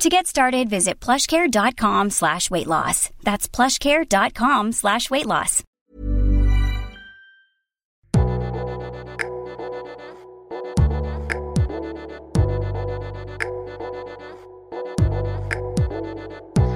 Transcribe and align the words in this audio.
To 0.00 0.10
get 0.10 0.26
started, 0.26 0.68
visit 0.68 1.00
plushcare.com 1.00 2.10
slash 2.10 2.50
weight 2.50 2.66
loss. 2.66 3.08
That's 3.22 3.48
plushcare.com 3.48 4.72
slash 4.72 5.10
weight 5.10 5.24
loss. 5.26 5.62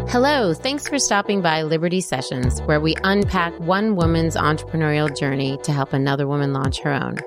Hello, 0.09 0.55
thanks 0.55 0.89
for 0.89 0.99
stopping 0.99 1.41
by 1.41 1.63
Liberty 1.63 2.01
Sessions, 2.01 2.61
where 2.63 2.81
we 2.81 2.97
unpack 3.05 3.53
one 3.61 3.95
woman's 3.97 4.35
entrepreneurial 4.35 5.15
journey 5.17 5.57
to 5.63 5.73
help 5.73 5.93
another 5.93 6.27
woman 6.27 6.53
launch 6.53 6.81
her 6.81 6.93
own. 6.93 7.19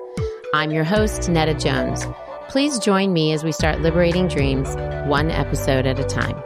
I'm 0.52 0.70
your 0.70 0.84
host, 0.84 1.28
Netta 1.30 1.54
Jones. 1.54 2.04
Please 2.48 2.78
join 2.78 3.12
me 3.12 3.32
as 3.32 3.42
we 3.42 3.52
start 3.52 3.80
liberating 3.80 4.28
dreams, 4.28 4.68
one 5.08 5.30
episode 5.30 5.86
at 5.86 5.98
a 5.98 6.04
time. 6.04 6.40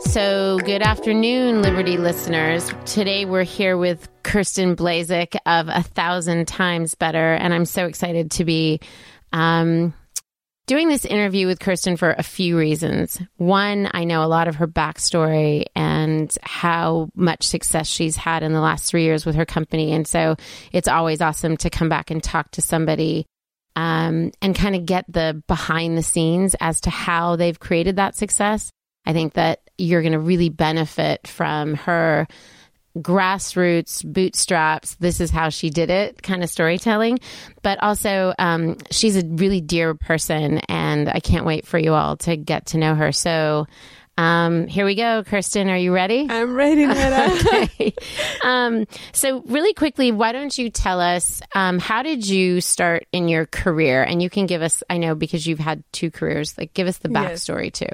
So, 0.00 0.58
good 0.64 0.80
afternoon, 0.80 1.60
Liberty 1.60 1.98
listeners. 1.98 2.72
Today 2.86 3.26
we're 3.26 3.42
here 3.42 3.76
with 3.76 4.08
Kirsten 4.22 4.74
Blazek 4.74 5.36
of 5.44 5.68
A 5.68 5.82
Thousand 5.82 6.48
Times 6.48 6.94
Better, 6.94 7.34
and 7.34 7.52
I'm 7.52 7.66
so 7.66 7.84
excited 7.84 8.30
to 8.30 8.46
be 8.46 8.80
um, 9.34 9.92
doing 10.66 10.88
this 10.88 11.04
interview 11.04 11.46
with 11.46 11.60
Kirsten 11.60 11.96
for 11.96 12.10
a 12.10 12.22
few 12.22 12.58
reasons. 12.58 13.20
One, 13.36 13.88
I 13.92 14.04
know 14.04 14.24
a 14.24 14.26
lot 14.26 14.48
of 14.48 14.56
her 14.56 14.66
backstory 14.66 15.66
and 15.74 16.36
how 16.42 17.08
much 17.14 17.46
success 17.46 17.86
she's 17.86 18.16
had 18.16 18.42
in 18.42 18.52
the 18.52 18.60
last 18.60 18.84
three 18.84 19.04
years 19.04 19.24
with 19.24 19.36
her 19.36 19.46
company. 19.46 19.92
And 19.92 20.06
so 20.06 20.36
it's 20.72 20.88
always 20.88 21.20
awesome 21.20 21.56
to 21.58 21.70
come 21.70 21.88
back 21.88 22.10
and 22.10 22.22
talk 22.22 22.50
to 22.52 22.62
somebody 22.62 23.26
um, 23.76 24.32
and 24.42 24.54
kind 24.56 24.74
of 24.74 24.86
get 24.86 25.04
the 25.08 25.42
behind 25.46 25.96
the 25.96 26.02
scenes 26.02 26.56
as 26.60 26.80
to 26.82 26.90
how 26.90 27.36
they've 27.36 27.60
created 27.60 27.96
that 27.96 28.16
success. 28.16 28.70
I 29.04 29.12
think 29.12 29.34
that 29.34 29.60
you're 29.78 30.02
going 30.02 30.12
to 30.12 30.18
really 30.18 30.48
benefit 30.48 31.28
from 31.28 31.74
her 31.74 32.26
grassroots 33.02 34.04
bootstraps. 34.04 34.94
This 34.96 35.20
is 35.20 35.30
how 35.30 35.48
she 35.48 35.70
did 35.70 35.90
it 35.90 36.22
kind 36.22 36.42
of 36.42 36.50
storytelling. 36.50 37.18
But 37.62 37.82
also 37.82 38.34
um, 38.38 38.76
she's 38.90 39.16
a 39.16 39.26
really 39.26 39.60
dear 39.60 39.94
person 39.94 40.58
and 40.68 41.08
i 41.08 41.20
can't 41.20 41.44
wait 41.44 41.66
for 41.66 41.78
you 41.78 41.92
all 41.94 42.16
to 42.18 42.36
get 42.36 42.66
to 42.66 42.78
know 42.78 42.94
her. 42.94 43.12
So 43.12 43.66
um, 44.18 44.66
here 44.66 44.86
we 44.86 44.94
go. 44.94 45.22
Kirsten 45.24 45.68
are 45.68 45.76
you 45.76 45.92
ready? 45.92 46.26
I'm 46.30 46.54
ready, 46.54 46.86
okay. 46.90 47.94
Um, 48.42 48.86
so 49.12 49.42
really 49.42 49.74
quickly 49.74 50.10
why 50.10 50.32
don't 50.32 50.56
you 50.56 50.70
tell 50.70 51.00
us 51.00 51.42
um, 51.54 51.78
how 51.78 52.02
did 52.02 52.26
you 52.26 52.62
start 52.62 53.06
in 53.12 53.28
your 53.28 53.44
career? 53.46 54.02
And 54.02 54.22
you 54.22 54.30
can 54.30 54.46
give 54.46 54.62
us 54.62 54.82
i 54.88 54.96
know 54.96 55.14
because 55.14 55.46
you've 55.46 55.58
had 55.58 55.84
two 55.92 56.10
careers 56.10 56.56
like 56.56 56.72
give 56.72 56.86
us 56.86 56.98
the 56.98 57.10
Yes. 57.10 57.44
backstory 57.44 57.70
too. 57.72 57.88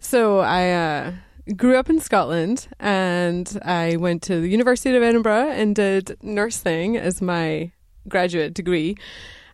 So 0.00 0.40
I 0.40 0.70
uh, 0.72 1.12
grew 1.56 1.76
up 1.76 1.90
in 1.90 2.00
Scotland 2.00 2.68
and 2.78 3.58
I 3.64 3.96
went 3.96 4.22
to 4.22 4.40
the 4.40 4.48
University 4.48 4.94
of 4.96 5.02
Edinburgh 5.02 5.50
and 5.50 5.74
did 5.74 6.16
nursing 6.22 6.96
as 6.96 7.20
my 7.20 7.72
graduate 8.08 8.54
degree 8.54 8.96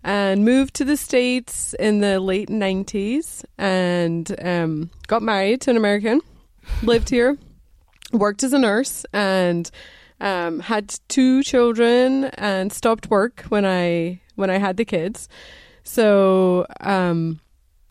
and 0.05 0.45
moved 0.45 0.75
to 0.75 0.85
the 0.85 0.97
States 0.97 1.75
in 1.75 2.01
the 2.01 2.21
late 2.21 2.49
90s 2.49 3.45
and 3.57 4.35
um, 4.43 4.91
got 5.07 5.23
married 5.23 5.63
to 5.63 5.71
an 5.71 5.77
American, 5.77 6.21
lived 6.83 7.09
here, 7.11 7.37
worked 8.13 8.43
as 8.43 8.53
a 8.53 8.59
nurse 8.59 9.05
and 9.13 9.71
um, 10.21 10.61
had 10.61 10.95
two 11.09 11.43
children 11.43 12.25
and 12.25 12.73
stopped 12.73 13.11
work 13.11 13.45
when 13.49 13.65
I 13.65 14.21
when 14.35 14.51
I 14.51 14.59
had 14.59 14.77
the 14.77 14.85
kids. 14.85 15.29
So 15.83 16.67
um, 16.81 17.41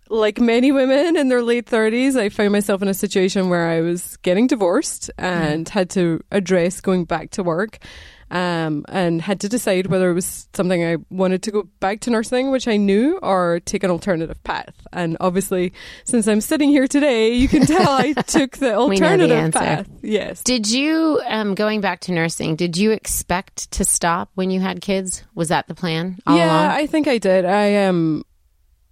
like 0.09 0.39
many 0.39 0.71
women 0.71 1.15
in 1.17 1.29
their 1.29 1.41
late 1.41 1.65
30s, 1.65 2.15
I 2.15 2.29
found 2.29 2.51
myself 2.51 2.81
in 2.81 2.87
a 2.87 2.93
situation 2.93 3.49
where 3.49 3.67
I 3.67 3.81
was 3.81 4.17
getting 4.17 4.47
divorced 4.47 5.11
and 5.17 5.67
had 5.67 5.89
to 5.91 6.21
address 6.31 6.81
going 6.81 7.05
back 7.05 7.31
to 7.31 7.43
work. 7.43 7.79
Um, 8.29 8.83
and 8.89 9.21
had 9.21 9.39
to 9.39 9.47
decide 9.47 9.87
whether 9.87 10.11
it 10.11 10.13
was 10.13 10.49
something 10.53 10.83
I 10.83 10.97
wanted 11.09 11.43
to 11.43 11.51
go 11.51 11.63
back 11.79 12.01
to 12.01 12.09
nursing, 12.09 12.51
which 12.51 12.67
I 12.67 12.75
knew, 12.75 13.17
or 13.23 13.61
take 13.63 13.85
an 13.85 13.89
alternative 13.89 14.43
path. 14.43 14.75
And 14.91 15.15
obviously, 15.21 15.71
since 16.03 16.27
I'm 16.27 16.41
sitting 16.41 16.67
here 16.67 16.89
today, 16.89 17.31
you 17.31 17.47
can 17.47 17.65
tell 17.65 17.89
I 17.89 18.11
took 18.27 18.57
the 18.57 18.71
know 18.71 18.89
the 18.89 18.95
alternative 18.95 19.53
path. 19.53 19.87
Yes. 20.01 20.43
Did 20.43 20.69
you, 20.69 21.21
um, 21.25 21.55
going 21.55 21.79
back 21.79 22.01
to 22.01 22.11
nursing, 22.11 22.57
did 22.57 22.75
you 22.75 22.91
expect 22.91 23.71
to 23.71 23.85
stop 23.85 24.29
when 24.35 24.51
you 24.51 24.59
had 24.59 24.81
kids? 24.81 25.23
Was 25.33 25.47
that 25.47 25.69
the 25.69 25.75
plan 25.75 26.19
all 26.27 26.35
yeah, 26.35 26.47
along? 26.51 26.77
I 26.79 26.85
think 26.85 27.07
I 27.07 27.19
did. 27.19 27.45
I 27.45 27.85
um 27.85 28.25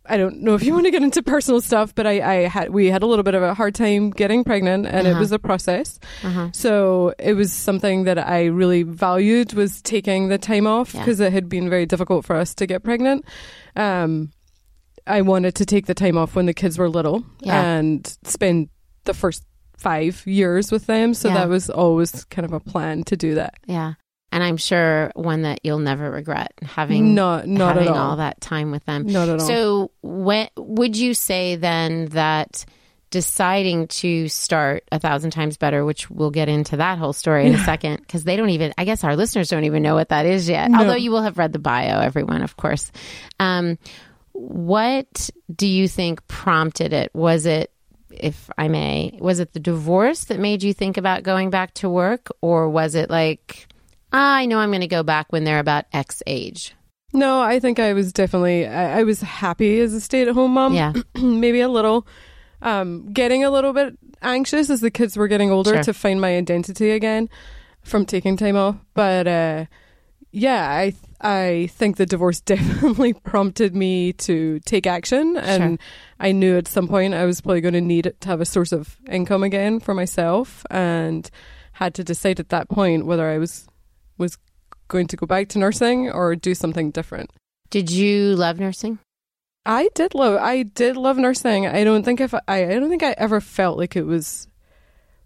I 0.08 0.18
don't 0.18 0.42
know 0.42 0.54
if 0.54 0.64
you 0.64 0.74
want 0.74 0.86
to 0.86 0.92
get 0.92 1.02
into 1.04 1.24
personal 1.24 1.62
stuff, 1.62 1.96
but 1.96 2.06
I, 2.06 2.22
I 2.22 2.36
had 2.48 2.70
we 2.70 2.88
had 2.88 3.02
a 3.04 3.06
little 3.08 3.24
bit 3.24 3.34
of 3.36 3.42
a 3.44 3.54
hard 3.54 3.74
time 3.76 4.12
getting 4.12 4.44
pregnant, 4.44 4.86
and 4.86 5.08
it 5.08 5.12
Uh-huh. 5.12 5.20
was 5.20 5.32
a 5.32 5.40
process. 5.40 6.00
Uh-huh. 6.24 6.50
So 6.54 7.14
it 7.20 7.34
was 7.34 7.52
something 7.52 8.04
that 8.06 8.18
I 8.20 8.46
really 8.46 8.84
valued 8.84 9.54
was 9.54 9.82
taking 9.82 10.30
the 10.30 10.38
time 10.38 10.68
off 10.68 10.94
Yeah. 10.94 11.02
because 11.02 11.20
it 11.20 11.34
had 11.34 11.50
been 11.50 11.70
very 11.70 11.86
difficult 11.86 12.26
for 12.26 12.36
us 12.36 12.54
to 12.56 12.66
get 12.68 12.84
pregnant. 12.84 13.26
Um, 13.76 14.32
I 15.08 15.22
wanted 15.22 15.56
to 15.56 15.66
take 15.66 15.86
the 15.86 15.94
time 15.94 16.18
off 16.18 16.36
when 16.36 16.46
the 16.46 16.54
kids 16.54 16.78
were 16.78 16.90
little 16.90 17.24
Yeah. 17.42 17.62
and 17.62 18.18
spend 18.24 18.70
the 19.06 19.14
first 19.14 19.44
five 19.78 20.24
years 20.26 20.72
with 20.72 20.86
them. 20.88 21.14
So 21.14 21.28
Yeah. 21.30 21.36
that 21.36 21.50
was 21.50 21.70
always 21.70 22.26
kind 22.26 22.46
of 22.46 22.54
a 22.54 22.60
plan 22.60 23.04
to 23.06 23.16
do 23.18 23.36
that. 23.36 23.56
Yeah. 23.68 23.94
And 24.32 24.44
I'm 24.44 24.58
sure 24.58 25.12
one 25.16 25.44
that 25.44 25.62
you'll 25.64 25.80
never 25.80 26.12
regret 26.12 26.54
having 26.62 27.16
Not 27.16 27.48
not 27.48 27.76
having 27.76 27.90
at 27.90 27.96
all. 27.96 28.18
that 28.18 28.42
time 28.42 28.72
with 28.72 28.84
them. 28.86 29.06
Not 29.08 29.30
at 29.30 29.40
all. 29.40 29.48
So, 29.48 29.92
when 30.02 30.50
would 30.58 30.98
you 30.98 31.14
say 31.14 31.56
then 31.56 32.08
that 32.08 32.66
deciding 33.12 33.88
to 33.88 34.28
start 34.28 34.84
a 34.92 35.00
thousand 35.00 35.32
times 35.32 35.56
better, 35.56 35.86
which 35.86 36.10
we'll 36.10 36.32
get 36.32 36.50
into 36.50 36.76
that 36.78 36.98
whole 36.98 37.14
story 37.14 37.48
in 37.48 37.56
a 37.56 37.60
second, 37.64 37.98
because 37.98 38.26
they 38.26 38.36
don't 38.36 38.50
even, 38.50 38.74
I 38.78 38.84
guess 38.84 39.06
our 39.06 39.16
listeners 39.16 39.48
don't 39.48 39.64
even 39.64 39.84
know 39.84 39.96
what 39.96 40.10
that 40.10 40.26
is 40.26 40.50
yet. 40.50 40.70
No. 40.70 40.80
Although 40.80 40.96
you 40.96 41.12
will 41.12 41.22
have 41.22 41.38
read 41.38 41.54
the 41.54 41.60
bio, 41.60 42.02
everyone, 42.02 42.42
of 42.42 42.58
course. 42.58 42.92
Um, 43.40 43.78
what 44.34 45.30
do 45.56 45.66
you 45.66 45.88
think 45.88 46.28
prompted 46.28 46.92
it? 46.92 47.12
Was 47.14 47.46
it, 47.46 47.72
if 48.10 48.50
I 48.58 48.68
may, 48.68 49.18
was 49.22 49.40
it 49.40 49.54
the 49.54 49.62
divorce 49.62 50.26
that 50.26 50.40
made 50.40 50.62
you 50.62 50.74
think 50.74 50.98
about 50.98 51.24
going 51.24 51.52
back 51.52 51.74
to 51.76 51.90
work, 51.90 52.28
or 52.42 52.68
was 52.68 52.96
it 52.96 53.10
like, 53.10 53.68
I 54.18 54.46
know 54.46 54.60
I'm 54.60 54.70
going 54.70 54.82
to 54.82 54.88
go 54.88 55.04
back 55.04 55.32
when 55.32 55.44
they're 55.44 55.60
about 55.60 55.86
X 55.92 56.24
age. 56.26 56.74
No, 57.14 57.42
I 57.42 57.60
think 57.60 57.80
I 57.80 57.94
was 57.94 58.14
definitely 58.14 58.66
I, 58.66 59.00
I 59.00 59.04
was 59.04 59.22
happy 59.22 59.80
as 59.80 59.94
a 59.94 60.00
stay-at-home 60.02 60.52
mom. 60.54 60.74
Yeah. 60.74 60.94
maybe 61.22 61.60
a 61.62 61.68
little, 61.70 62.08
um, 62.62 63.12
getting 63.12 63.44
a 63.44 63.50
little 63.50 63.74
bit 63.74 63.98
anxious 64.22 64.70
as 64.70 64.82
the 64.82 64.92
kids 64.92 65.18
were 65.18 65.28
getting 65.28 65.52
older 65.52 65.74
Sure. 65.76 65.84
to 65.84 65.94
find 65.94 66.20
my 66.22 66.36
identity 66.38 66.92
again 66.92 67.30
from 67.84 68.06
taking 68.06 68.38
time 68.38 68.56
off. 68.56 68.78
But 68.94 69.28
uh, 69.28 69.66
yeah, 70.32 70.68
I 70.70 70.94
I 71.22 71.70
think 71.74 71.98
the 71.98 72.06
divorce 72.06 72.40
definitely 72.46 73.14
prompted 73.14 73.76
me 73.76 74.14
to 74.14 74.60
take 74.62 74.88
action, 74.88 75.38
and 75.38 75.80
I 76.20 76.32
knew 76.32 76.58
at 76.58 76.68
some 76.68 76.88
point 76.88 77.14
I 77.14 77.26
was 77.26 77.42
probably 77.42 77.62
going 77.62 77.74
to 77.74 77.82
need 77.82 78.06
it 78.06 78.20
to 78.22 78.30
have 78.30 78.42
a 78.42 78.46
source 78.46 78.72
of 78.72 78.98
income 79.10 79.44
again 79.44 79.80
for 79.80 79.94
myself, 79.94 80.66
and 80.70 81.30
had 81.74 81.94
to 81.96 82.04
decide 82.04 82.40
at 82.40 82.50
that 82.50 82.70
point 82.70 83.06
whether 83.06 83.30
I 83.30 83.38
was 83.38 83.68
was 84.18 84.38
going 84.88 85.08
to 85.08 85.18
go 85.18 85.26
back 85.26 85.48
to 85.50 85.60
nursing 85.60 86.10
or 86.12 86.36
do 86.36 86.54
something 86.56 86.92
different. 86.92 87.32
Did 87.70 87.90
you 87.92 88.36
love 88.36 88.60
nursing? 88.60 89.00
I 89.66 89.90
did 89.96 90.14
love 90.14 90.40
I 90.40 90.62
did 90.64 90.96
love 90.96 91.18
nursing. 91.18 91.66
I 91.66 91.84
don't 91.84 92.04
think 92.04 92.22
if 92.22 92.34
I 92.34 92.40
I 92.48 92.66
don't 92.80 92.90
think 92.90 93.02
I 93.04 93.16
ever 93.18 93.42
felt 93.42 93.78
like 93.80 93.96
it 93.96 94.06
was 94.06 94.48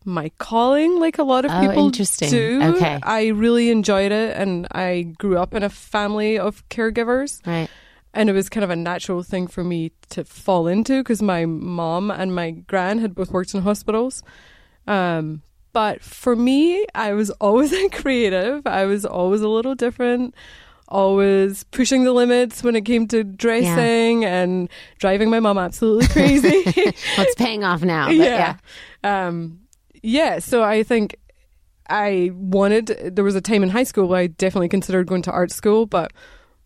my 0.05 0.31
calling 0.39 0.97
like 0.99 1.17
a 1.19 1.23
lot 1.23 1.43
of 1.43 1.51
Oh, 1.51 1.59
people 1.59 1.85
interesting. 1.87 2.29
do. 2.29 2.61
Okay. 2.75 2.99
I 3.03 3.27
really 3.27 3.69
enjoyed 3.69 4.13
it 4.13 4.37
and 4.37 4.65
I 4.71 5.13
grew 5.17 5.37
up 5.37 5.53
in 5.53 5.61
a 5.61 5.69
family 5.69 6.39
of 6.39 6.67
caregivers 6.69 7.45
Right. 7.45 7.69
and 8.13 8.29
it 8.29 8.33
was 8.33 8.47
kind 8.47 8.63
of 8.63 8.69
a 8.69 8.77
natural 8.77 9.23
thing 9.23 9.47
for 9.47 9.61
me 9.63 9.91
to 10.11 10.23
fall 10.23 10.67
into 10.67 11.03
because 11.03 11.21
my 11.21 11.45
mom 11.45 12.09
and 12.09 12.33
my 12.33 12.51
gran 12.51 12.99
had 12.99 13.13
both 13.13 13.31
worked 13.31 13.53
in 13.53 13.61
hospitals. 13.61 14.23
Um, 14.87 15.41
but 15.73 16.01
for 16.01 16.35
me, 16.35 16.85
I 16.95 17.13
was 17.13 17.29
always 17.31 17.71
a 17.85 17.89
creative. 17.89 18.65
I 18.65 18.85
was 18.85 19.05
always 19.05 19.41
a 19.41 19.47
little 19.47 19.75
different, 19.75 20.33
always 20.87 21.63
pushing 21.65 22.03
the 22.03 22.13
limits 22.13 22.63
when 22.63 22.75
it 22.75 22.81
came 22.81 23.07
to 23.09 23.23
dressing 23.23 24.25
and 24.25 24.69
driving 24.97 25.29
my 25.29 25.39
mom 25.39 25.57
absolutely 25.57 26.07
crazy. 26.09 26.63
Well, 26.65 26.93
it's 27.25 27.35
paying 27.35 27.63
off 27.63 27.81
now. 27.83 28.07
But 28.07 28.15
yeah. 28.15 28.55
yeah. 29.03 29.27
Um, 29.27 29.59
yeah. 30.01 30.39
So 30.39 30.63
I 30.63 30.83
think 30.83 31.15
I 31.89 32.31
wanted, 32.33 32.87
there 33.15 33.23
was 33.23 33.35
a 33.35 33.41
time 33.41 33.63
in 33.63 33.69
high 33.69 33.83
school 33.83 34.07
where 34.07 34.19
I 34.21 34.27
definitely 34.27 34.69
considered 34.69 35.07
going 35.07 35.21
to 35.23 35.31
art 35.31 35.51
school, 35.51 35.85
but 35.85 36.11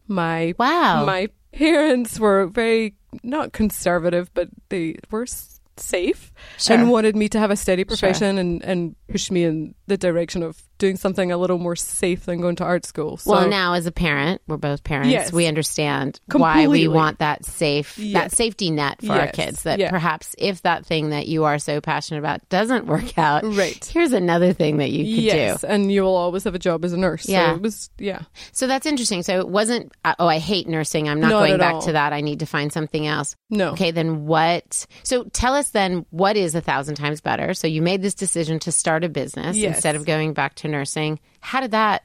my 0.07 0.53
Wow. 0.59 1.05
my 1.05 1.29
parents 1.53 2.19
were 2.19 2.47
very 2.47 2.95
not 3.23 3.53
conservative, 3.53 4.33
but 4.33 4.50
they 4.69 4.95
were 5.11 5.25
safe 5.77 6.31
Sure. 6.57 6.77
and 6.77 6.89
wanted 6.89 7.15
me 7.15 7.27
to 7.29 7.39
have 7.39 7.51
a 7.51 7.55
steady 7.55 7.83
profession 7.83 8.37
and 8.37 8.63
and 8.63 8.95
push 9.09 9.31
me 9.31 9.43
in 9.43 9.75
the 9.87 9.97
direction 9.97 10.43
of 10.43 10.61
doing 10.77 10.97
something 10.97 11.31
a 11.31 11.37
little 11.37 11.57
more 11.59 11.75
safe 11.75 12.25
than 12.25 12.41
going 12.41 12.55
to 12.57 12.63
art 12.63 12.85
school. 12.85 13.17
So 13.17 13.31
well, 13.31 13.47
now 13.49 13.73
as 13.73 13.85
a 13.85 13.91
parent, 13.91 14.41
we're 14.47 14.57
both 14.57 14.83
parents. 14.83 15.09
Yes. 15.11 15.31
We 15.31 15.45
understand 15.45 16.19
why 16.31 16.67
we 16.67 16.87
want 16.87 17.19
that 17.19 17.45
safe, 17.45 17.95
that 18.13 18.31
safety 18.31 18.69
net 18.71 19.01
for 19.05 19.13
our 19.13 19.27
kids. 19.27 19.63
That 19.63 19.79
perhaps 19.89 20.35
if 20.37 20.61
that 20.63 20.85
thing 20.85 21.09
that 21.11 21.27
you 21.27 21.43
are 21.45 21.59
so 21.59 21.79
passionate 21.81 22.19
about 22.19 22.47
doesn't 22.49 22.85
work 22.85 23.17
out, 23.17 23.43
Right. 23.43 23.83
Here's 23.85 24.13
another 24.13 24.51
thing 24.53 24.77
that 24.77 24.89
you 24.89 25.03
could 25.15 25.23
yes, 25.23 25.61
do. 25.61 25.67
and 25.67 25.91
you 25.91 26.01
will 26.03 26.15
always 26.15 26.43
have 26.43 26.55
a 26.55 26.59
job 26.59 26.83
as 26.85 26.91
a 26.93 26.97
nurse. 26.97 27.27
Yeah. 27.29 27.51
so 27.51 27.55
it 27.55 27.61
was 27.61 27.89
yeah. 27.97 28.23
So 28.51 28.67
that's 28.67 28.85
interesting. 28.85 29.23
So 29.23 29.39
it 29.39 29.47
wasn't. 29.47 29.91
uh, 30.03 30.15
Oh, 30.19 30.27
I 30.27 30.37
hate 30.39 30.67
nursing. 30.67 31.09
I'm 31.09 31.19
not, 31.19 31.29
Not 31.29 31.39
going 31.47 31.57
back 31.57 31.73
all. 31.75 31.81
to 31.83 31.91
that. 31.93 32.13
I 32.13 32.21
need 32.21 32.39
to 32.39 32.45
find 32.45 32.71
something 32.71 33.05
else. 33.07 33.35
No. 33.49 33.71
Okay, 33.71 33.91
then 33.91 34.25
what? 34.25 34.85
So 35.03 35.23
tell 35.25 35.53
us 35.55 35.69
then 35.71 36.05
what 36.11 36.37
is 36.37 36.55
a 36.55 36.61
thousand 36.61 36.95
times 36.95 37.19
better. 37.21 37.53
So 37.53 37.67
you 37.67 37.81
made 37.81 38.01
this 38.01 38.13
decision 38.13 38.59
to 38.59 38.71
start 38.71 39.03
a 39.03 39.09
business 39.09 39.55
Yes. 39.57 39.75
instead 39.75 39.95
of 39.95 40.05
going 40.05 40.33
back 40.33 40.55
to 40.55 40.62
nursing. 40.71 41.19
How 41.42 41.62
did 41.62 41.71
that? 41.71 42.04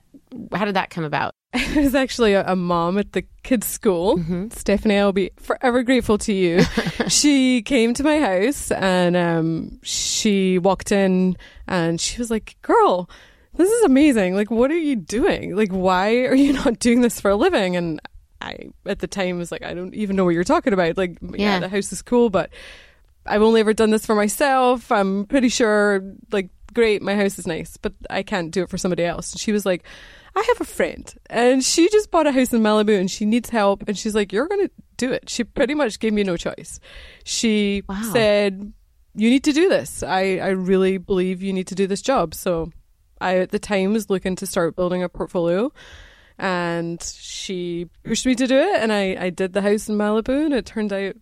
How 0.52 0.64
did 0.64 0.74
that 0.74 0.90
come 0.90 1.04
about? 1.04 1.32
I 1.54 1.80
was 1.80 1.94
actually 1.94 2.34
a, 2.34 2.44
a 2.46 2.56
mom 2.56 2.98
at 2.98 3.12
the 3.12 3.24
kids' 3.42 3.66
school. 3.66 4.18
Mm-hmm. 4.18 4.48
Stephanie, 4.50 4.98
I'll 4.98 5.12
be 5.12 5.30
forever 5.38 5.82
grateful 5.82 6.18
to 6.18 6.32
you. 6.32 6.60
she 7.08 7.62
came 7.62 7.94
to 7.94 8.04
my 8.04 8.18
house 8.20 8.70
and 8.70 9.16
um, 9.16 9.78
she 9.82 10.58
walked 10.58 10.92
in 10.92 11.36
and 11.66 12.00
she 12.00 12.18
was 12.18 12.30
like, 12.30 12.56
Girl, 12.62 13.08
this 13.54 13.70
is 13.70 13.84
amazing. 13.84 14.34
Like, 14.34 14.50
what 14.50 14.70
are 14.70 14.76
you 14.78 14.96
doing? 14.96 15.56
Like, 15.56 15.70
why 15.70 16.16
are 16.26 16.34
you 16.34 16.52
not 16.64 16.78
doing 16.78 17.00
this 17.00 17.18
for 17.20 17.30
a 17.30 17.36
living? 17.36 17.76
And 17.76 18.00
I, 18.42 18.68
at 18.86 18.98
the 18.98 19.06
time, 19.08 19.38
was 19.38 19.50
like, 19.50 19.62
I 19.64 19.72
don't 19.74 19.94
even 19.94 20.16
know 20.16 20.24
what 20.24 20.34
you're 20.34 20.44
talking 20.44 20.72
about. 20.74 20.96
Like, 20.98 21.16
yeah, 21.22 21.54
Yeah. 21.54 21.58
the 21.60 21.68
house 21.68 21.90
is 21.92 22.02
cool, 22.02 22.28
but 22.30 22.50
I've 23.26 23.42
only 23.42 23.60
ever 23.60 23.72
done 23.72 23.90
this 23.90 24.04
for 24.06 24.14
myself. 24.14 24.92
I'm 24.92 25.24
pretty 25.26 25.48
sure, 25.48 26.02
like, 26.30 26.50
great, 26.74 27.02
my 27.02 27.14
house 27.16 27.38
is 27.38 27.46
nice, 27.46 27.76
but 27.76 27.92
I 28.10 28.22
can't 28.22 28.50
do 28.50 28.62
it 28.62 28.70
for 28.70 28.78
somebody 28.78 29.04
else. 29.04 29.32
And 29.32 29.40
she 29.40 29.52
was 29.52 29.64
like, 29.66 29.84
I 30.36 30.44
have 30.48 30.60
a 30.60 30.64
friend, 30.70 31.12
and 31.28 31.64
she 31.64 31.88
just 31.88 32.10
bought 32.10 32.26
a 32.26 32.32
house 32.32 32.52
in 32.52 32.60
Malibu, 32.62 32.98
and 32.98 33.10
she 33.10 33.24
needs 33.24 33.50
help. 33.50 33.84
And 33.88 33.98
she's 33.98 34.14
like, 34.14 34.32
You're 34.32 34.46
going 34.46 34.66
to 34.66 34.72
do 34.96 35.10
it. 35.12 35.28
She 35.28 35.42
pretty 35.44 35.74
much 35.74 35.98
gave 35.98 36.12
me 36.12 36.22
no 36.22 36.36
choice. 36.36 36.78
She 37.24 37.82
Wow. 37.88 38.10
said, 38.12 38.72
You 39.14 39.30
need 39.30 39.44
to 39.44 39.52
do 39.52 39.68
this. 39.68 40.02
I, 40.02 40.36
I 40.36 40.48
really 40.50 40.98
believe 40.98 41.42
you 41.42 41.52
need 41.52 41.66
to 41.68 41.74
do 41.74 41.86
this 41.88 42.02
job. 42.02 42.34
So 42.34 42.70
I, 43.20 43.38
at 43.38 43.50
the 43.50 43.58
time, 43.58 43.92
was 43.92 44.10
looking 44.10 44.36
to 44.36 44.46
start 44.46 44.76
building 44.76 45.02
a 45.02 45.08
portfolio. 45.08 45.72
And 46.38 47.02
she 47.02 47.88
pushed 48.04 48.24
me 48.24 48.36
to 48.36 48.46
do 48.46 48.56
it, 48.56 48.76
and 48.80 48.92
I, 48.92 49.16
I 49.18 49.30
did 49.30 49.54
the 49.54 49.62
house 49.62 49.88
in 49.88 49.96
Malibu, 49.96 50.44
and 50.44 50.54
it 50.54 50.66
turned 50.66 50.92
out 50.92 51.16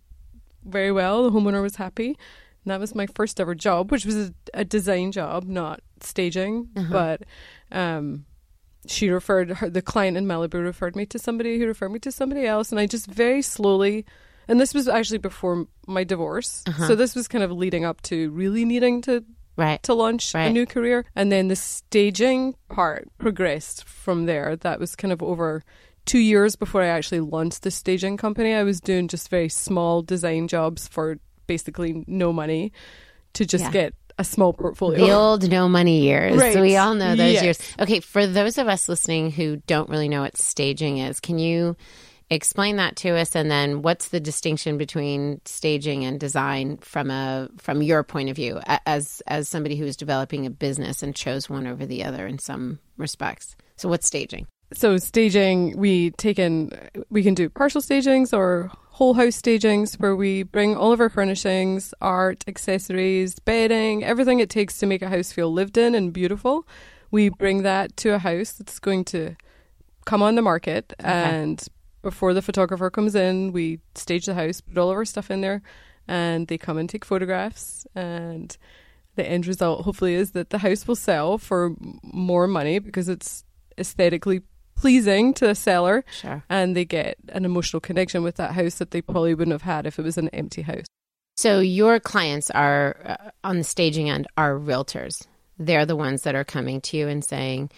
very 0.63 0.91
well. 0.91 1.23
The 1.23 1.31
homeowner 1.31 1.61
was 1.63 1.77
happy. 1.77 2.17
And 2.67 2.71
that 2.73 2.81
was 2.81 2.93
my 2.93 3.07
first 3.07 3.39
ever 3.39 3.55
job, 3.55 3.91
which 3.93 4.05
was 4.05 4.17
a, 4.17 4.33
a 4.53 4.65
design 4.65 5.13
job, 5.13 5.45
not 5.45 5.79
staging. 6.01 6.67
But 6.91 7.21
um, 7.71 8.25
she 8.87 9.09
referred 9.09 9.51
her, 9.51 9.69
the 9.69 9.81
client 9.81 10.17
in 10.17 10.25
Malibu 10.25 10.61
referred 10.61 10.93
me 10.97 11.05
to 11.05 11.17
somebody 11.17 11.57
who 11.59 11.65
referred 11.65 11.93
me 11.93 11.99
to 11.99 12.11
somebody 12.11 12.45
else. 12.45 12.69
And 12.71 12.77
I 12.77 12.85
just 12.85 13.07
very 13.07 13.41
slowly, 13.41 14.05
and 14.49 14.59
this 14.59 14.73
was 14.73 14.89
actually 14.89 15.19
before 15.19 15.65
my 15.87 16.03
divorce. 16.03 16.65
So 16.87 16.93
this 16.95 17.15
was 17.15 17.29
kind 17.29 17.41
of 17.41 17.53
leading 17.53 17.85
up 17.85 18.01
to 18.01 18.29
really 18.31 18.65
needing 18.65 19.01
to 19.03 19.23
Right. 19.55 19.81
to 19.83 19.93
launch 19.93 20.35
a 20.35 20.51
new 20.51 20.65
career. 20.65 21.05
And 21.15 21.31
then 21.31 21.47
the 21.47 21.55
staging 21.55 22.53
part 22.69 23.07
progressed 23.17 23.85
from 23.85 24.25
there. 24.25 24.57
That 24.57 24.77
was 24.79 24.93
kind 24.97 25.13
of 25.13 25.23
over 25.23 25.63
two 26.05 26.19
years 26.19 26.57
before 26.57 26.83
I 26.83 26.87
actually 26.87 27.21
launched 27.21 27.63
the 27.63 27.71
staging 27.71 28.17
company. 28.17 28.53
I 28.53 28.63
was 28.63 28.79
doing 28.81 29.07
just 29.07 29.29
very 29.29 29.49
small 29.49 30.01
design 30.03 30.47
jobs 30.47 30.87
for 30.87 31.17
basically 31.47 32.03
no 32.07 32.31
money 32.31 32.71
to 33.33 33.45
just 33.45 33.63
Yeah. 33.65 33.71
get 33.71 33.93
a 34.19 34.23
small 34.23 34.51
portfolio. 34.53 34.97
The 35.05 35.11
old 35.11 35.49
no 35.49 35.69
money 35.69 36.01
years. 36.01 36.35
Right. 36.37 36.59
We 36.59 36.75
all 36.75 36.95
know 36.95 37.15
those 37.15 37.33
Yes. 37.33 37.43
years. 37.43 37.59
Okay, 37.79 37.99
for 37.99 38.25
those 38.25 38.57
of 38.57 38.67
us 38.67 38.89
listening 38.89 39.31
who 39.31 39.57
don't 39.67 39.89
really 39.89 40.09
know 40.09 40.21
what 40.21 40.37
staging 40.37 40.97
is, 40.97 41.19
can 41.19 41.37
you 41.37 41.75
explain 42.29 42.75
that 42.77 42.95
to 42.97 43.09
us 43.15 43.35
and 43.35 43.49
then 43.49 43.81
what's 43.83 44.09
the 44.09 44.19
distinction 44.19 44.77
between 44.77 45.39
staging 45.45 46.03
and 46.03 46.19
design 46.19 46.77
from 46.81 47.09
a 47.09 47.47
from 47.57 47.81
your 47.81 48.03
point 48.03 48.29
of 48.29 48.35
view 48.35 48.59
as 48.85 49.21
as 49.27 49.47
somebody 49.47 49.77
who 49.77 49.85
is 49.85 49.95
developing 49.95 50.45
a 50.45 50.49
business 50.49 51.01
and 51.01 51.15
chose 51.15 51.49
one 51.49 51.65
over 51.67 51.85
the 51.85 52.03
other 52.03 52.27
in 52.27 52.37
some 52.37 52.79
respects. 52.97 53.55
So 53.77 53.87
what's 53.89 54.07
staging? 54.07 54.47
so 54.73 54.97
staging 54.97 55.77
we 55.77 56.11
take 56.17 56.37
in 56.37 56.69
we 57.09 57.23
can 57.23 57.33
do 57.33 57.47
partial 57.49 57.79
stagings 57.79 58.33
or 58.33 58.69
whole 58.97 59.13
house 59.13 59.35
stagings 59.35 59.93
where 59.99 60.15
we 60.15 60.41
bring 60.41 60.75
all 60.75 60.91
of 60.91 60.99
our 60.99 61.07
furnishings 61.07 61.93
art 62.01 62.43
accessories 62.47 63.37
bedding 63.37 64.03
everything 64.03 64.39
it 64.39 64.49
takes 64.49 64.79
to 64.79 64.87
make 64.87 65.03
a 65.03 65.07
house 65.07 65.31
feel 65.31 65.53
lived 65.53 65.77
in 65.77 65.93
and 65.93 66.11
beautiful. 66.11 66.67
We 67.11 67.29
bring 67.29 67.61
that 67.61 67.95
to 67.97 68.15
a 68.15 68.17
house 68.17 68.53
that's 68.53 68.79
going 68.79 69.05
to 69.05 69.35
come 70.05 70.23
on 70.23 70.33
the 70.33 70.41
market 70.41 70.93
and 70.97 71.63
before 72.01 72.33
the 72.33 72.41
photographer 72.41 72.89
comes 72.89 73.13
in 73.13 73.51
we 73.51 73.79
stage 73.93 74.25
the 74.25 74.33
house 74.33 74.61
put 74.61 74.79
all 74.79 74.89
of 74.89 74.97
our 74.97 75.05
stuff 75.05 75.29
in 75.29 75.41
there 75.41 75.61
and 76.07 76.47
they 76.47 76.57
come 76.57 76.79
and 76.79 76.89
take 76.89 77.05
photographs. 77.05 77.85
And 77.93 78.57
the 79.15 79.29
end 79.29 79.45
result 79.45 79.85
hopefully 79.85 80.15
is 80.15 80.31
that 80.31 80.49
the 80.49 80.57
house 80.57 80.87
will 80.87 80.95
sell 80.95 81.37
for 81.37 81.75
more 82.01 82.47
money 82.47 82.79
because 82.79 83.09
it's 83.09 83.43
aesthetically 83.77 84.41
pleasing 84.77 85.33
to 85.33 85.47
the 85.47 85.55
seller 85.55 86.05
Sure. 86.11 86.43
and 86.49 86.75
they 86.75 86.85
get 86.85 87.17
an 87.29 87.43
emotional 87.45 87.81
connection 87.81 88.23
with 88.23 88.35
that 88.37 88.51
house 88.53 88.75
that 88.75 88.91
they 88.91 89.01
probably 89.01 89.33
wouldn't 89.33 89.51
have 89.53 89.63
had 89.63 89.85
if 89.85 89.99
it 89.99 90.03
was 90.03 90.17
an 90.17 90.29
empty 90.29 90.61
house. 90.61 90.85
So 91.35 91.59
your 91.59 91.99
clients 91.99 92.49
are 92.51 92.95
uh, 93.05 93.29
on 93.43 93.57
the 93.57 93.63
staging 93.63 94.09
end 94.09 94.27
are 94.37 94.53
realtors. 94.53 95.21
They're 95.59 95.85
the 95.85 95.95
ones 95.95 96.21
that 96.23 96.35
are 96.35 96.43
coming 96.43 96.81
to 96.81 96.97
you 96.97 97.07
and 97.07 97.23
saying, 97.23 97.69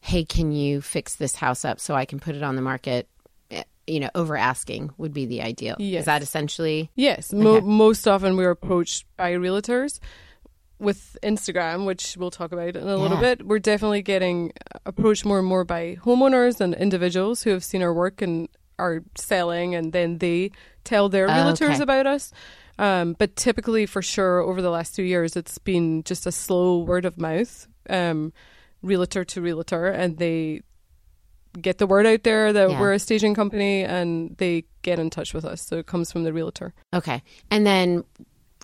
"Hey, 0.00 0.24
can 0.24 0.52
you 0.52 0.80
fix 0.80 1.16
this 1.16 1.34
house 1.36 1.64
up 1.64 1.80
so 1.80 1.94
I 1.94 2.04
can 2.04 2.20
put 2.20 2.34
it 2.36 2.42
on 2.42 2.54
the 2.56 2.62
market?" 2.62 3.08
Eh, 3.50 3.62
You 3.88 4.00
know, 4.00 4.10
over 4.14 4.36
asking 4.36 4.90
would 4.98 5.12
be 5.14 5.26
the 5.26 5.42
ideal. 5.42 5.76
Yes. 5.78 6.00
Is 6.00 6.06
that 6.06 6.22
essentially? 6.22 6.90
Yes, 6.94 7.32
mo- 7.32 7.56
Okay. 7.56 7.66
most 7.66 8.06
often 8.06 8.36
we're 8.36 8.50
approached 8.50 9.04
by 9.16 9.32
realtors 9.32 9.98
with 10.78 11.16
Instagram, 11.22 11.86
which 11.86 12.16
we'll 12.16 12.30
talk 12.30 12.52
about 12.52 12.76
in 12.76 12.86
a 12.88 12.96
little 12.96 13.16
bit. 13.18 13.44
We're 13.46 13.58
definitely 13.58 14.02
getting 14.02 14.52
approached 14.86 15.24
more 15.24 15.38
and 15.40 15.46
more 15.48 15.64
by 15.64 15.96
homeowners 16.04 16.60
and 16.60 16.74
individuals 16.74 17.42
who 17.42 17.50
have 17.50 17.64
seen 17.64 17.82
our 17.82 17.92
work 17.92 18.22
and 18.22 18.48
are 18.78 19.02
selling, 19.16 19.74
and 19.74 19.92
then 19.92 20.18
they 20.18 20.52
tell 20.84 21.08
their 21.08 21.26
Oh, 21.26 21.32
realtors 21.32 21.74
okay. 21.74 21.82
about 21.82 22.06
us. 22.06 22.32
Um, 22.78 23.16
but 23.18 23.34
typically, 23.34 23.86
for 23.86 24.02
sure, 24.02 24.40
over 24.40 24.62
the 24.62 24.70
last 24.70 24.94
two 24.94 25.02
years, 25.02 25.34
it's 25.36 25.58
been 25.58 26.04
just 26.04 26.26
a 26.26 26.32
slow 26.32 26.78
word 26.78 27.04
of 27.04 27.18
mouth, 27.18 27.66
um, 27.90 28.32
realtor 28.82 29.24
to 29.24 29.40
realtor, 29.40 29.86
and 29.86 30.18
they 30.18 30.60
get 31.60 31.78
the 31.78 31.88
word 31.88 32.06
out 32.06 32.22
there 32.22 32.52
that 32.52 32.70
Yeah. 32.70 32.80
we're 32.80 32.92
a 32.92 32.98
staging 33.00 33.34
company 33.34 33.82
and 33.82 34.36
they 34.36 34.64
get 34.82 35.00
in 35.00 35.10
touch 35.10 35.34
with 35.34 35.44
us. 35.44 35.60
So 35.66 35.78
it 35.78 35.86
comes 35.86 36.12
from 36.12 36.22
the 36.22 36.32
realtor. 36.32 36.72
Okay. 36.94 37.20
And 37.50 37.66
then 37.66 38.04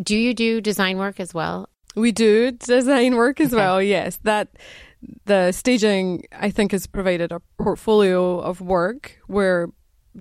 do 0.01 0.17
you 0.17 0.33
do 0.33 0.61
design 0.61 0.99
work 0.99 1.19
as 1.19 1.35
well? 1.35 1.69
We 1.95 2.13
do 2.13 2.51
design 2.53 3.17
work 3.17 3.41
as 3.41 3.53
Okay. 3.53 3.57
well. 3.57 3.81
Yes, 3.83 4.19
that 4.25 4.49
the 5.27 5.53
staging 5.53 6.25
I 6.33 6.51
think 6.51 6.73
has 6.73 6.87
provided 6.87 7.33
a 7.33 7.41
portfolio 7.59 8.39
of 8.39 8.61
work 8.61 9.19
where 9.27 9.69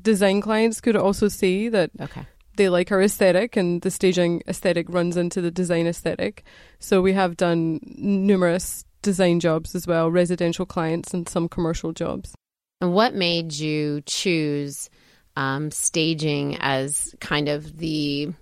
design 0.01 0.41
clients 0.41 0.81
could 0.81 0.95
also 0.95 1.27
see 1.27 1.69
that 1.69 1.91
Okay. 2.01 2.25
they 2.57 2.69
like 2.69 2.91
our 2.91 3.01
aesthetic 3.01 3.55
and 3.55 3.81
the 3.81 3.91
staging 3.91 4.41
aesthetic 4.47 4.87
runs 4.89 5.17
into 5.17 5.41
the 5.41 5.51
design 5.51 5.87
aesthetic. 5.87 6.43
So 6.79 7.01
we 7.01 7.13
have 7.13 7.37
done 7.37 7.79
numerous 7.83 8.85
design 9.01 9.39
jobs 9.39 9.75
as 9.75 9.85
well, 9.87 10.09
residential 10.11 10.65
clients 10.65 11.13
and 11.13 11.27
some 11.27 11.47
commercial 11.47 11.91
jobs. 11.93 12.33
And 12.81 12.93
what 12.93 13.13
made 13.15 13.53
you 13.53 14.01
choose 14.05 14.89
um, 15.35 15.71
staging 15.71 16.57
as 16.59 17.15
kind 17.19 17.49
of 17.49 17.77
the 17.77 18.33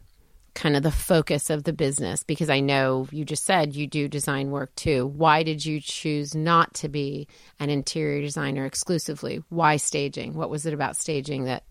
kind 0.53 0.75
of 0.75 0.84
the 0.84 0.91
focus 0.91 1.50
of 1.50 1.63
the 1.63 1.74
business? 1.74 2.24
Because 2.24 2.50
I 2.50 2.60
know 2.60 3.08
you 3.12 3.25
just 3.25 3.43
said 3.43 3.75
you 3.75 3.88
do 3.88 4.08
design 4.08 4.51
work 4.51 4.74
too. 4.75 5.08
Why 5.08 5.43
did 5.43 5.65
you 5.65 5.79
choose 5.79 6.36
not 6.36 6.74
to 6.75 6.89
be 6.89 7.27
an 7.60 7.70
interior 7.70 8.22
designer 8.22 8.65
exclusively? 8.65 9.43
Why 9.50 9.77
staging? 9.77 10.34
What 10.34 10.50
was 10.50 10.65
it 10.65 10.74
about 10.74 10.98
staging 10.98 11.46
that 11.46 11.63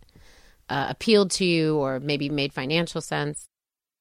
uh, 0.69 0.87
appealed 0.89 1.31
to 1.33 1.45
you, 1.45 1.77
or 1.77 2.01
maybe 2.01 2.29
made 2.29 2.53
financial 2.53 3.01
sense? 3.01 3.49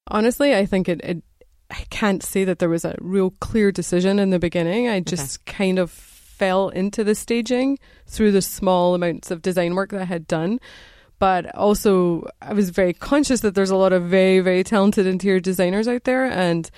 Honestly, 0.08 0.56
I 0.56 0.66
think 0.66 0.88
it, 0.88 1.02
it 1.04 1.24
I 1.72 1.86
can't 1.90 2.24
say 2.24 2.44
that 2.46 2.60
there 2.60 2.70
was 2.70 2.86
a 2.86 2.96
real 3.00 3.32
clear 3.40 3.72
decision 3.72 4.20
in 4.20 4.30
the 4.30 4.40
beginning. 4.40 4.88
I 4.88 5.00
just 5.02 5.46
kind 5.46 5.78
of 5.78 5.92
fell 5.92 6.70
into 6.70 7.04
the 7.04 7.16
staging 7.16 7.78
through 8.08 8.32
the 8.32 8.42
small 8.42 8.96
amounts 8.96 9.30
of 9.30 9.42
design 9.42 9.76
work 9.76 9.92
that 9.92 10.02
I 10.02 10.06
had 10.06 10.26
done. 10.26 10.60
But 11.20 11.54
also, 11.56 12.28
I 12.42 12.54
was 12.54 12.70
very 12.70 12.94
conscious 12.94 13.42
that 13.42 13.54
there's 13.54 13.70
a 13.70 13.76
lot 13.76 13.92
of 13.92 14.04
very, 14.04 14.40
very 14.40 14.64
talented 14.64 15.06
interior 15.06 15.42
designers 15.42 15.88
out 15.88 16.06
there, 16.06 16.26
and 16.26 16.70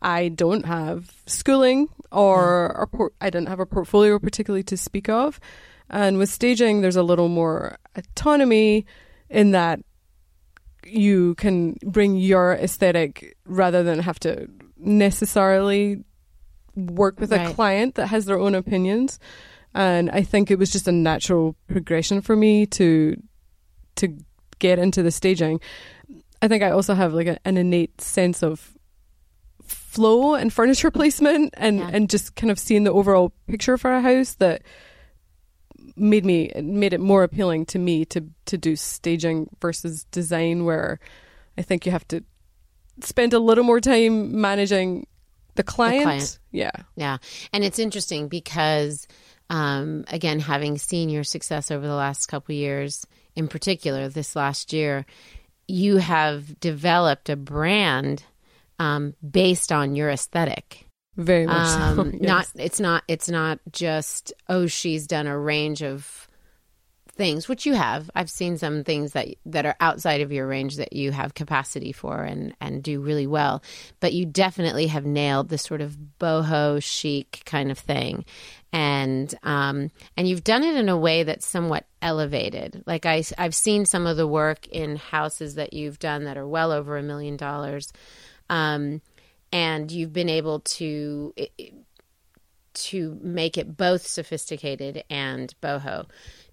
I 0.00 0.28
don't 0.28 0.64
have 0.64 1.12
schooling 1.26 1.88
or 2.10 2.74
mm. 2.74 2.82
a 2.82 2.86
por- 2.86 3.12
I 3.20 3.30
didn't 3.30 3.48
have 3.48 3.60
a 3.60 3.66
portfolio 3.66 4.18
particularly 4.18 4.62
to 4.64 4.76
speak 4.76 5.08
of. 5.08 5.38
And 5.90 6.16
with 6.16 6.30
staging, 6.30 6.80
there's 6.80 6.96
a 6.96 7.02
little 7.02 7.28
more 7.28 7.76
autonomy 7.94 8.86
in 9.28 9.50
that 9.50 9.80
you 10.86 11.34
can 11.36 11.76
bring 11.84 12.16
your 12.16 12.54
aesthetic 12.54 13.36
rather 13.44 13.82
than 13.82 14.00
have 14.00 14.18
to 14.20 14.48
necessarily 14.78 16.02
work 16.74 17.20
with 17.20 17.30
Right. 17.30 17.50
a 17.50 17.54
client 17.54 17.94
that 17.96 18.06
has 18.08 18.24
their 18.24 18.38
own 18.38 18.54
opinions. 18.54 19.18
And 19.74 20.10
I 20.10 20.22
think 20.22 20.50
it 20.50 20.58
was 20.58 20.70
just 20.70 20.88
a 20.88 20.92
natural 20.92 21.56
progression 21.66 22.20
for 22.20 22.36
me 22.36 22.66
to 22.66 23.16
to 23.96 24.16
get 24.58 24.78
into 24.78 25.02
the 25.02 25.10
staging. 25.10 25.60
I 26.40 26.48
think 26.48 26.62
I 26.62 26.70
also 26.70 26.94
have 26.94 27.12
like 27.14 27.26
a, 27.28 27.38
an 27.44 27.56
innate 27.56 28.00
sense 28.00 28.42
of 28.42 28.76
flow 29.64 30.34
and 30.34 30.52
furniture 30.52 30.90
placement 30.98 31.54
and 31.56 31.78
Yeah. 31.78 31.90
and 31.92 32.10
just 32.10 32.34
kind 32.34 32.50
of 32.50 32.58
seeing 32.58 32.84
the 32.84 32.92
overall 32.92 33.32
picture 33.46 33.76
for 33.78 33.92
a 33.92 34.00
house 34.02 34.34
that 34.34 34.62
made 35.96 36.24
me 36.24 36.50
made 36.62 36.92
it 36.92 37.00
more 37.00 37.22
appealing 37.22 37.66
to 37.66 37.78
me 37.78 38.04
to 38.06 38.24
to 38.46 38.56
do 38.58 38.76
staging 38.76 39.48
versus 39.60 40.04
design 40.10 40.64
where 40.64 40.98
I 41.58 41.62
think 41.62 41.84
you 41.86 41.92
have 41.92 42.06
to 42.08 42.24
spend 43.02 43.34
a 43.34 43.38
little 43.38 43.64
more 43.64 43.80
time 43.80 44.40
managing 44.40 45.06
the 45.54 45.62
client. 45.62 46.04
client. 46.04 46.38
Yeah. 46.50 46.70
Yeah. 46.96 47.18
And 47.52 47.62
it's 47.62 47.78
interesting 47.78 48.28
because, 48.28 49.06
um, 49.50 50.04
again, 50.08 50.40
having 50.40 50.78
seen 50.78 51.10
your 51.10 51.24
success 51.24 51.70
over 51.70 51.86
the 51.86 51.94
last 51.94 52.26
couple 52.26 52.54
of 52.54 52.58
years, 52.58 53.04
in 53.36 53.48
particular 53.48 54.08
this 54.08 54.36
last 54.36 54.72
year, 54.72 55.06
you 55.66 55.96
have 55.98 56.58
developed 56.60 57.28
a 57.28 57.36
brand 57.36 58.24
um, 58.78 59.14
based 59.28 59.72
on 59.72 59.94
your 59.94 60.10
aesthetic. 60.10 60.86
Very 61.16 61.46
much 61.46 61.68
so. 61.68 62.00
Um, 62.00 62.10
yes. 62.20 62.22
Not 62.22 62.46
it's 62.56 62.80
not 62.80 63.04
it's 63.06 63.28
not 63.28 63.60
just 63.70 64.32
oh 64.48 64.66
she's 64.66 65.06
done 65.06 65.26
a 65.26 65.38
range 65.38 65.82
of 65.82 66.28
things 67.14 67.48
which 67.48 67.66
you 67.66 67.74
have. 67.74 68.10
I've 68.14 68.30
seen 68.30 68.56
some 68.56 68.84
things 68.84 69.12
that 69.12 69.28
that 69.46 69.66
are 69.66 69.76
outside 69.80 70.22
of 70.22 70.32
your 70.32 70.46
range 70.46 70.76
that 70.76 70.94
you 70.94 71.12
have 71.12 71.34
capacity 71.34 71.92
for 71.92 72.22
and 72.22 72.54
and 72.60 72.82
do 72.82 73.00
really 73.00 73.26
well. 73.26 73.62
But 74.00 74.14
you 74.14 74.24
definitely 74.24 74.86
have 74.86 75.04
nailed 75.04 75.48
the 75.48 75.58
sort 75.58 75.82
of 75.82 75.96
boho 76.18 76.82
chic 76.82 77.42
kind 77.44 77.70
of 77.70 77.78
thing, 77.78 78.24
and 78.72 79.34
um 79.42 79.90
and 80.16 80.26
you've 80.26 80.44
done 80.44 80.64
it 80.64 80.74
in 80.76 80.88
a 80.88 80.96
way 80.96 81.22
that's 81.22 81.46
somewhat 81.46 81.84
elevated. 82.00 82.82
Like 82.86 83.06
I 83.06 83.22
I've 83.38 83.54
seen 83.54 83.84
some 83.84 84.06
of 84.06 84.16
the 84.16 84.26
work 84.26 84.66
in 84.68 84.96
houses 84.96 85.56
that 85.56 85.72
you've 85.72 85.98
done 85.98 86.24
that 86.24 86.38
are 86.38 86.48
well 86.48 86.72
over 86.72 86.96
a 86.96 87.02
million 87.02 87.36
dollars. 87.36 87.92
Um, 88.48 89.00
and 89.52 89.90
you've 89.90 90.12
been 90.12 90.28
able 90.28 90.60
to 90.60 91.34
to 92.74 93.18
make 93.22 93.58
it 93.58 93.76
both 93.76 94.06
sophisticated 94.06 95.04
and 95.10 95.54
boho. 95.62 96.06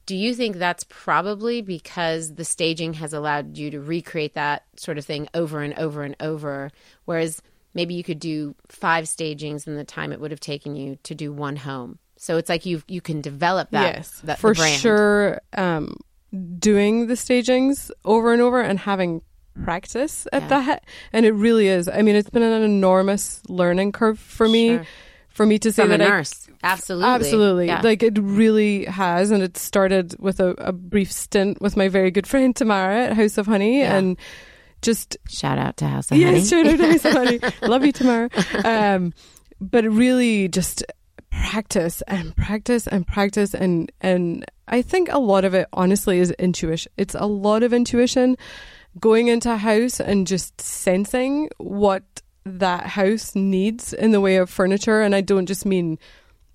Do 0.05 0.15
you 0.15 0.33
think 0.33 0.57
that's 0.57 0.85
probably 0.89 1.61
because 1.61 2.35
the 2.35 2.43
staging 2.43 2.95
has 2.95 3.13
allowed 3.13 3.57
you 3.57 3.71
to 3.71 3.79
recreate 3.79 4.33
that 4.33 4.63
sort 4.75 4.97
of 4.97 5.05
thing 5.05 5.29
over 5.33 5.61
and 5.61 5.73
over 5.75 6.03
and 6.03 6.15
over, 6.19 6.71
whereas 7.05 7.41
maybe 7.73 7.93
you 7.93 8.03
could 8.03 8.19
do 8.19 8.55
five 8.67 9.07
stagings 9.07 9.67
in 9.67 9.75
the 9.75 9.83
time 9.83 10.11
it 10.11 10.19
would 10.19 10.31
have 10.31 10.39
taken 10.39 10.75
you 10.75 10.97
to 11.03 11.13
do 11.13 11.31
one 11.31 11.57
home? 11.57 11.99
So 12.21 12.35
it's 12.38 12.49
like 12.49 12.65
you 12.65 12.83
you 12.88 12.99
can 12.99 13.21
develop 13.21 13.69
that. 13.71 13.95
yes, 13.95 14.19
that 14.25 14.39
for 14.39 14.53
sure. 14.53 15.39
Um, 15.57 15.95
doing 16.59 17.07
the 17.07 17.15
stagings 17.15 17.91
over 18.03 18.33
and 18.33 18.41
over 18.41 18.61
and 18.61 18.77
having 18.77 19.21
practice 19.63 20.27
at 20.33 20.43
Yeah. 20.43 20.47
that, 20.49 20.83
and 21.13 21.25
it 21.25 21.31
really 21.31 21.67
is. 21.69 21.88
I 21.88 22.01
mean, 22.01 22.15
it's 22.15 22.29
been 22.29 22.43
an 22.43 22.61
enormous 22.61 23.41
learning 23.47 23.93
curve 23.93 24.19
for 24.19 24.47
me. 24.49 24.75
Sure. 24.75 24.85
For 25.29 25.45
me 25.45 25.57
to 25.59 25.71
say 25.71 25.83
From 25.83 25.93
a 25.93 25.97
that 25.99 26.05
I 26.05 26.09
nurse, 26.09 26.49
absolutely, 26.63 27.07
Absolutely. 27.09 27.67
Yeah. 27.67 27.79
Like 27.81 28.03
it 28.03 28.17
really 28.19 28.83
has. 28.85 29.31
And 29.31 29.41
it 29.41 29.55
started 29.55 30.13
with 30.19 30.41
a, 30.41 30.49
a 30.57 30.73
brief 30.73 31.09
stint 31.13 31.61
with 31.61 31.77
my 31.77 31.88
very 31.88 32.11
good 32.11 32.27
friend 32.27 32.53
Tamara 32.53 33.05
at 33.05 33.15
House 33.15 33.38
of 33.38 33.45
Honey. 33.45 33.79
Yeah. 33.79 33.95
And 33.95 34.17
just, 34.81 35.15
Shout 35.29 35.57
out 35.57 35.77
to 35.77 35.88
House 35.88 36.11
of 36.11 36.17
Honey. 36.17 36.39
yes, 36.39 36.49
shout 36.49 36.67
out 36.67 36.77
to 36.77 36.91
House 36.91 37.05
of 37.05 37.13
Honey. 37.13 37.39
Love 37.61 37.85
you, 37.85 37.93
Tamara. 37.93 38.29
Um, 38.65 39.13
but 39.61 39.85
it 39.85 39.89
really 39.91 40.49
just 40.49 40.83
practice 41.50 42.01
and 42.03 42.36
practice 42.36 42.88
and 42.88 43.08
practice. 43.08 43.53
And, 43.53 43.91
and 44.01 44.46
I 44.67 44.81
think 44.81 45.10
a 45.12 45.19
lot 45.19 45.46
of 45.46 45.53
it, 45.53 45.67
honestly, 45.74 46.19
is 46.19 46.31
intuition. 46.31 46.91
It's 46.98 47.15
a 47.15 47.25
lot 47.25 47.63
of 47.63 47.74
intuition 47.74 48.38
going 49.00 49.27
into 49.27 49.51
a 49.51 49.58
house 49.58 50.00
and 50.00 50.27
just 50.27 50.60
sensing 50.60 51.50
what 51.58 52.03
that 52.46 52.88
house 52.88 53.36
needs 53.36 53.93
in 53.93 54.12
the 54.12 54.22
way 54.22 54.38
of 54.38 54.50
furniture. 54.50 55.01
And 55.01 55.13
I 55.15 55.22
don't 55.22 55.46
just 55.46 55.65
mean 55.65 55.98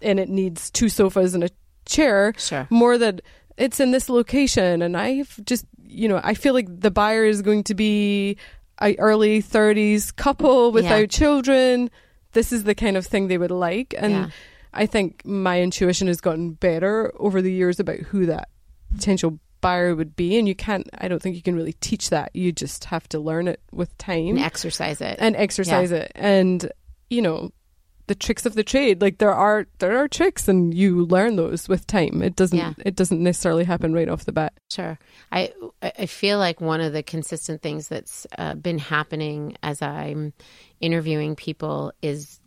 and 0.02 0.18
it 0.20 0.28
needs 0.28 0.70
two 0.70 0.88
sofas 0.88 1.34
and 1.34 1.44
a 1.44 1.50
chair. 1.86 2.34
Sure. 2.36 2.66
More 2.70 2.98
that 2.98 3.20
it's 3.56 3.78
in 3.80 3.92
this 3.92 4.08
location 4.08 4.82
and 4.82 4.96
I've 4.96 5.38
just 5.44 5.64
you 5.86 6.08
know, 6.08 6.20
I 6.24 6.34
feel 6.34 6.54
like 6.54 6.66
the 6.80 6.90
buyer 6.90 7.24
is 7.24 7.40
going 7.40 7.62
to 7.64 7.74
be 7.74 8.36
a 8.82 8.96
early 8.96 9.40
thirties 9.40 10.10
couple 10.10 10.72
without 10.72 10.98
Yeah. 11.00 11.06
children. 11.06 11.90
This 12.32 12.52
is 12.52 12.64
the 12.64 12.74
kind 12.74 12.96
of 12.96 13.06
thing 13.06 13.28
they 13.28 13.38
would 13.38 13.52
like. 13.52 13.94
And 13.96 14.12
Yeah. 14.12 14.28
I 14.74 14.86
think 14.86 15.24
my 15.24 15.60
intuition 15.62 16.08
has 16.08 16.20
gotten 16.20 16.52
better 16.52 17.12
over 17.18 17.40
the 17.40 17.52
years 17.52 17.80
about 17.80 17.98
who 17.98 18.26
that 18.26 18.48
potential 18.94 19.38
buyer 19.60 19.94
would 19.94 20.14
be. 20.16 20.36
And 20.38 20.46
you 20.46 20.54
can't 20.54 20.88
I 20.98 21.08
don't 21.08 21.22
think 21.22 21.36
you 21.36 21.42
can 21.42 21.56
really 21.56 21.72
teach 21.74 22.10
that. 22.10 22.34
You 22.34 22.52
just 22.52 22.84
have 22.86 23.08
to 23.10 23.18
learn 23.18 23.48
it 23.48 23.60
with 23.72 23.96
time 23.98 24.28
And 24.36 24.38
exercise 24.40 25.00
it. 25.00 25.16
and 25.20 25.34
exercise 25.36 25.90
it 25.92 26.12
and 26.14 26.70
you 27.10 27.22
know 27.22 27.50
the 28.06 28.14
tricks 28.14 28.44
of 28.44 28.54
the 28.54 28.62
trade 28.62 29.00
like 29.00 29.16
there 29.16 29.32
are 29.32 29.66
there 29.78 29.96
are 29.96 30.08
tricks 30.08 30.46
and 30.48 30.74
you 30.74 31.06
learn 31.06 31.36
those 31.36 31.68
with 31.70 31.86
time 31.86 32.20
it 32.22 32.36
doesn't 32.36 32.58
Yeah. 32.58 32.74
it 32.84 32.96
doesn't 32.96 33.22
necessarily 33.22 33.64
happen 33.64 33.94
right 33.94 34.08
off 34.10 34.26
the 34.26 34.32
bat 34.32 34.52
Sure. 34.70 34.98
I 35.32 35.52
I 35.82 36.04
feel 36.04 36.38
like 36.38 36.60
one 36.60 36.82
of 36.82 36.92
the 36.92 37.02
consistent 37.02 37.62
things 37.62 37.88
that's 37.88 38.26
uh, 38.36 38.54
been 38.54 38.78
happening 38.78 39.56
as 39.62 39.80
I'm 39.80 40.34
interviewing 40.80 41.34
people 41.36 41.92
is 42.02 42.40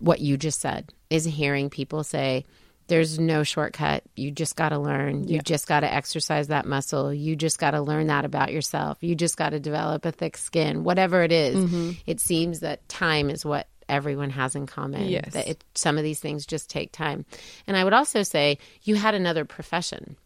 what 0.00 0.18
you 0.20 0.36
just 0.36 0.60
said 0.60 0.92
is 1.10 1.24
hearing 1.24 1.70
people 1.70 2.04
say 2.04 2.44
there's 2.88 3.18
no 3.18 3.42
shortcut. 3.42 4.02
You 4.16 4.30
just 4.30 4.56
got 4.56 4.70
to 4.70 4.78
learn. 4.78 5.28
You 5.28 5.36
Yeah. 5.36 5.42
just 5.42 5.66
got 5.68 5.80
to 5.80 5.92
exercise 5.92 6.48
that 6.48 6.64
muscle. 6.66 7.12
You 7.12 7.36
just 7.36 7.58
got 7.58 7.72
to 7.72 7.82
learn 7.82 8.06
that 8.06 8.24
about 8.24 8.50
yourself. 8.52 8.96
You 9.02 9.14
just 9.14 9.36
got 9.36 9.50
to 9.50 9.60
develop 9.60 10.04
a 10.06 10.12
thick 10.12 10.36
skin. 10.38 10.84
Whatever 10.84 11.22
it 11.22 11.32
is, 11.32 11.56
Mm-hmm. 11.56 11.90
it 12.06 12.20
seems 12.20 12.60
that 12.60 12.88
time 12.88 13.28
is 13.28 13.44
what 13.44 13.66
everyone 13.90 14.30
has 14.30 14.54
in 14.54 14.66
common. 14.66 15.06
Yes. 15.08 15.32
That 15.34 15.48
it, 15.48 15.64
some 15.74 15.98
of 15.98 16.04
these 16.04 16.20
things 16.20 16.46
just 16.46 16.70
take 16.70 16.90
time. 16.92 17.26
And 17.66 17.76
I 17.76 17.84
would 17.84 17.92
also 17.94 18.22
say 18.22 18.58
you 18.82 18.94
had 18.96 19.14
another 19.14 19.44
profession 19.44 20.16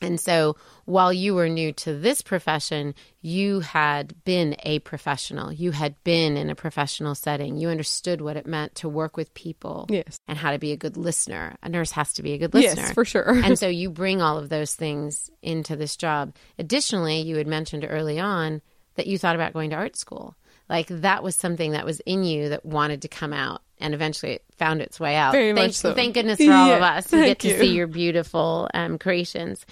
And 0.00 0.18
so 0.18 0.56
while 0.86 1.12
you 1.12 1.34
were 1.34 1.48
new 1.48 1.72
to 1.74 1.94
this 1.94 2.22
profession, 2.22 2.94
you 3.20 3.60
had 3.60 4.14
been 4.24 4.56
a 4.62 4.78
professional. 4.80 5.52
You 5.52 5.72
had 5.72 5.94
been 6.04 6.36
in 6.36 6.48
a 6.50 6.54
professional 6.54 7.14
setting. 7.14 7.56
You 7.56 7.68
understood 7.68 8.20
what 8.20 8.36
it 8.36 8.46
meant 8.46 8.76
to 8.76 8.88
work 8.88 9.16
with 9.16 9.34
people 9.34 9.86
Yes. 9.90 10.18
and 10.26 10.38
how 10.38 10.52
to 10.52 10.58
be 10.58 10.72
a 10.72 10.76
good 10.76 10.96
listener. 10.96 11.56
A 11.62 11.68
nurse 11.68 11.90
has 11.92 12.12
to 12.14 12.22
be 12.22 12.32
a 12.32 12.38
good 12.38 12.54
listener. 12.54 12.82
Yes, 12.82 12.92
for 12.92 13.04
sure. 13.04 13.28
and 13.30 13.58
so 13.58 13.68
you 13.68 13.90
bring 13.90 14.22
all 14.22 14.38
of 14.38 14.48
those 14.48 14.74
things 14.74 15.30
into 15.42 15.76
this 15.76 15.96
job. 15.96 16.34
Additionally, 16.58 17.20
you 17.20 17.36
had 17.36 17.46
mentioned 17.46 17.86
early 17.88 18.18
on 18.18 18.62
that 18.94 19.06
you 19.06 19.18
thought 19.18 19.34
about 19.36 19.52
going 19.52 19.70
to 19.70 19.76
art 19.76 19.96
school. 19.96 20.34
Like 20.70 20.86
that 20.86 21.24
was 21.24 21.34
something 21.34 21.72
that 21.72 21.84
was 21.84 21.98
in 22.00 22.22
you 22.22 22.50
that 22.50 22.64
wanted 22.64 23.02
to 23.02 23.08
come 23.08 23.32
out 23.32 23.60
and 23.80 23.92
eventually 23.92 24.34
it 24.34 24.44
found 24.56 24.80
its 24.80 25.00
way 25.00 25.16
out. 25.16 25.32
Very 25.32 25.52
thank, 25.52 25.68
much 25.68 25.74
so. 25.74 25.94
thank 25.94 26.14
goodness 26.14 26.38
for 26.38 26.52
all 26.52 26.70
of 26.70 26.80
us. 26.80 27.10
We 27.10 27.18
get 27.18 27.24
thank 27.24 27.38
to 27.40 27.48
you. 27.48 27.58
see 27.58 27.74
your 27.74 27.88
beautiful 27.88 28.70
um, 28.72 28.96
creations. 28.96 29.66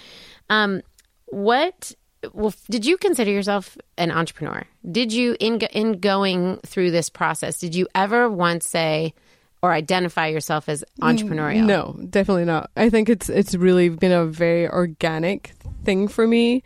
Um, 0.49 0.81
what 1.27 1.93
well, 2.33 2.53
did 2.69 2.85
you 2.85 2.97
consider 2.97 3.31
yourself 3.31 3.77
an 3.97 4.11
entrepreneur? 4.11 4.63
Did 4.91 5.13
you 5.13 5.37
in 5.39 5.59
in 5.71 5.99
going 5.99 6.57
through 6.65 6.91
this 6.91 7.09
process? 7.09 7.59
Did 7.59 7.75
you 7.75 7.87
ever 7.95 8.29
once 8.29 8.67
say 8.67 9.13
or 9.61 9.71
identify 9.71 10.27
yourself 10.27 10.67
as 10.67 10.83
entrepreneurial? 11.01 11.65
No, 11.65 11.97
definitely 12.09 12.43
not. 12.43 12.71
I 12.75 12.89
think 12.89 13.07
it's 13.07 13.29
it's 13.29 13.55
really 13.55 13.87
been 13.87 14.11
a 14.11 14.25
very 14.25 14.67
organic 14.67 15.53
thing 15.85 16.09
for 16.09 16.27
me. 16.27 16.63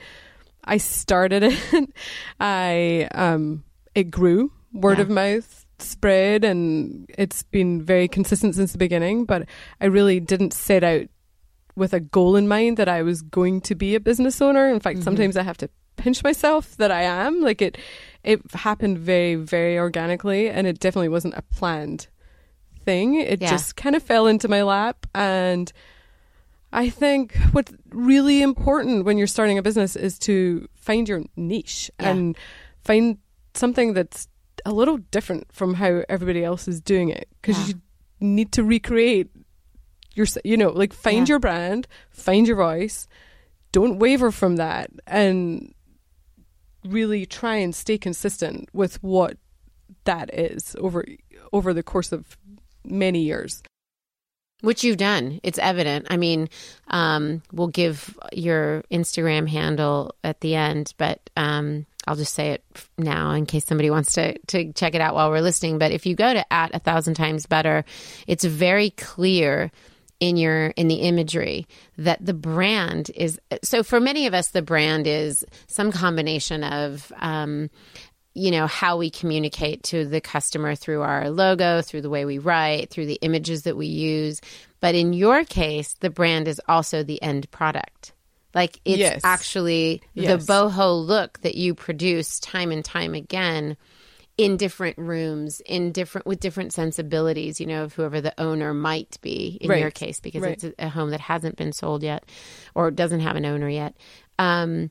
I 0.63 0.77
started 0.77 1.43
it. 1.71 1.89
I 2.39 3.09
um 3.13 3.63
it 3.95 4.05
grew. 4.12 4.51
Word 4.73 4.97
Yeah. 4.97 5.03
of 5.03 5.09
mouth 5.09 5.65
spread 5.79 6.43
and 6.43 7.05
it's 7.17 7.43
been 7.43 7.81
very 7.81 8.07
consistent 8.07 8.55
since 8.55 8.71
the 8.71 8.77
beginning, 8.77 9.25
but 9.25 9.47
I 9.81 9.85
really 9.85 10.19
didn't 10.19 10.53
set 10.53 10.83
out 10.83 11.07
with 11.75 11.93
a 11.93 12.00
goal 12.00 12.35
in 12.35 12.47
mind 12.47 12.77
that 12.77 12.88
I 12.88 13.01
was 13.01 13.21
going 13.21 13.59
to 13.62 13.75
be 13.75 13.95
a 13.95 14.00
business 14.00 14.41
owner. 14.41 14.69
In 14.69 14.79
fact, 14.79 14.97
mm-hmm. 14.97 15.03
sometimes 15.03 15.35
I 15.38 15.43
have 15.43 15.57
to 15.57 15.69
pinch 15.95 16.23
myself 16.23 16.77
that 16.77 16.91
I 16.91 17.03
am. 17.03 17.41
Like 17.41 17.62
it 17.62 17.77
it 18.23 18.41
happened 18.53 18.97
very 19.00 19.35
very 19.35 19.77
organically 19.77 20.50
and 20.50 20.65
it 20.67 20.79
definitely 20.79 21.09
wasn't 21.09 21.33
a 21.35 21.41
planned 21.41 22.07
thing. 22.83 23.15
It 23.15 23.41
Yeah. 23.41 23.50
just 23.51 23.75
kind 23.75 23.95
of 23.95 24.03
fell 24.03 24.27
into 24.27 24.47
my 24.47 24.63
lap. 24.63 25.05
And 25.13 25.71
I 26.71 26.89
think 26.89 27.35
what's 27.51 27.71
really 27.89 28.41
important 28.41 29.05
when 29.05 29.17
you're 29.17 29.27
starting 29.27 29.57
a 29.57 29.62
business 29.63 29.95
is 29.95 30.17
to 30.19 30.67
find 30.75 31.07
your 31.07 31.23
niche 31.35 31.91
Yeah. 32.00 32.09
and 32.12 32.38
find 32.83 33.17
something 33.55 33.93
that's 33.93 34.27
a 34.65 34.72
little 34.72 34.98
different 34.98 35.51
from 35.51 35.75
how 35.75 36.03
everybody 36.10 36.43
else 36.43 36.67
is 36.67 36.79
doing 36.81 37.10
it 37.10 37.27
because 37.41 37.57
Yeah. 37.69 37.75
you 37.75 37.81
need 38.27 38.51
to 38.53 38.63
recreate 38.63 39.29
your, 40.15 40.25
you 40.43 40.57
know, 40.57 40.69
like 40.69 40.93
find 40.93 41.27
Yeah. 41.27 41.33
your 41.33 41.39
brand, 41.39 41.88
find 42.12 42.48
your 42.48 42.57
voice, 42.57 43.07
don't 43.72 44.00
waver 44.00 44.31
from 44.31 44.57
that, 44.57 44.91
and 45.07 45.74
really 46.86 47.25
try 47.25 47.55
and 47.55 47.74
stay 47.74 47.98
consistent 47.98 48.69
with 48.74 49.01
what 49.01 49.38
that 50.05 50.33
is 50.33 50.75
over 50.79 51.05
over 51.51 51.74
the 51.74 51.83
course 51.83 52.12
of 52.12 52.38
many 52.83 53.19
years. 53.24 53.63
Which 54.62 54.83
you've 54.83 54.98
done. 54.98 55.39
It's 55.43 55.60
evident. 55.60 56.07
I 56.10 56.15
mean, 56.15 56.48
um, 56.88 57.41
we'll 57.51 57.67
give 57.67 58.17
your 58.31 58.83
Instagram 58.91 59.50
handle 59.50 60.15
at 60.24 60.39
the 60.39 60.55
end, 60.55 60.93
but 60.98 61.29
um, 61.36 61.86
I'll 62.07 62.15
just 62.15 62.33
say 62.33 62.51
it 62.51 62.63
now 62.98 63.31
in 63.31 63.45
case 63.45 63.65
somebody 63.65 63.89
wants 63.89 64.13
to, 64.13 64.38
to 64.38 64.74
check 64.74 64.95
it 64.95 65.01
out 65.01 65.15
while 65.15 65.29
we're 65.29 65.41
listening. 65.41 65.77
But 65.77 65.91
if 65.91 66.05
you 66.05 66.15
go 66.15 66.33
to 66.33 66.53
at 66.53 66.75
a 66.75 66.79
thousand 66.79 67.13
times 67.13 67.45
better, 67.45 67.86
it's 68.27 68.43
very 68.43 68.89
clear 68.91 69.72
in 70.19 70.38
your 70.38 70.67
in 70.67 70.88
the 70.88 71.01
imagery 71.01 71.67
that 71.98 72.25
the 72.25 72.33
brand 72.33 73.12
is 73.15 73.39
so 73.62 73.83
for 73.83 74.00
many 74.00 74.25
of 74.25 74.33
us 74.33 74.51
the 74.51 74.62
brand 74.62 75.05
is 75.05 75.43
some 75.67 75.91
combination 75.91 76.63
of 76.63 77.12
um, 77.17 77.69
you 78.33 78.50
know 78.50 78.65
how 78.65 78.95
we 78.95 79.10
communicate 79.10 79.83
to 79.83 80.05
the 80.05 80.22
customer 80.22 80.75
through 80.75 81.01
our 81.01 81.29
logo 81.29 81.81
through 81.81 82.01
the 82.01 82.10
way 82.10 82.24
we 82.24 82.38
write 82.38 82.89
through 82.89 83.05
the 83.05 83.19
images 83.22 83.63
that 83.63 83.75
we 83.75 83.88
use 83.88 84.39
but 84.79 84.95
in 84.95 85.12
your 85.12 85.43
case 85.43 85.93
the 86.00 86.10
brand 86.10 86.48
is 86.48 86.62
also 86.69 87.03
the 87.03 87.22
end 87.22 87.50
product 87.51 88.13
like 88.53 88.79
it's 88.86 88.98
Yes. 88.98 89.22
actually 89.24 90.01
Yes. 90.13 90.45
the 90.45 90.53
boho 90.53 91.05
look 91.05 91.39
that 91.41 91.55
you 91.55 91.74
produce 91.75 92.39
time 92.39 92.71
and 92.71 92.84
time 92.86 93.13
again 93.13 93.77
in 94.38 94.58
different 94.58 94.97
rooms 94.97 95.62
in 95.65 95.91
different 95.91 96.25
with 96.25 96.39
different 96.39 96.73
sensibilities 96.73 97.60
you 97.60 97.67
know 97.67 97.84
of 97.84 97.93
whoever 97.93 98.19
the 98.19 98.34
owner 98.41 98.73
might 98.73 99.17
be 99.21 99.60
in 99.62 99.69
your 99.80 99.91
case 99.91 100.19
because 100.19 100.41
Right. 100.41 100.54
it's 100.54 100.63
a, 100.63 100.73
a 100.80 100.89
home 100.89 101.12
that 101.12 101.19
hasn't 101.19 101.56
been 101.56 101.71
sold 101.71 102.01
yet 102.01 102.23
or 102.73 102.89
doesn't 102.89 103.19
have 103.19 103.36
an 103.36 103.45
owner 103.45 103.69
yet 103.69 103.95
um, 104.39 104.89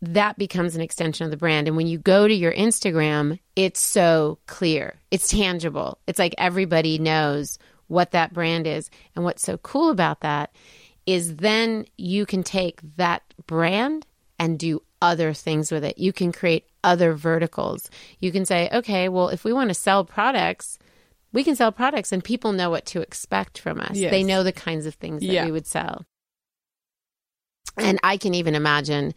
that 0.00 0.38
becomes 0.38 0.76
an 0.76 0.80
extension 0.80 1.24
of 1.24 1.32
the 1.32 1.36
brand. 1.36 1.66
And 1.66 1.76
when 1.76 1.88
you 1.88 1.98
go 1.98 2.28
to 2.28 2.32
your 2.32 2.52
Instagram, 2.52 3.40
it's 3.56 3.80
so 3.80 4.38
clear, 4.46 4.94
it's 5.10 5.26
tangible. 5.28 5.98
It's 6.06 6.20
like 6.20 6.36
everybody 6.38 6.98
knows 6.98 7.58
what 7.88 8.12
that 8.12 8.32
brand 8.32 8.68
is. 8.68 8.90
And 9.16 9.24
what's 9.24 9.42
so 9.42 9.56
cool 9.58 9.90
about 9.90 10.20
that 10.20 10.52
is 11.08 11.36
then 11.36 11.86
you 11.96 12.26
can 12.26 12.42
take 12.42 12.80
that 12.96 13.22
brand 13.46 14.04
and 14.38 14.58
do 14.58 14.82
other 15.00 15.32
things 15.32 15.72
with 15.72 15.82
it. 15.82 15.96
You 15.96 16.12
can 16.12 16.32
create 16.32 16.66
other 16.84 17.14
verticals. 17.14 17.88
You 18.20 18.30
can 18.30 18.44
say, 18.44 18.68
okay, 18.72 19.08
well, 19.08 19.30
if 19.30 19.42
we 19.42 19.52
want 19.54 19.70
to 19.70 19.74
sell 19.74 20.04
products, 20.04 20.78
we 21.32 21.44
can 21.44 21.56
sell 21.56 21.72
products 21.72 22.12
and 22.12 22.22
people 22.22 22.52
know 22.52 22.68
what 22.68 22.84
to 22.86 23.00
expect 23.00 23.58
from 23.58 23.80
us. 23.80 23.96
Yes. 23.96 24.10
They 24.10 24.22
know 24.22 24.42
the 24.42 24.52
kinds 24.52 24.84
of 24.84 24.94
things 24.96 25.22
that 25.22 25.32
Yeah. 25.32 25.46
we 25.46 25.52
would 25.52 25.66
sell. 25.66 26.04
And 27.78 27.98
I 28.02 28.16
can 28.18 28.34
even 28.34 28.54
imagine 28.54 29.14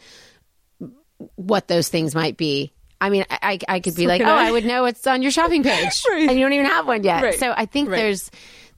what 1.35 1.67
those 1.67 1.89
things 1.89 2.15
might 2.15 2.37
be. 2.37 2.71
I 2.99 3.09
mean, 3.09 3.25
I, 3.29 3.57
I 3.67 3.79
could 3.79 3.95
be 3.95 4.03
So 4.03 4.07
like, 4.07 4.21
oh, 4.21 4.25
I." 4.25 4.47
I 4.47 4.51
would 4.51 4.65
know 4.65 4.85
it's 4.85 5.05
on 5.07 5.21
your 5.23 5.31
shopping 5.31 5.63
page, 5.71 6.03
Right. 6.09 6.29
and 6.29 6.37
you 6.39 6.45
don't 6.45 6.53
even 6.53 6.67
have 6.67 6.87
one 6.87 7.03
yet. 7.03 7.23
Right. 7.23 7.39
So 7.39 7.51
I 7.55 7.65
think 7.65 7.89
Right. 7.89 7.97
there's 7.97 8.29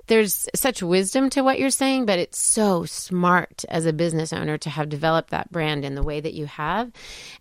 there's 0.07 0.47
such 0.55 0.83
wisdom 0.83 1.29
to 1.31 1.41
what 1.41 1.59
you're 1.59 1.69
saying, 1.69 2.05
but 2.05 2.19
it's 2.19 2.41
so 2.41 2.85
smart 2.85 3.63
as 3.69 3.85
a 3.85 3.93
business 3.93 4.33
owner 4.33 4.57
to 4.57 4.69
have 4.69 4.89
developed 4.89 5.29
that 5.29 5.51
brand 5.51 5.85
in 5.85 5.95
the 5.95 6.03
way 6.03 6.19
that 6.19 6.33
you 6.33 6.45
have, 6.45 6.91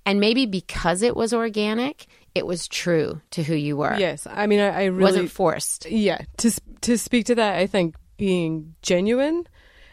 and 0.07 0.21
maybe 0.21 0.47
because 0.47 1.03
it 1.03 1.17
was 1.17 1.35
organic, 1.35 2.07
it 2.35 2.47
was 2.47 2.69
true 2.69 3.21
to 3.33 3.43
who 3.43 3.55
you 3.55 3.77
were. 3.77 3.97
Yes, 3.99 4.27
I 4.31 4.47
mean, 4.47 4.61
I, 4.61 4.69
I 4.69 4.85
really 4.85 5.03
wasn't 5.03 5.31
forced. 5.31 5.91
yeah 5.91 6.23
to 6.39 6.51
to 6.83 6.97
speak 6.97 7.27
to 7.27 7.35
that. 7.35 7.59
I 7.59 7.67
think 7.67 7.97
being 8.17 8.75
genuine, 8.83 9.45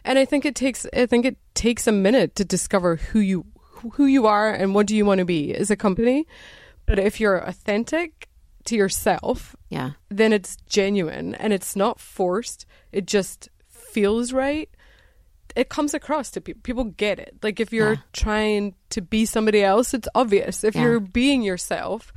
and 0.04 0.20
I 0.20 0.26
think 0.26 0.46
it 0.46 0.56
takes 0.56 0.86
I 0.94 1.06
think 1.06 1.26
it 1.26 1.38
takes 1.56 1.88
a 1.88 1.92
minute 1.92 2.36
to 2.36 2.46
discover 2.46 2.98
who 2.98 3.20
you 3.20 3.46
who 3.94 4.06
you 4.06 4.28
are 4.28 4.52
and 4.52 4.76
what 4.76 4.88
do 4.88 4.96
you 4.96 5.06
want 5.06 5.20
to 5.20 5.26
be 5.26 5.54
as 5.56 5.72
a 5.72 5.76
company. 5.76 6.28
But 6.86 7.00
if 7.00 7.20
you're 7.20 7.38
authentic 7.38 8.29
to 8.66 8.76
yourself, 8.76 9.56
Yeah. 9.70 9.92
then 10.10 10.34
it's 10.34 10.58
genuine 10.68 11.36
and 11.36 11.54
it's 11.54 11.76
not 11.76 12.00
forced. 12.00 12.66
It 12.92 13.06
just 13.08 13.50
feels 13.68 14.32
right. 14.34 14.70
It 15.56 15.70
comes 15.70 15.94
across 15.94 16.30
to 16.32 16.42
people. 16.42 16.62
People 16.64 16.84
get 16.86 17.20
it. 17.20 17.36
Like 17.42 17.60
if 17.60 17.74
you're 17.74 17.94
Yeah. 17.94 18.02
trying 18.14 18.76
to 18.92 19.02
be 19.02 19.26
somebody 19.26 19.64
else, 19.64 19.94
it's 19.94 20.08
obvious. 20.14 20.64
If 20.64 20.76
Yeah. 20.76 20.84
you're 20.84 21.00
being 21.00 21.42
yourself, 21.42 22.14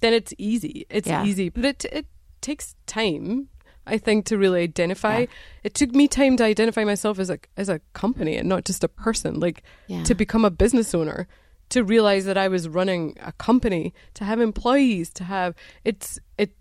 then 0.00 0.12
it's 0.12 0.34
easy. 0.38 0.84
It's 0.90 1.06
Yeah. 1.08 1.24
easy, 1.24 1.48
but 1.50 1.64
it 1.64 1.84
it 1.86 2.06
takes 2.40 2.74
time. 2.86 3.48
I 3.86 3.98
think 3.98 4.24
to 4.26 4.38
really 4.38 4.62
identify. 4.62 5.26
It 5.62 5.74
took 5.74 5.94
me 5.94 6.08
time 6.08 6.36
to 6.38 6.44
identify 6.44 6.84
myself 6.84 7.18
as 7.18 7.30
a 7.30 7.38
as 7.56 7.68
a 7.68 7.80
company 7.92 8.36
and 8.36 8.48
not 8.48 8.64
just 8.64 8.82
a 8.82 8.88
person. 8.88 9.38
Like 9.40 9.62
to 10.04 10.14
become 10.14 10.44
a 10.44 10.50
business 10.50 10.94
owner, 10.94 11.28
to 11.70 11.82
realize 11.84 12.24
that 12.26 12.36
I 12.38 12.48
was 12.48 12.68
running 12.68 13.16
a 13.20 13.32
company, 13.32 13.92
to 14.14 14.24
have 14.24 14.40
employees, 14.40 15.10
to 15.14 15.24
have 15.24 15.54
it's 15.84 16.18
it 16.38 16.56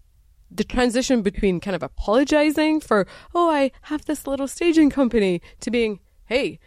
the 0.50 0.64
transition 0.64 1.22
between 1.24 1.60
kind 1.60 1.76
of 1.76 1.82
apologizing 1.84 2.80
for 2.80 3.08
oh 3.34 3.50
I 3.50 3.72
have 3.84 4.06
this 4.06 4.28
little 4.28 4.48
staging 4.48 4.90
company 4.92 5.42
to 5.62 5.72
being 5.72 6.00
hey 6.26 6.60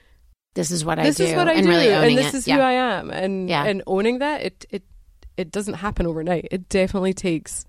This 0.55 0.71
is 0.71 0.85
what 0.85 0.99
this 0.99 1.21
I 1.21 1.25
do. 1.25 1.31
is 1.31 1.37
what 1.37 1.49
I 1.49 1.53
and 1.55 1.63
do 1.67 1.69
really 1.71 1.93
and 1.93 2.19
this 2.19 2.35
it. 2.35 2.39
is 2.39 2.49
yeah. 2.49 2.57
who 2.57 2.63
I 2.63 2.73
am 2.73 3.11
and 3.11 3.49
Yeah. 3.49 3.65
and 3.65 3.83
owning 3.87 4.19
that 4.19 4.43
it 4.43 4.67
it 4.71 4.83
it 5.37 5.51
doesn't 5.51 5.75
happen 5.75 6.07
overnight. 6.07 6.49
It 6.51 6.69
definitely 6.69 7.13
takes 7.15 7.65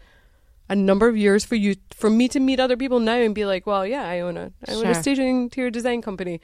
a 0.69 0.75
number 0.75 1.07
of 1.07 1.15
years 1.17 1.45
for 1.45 1.55
you 1.55 1.75
for 1.93 2.09
me 2.09 2.27
to 2.29 2.39
meet 2.39 2.59
other 2.59 2.77
people 2.77 2.99
now 2.99 3.15
and 3.15 3.35
be 3.35 3.45
like, 3.45 3.67
well, 3.67 3.85
yeah, 3.85 4.03
I 4.07 4.19
own 4.21 4.37
a 4.37 4.51
I 4.67 4.73
own 4.73 4.85
a 4.87 4.93
Sure. 4.93 5.01
staging 5.03 5.43
interior 5.43 5.69
design 5.69 6.01
company. 6.01 6.39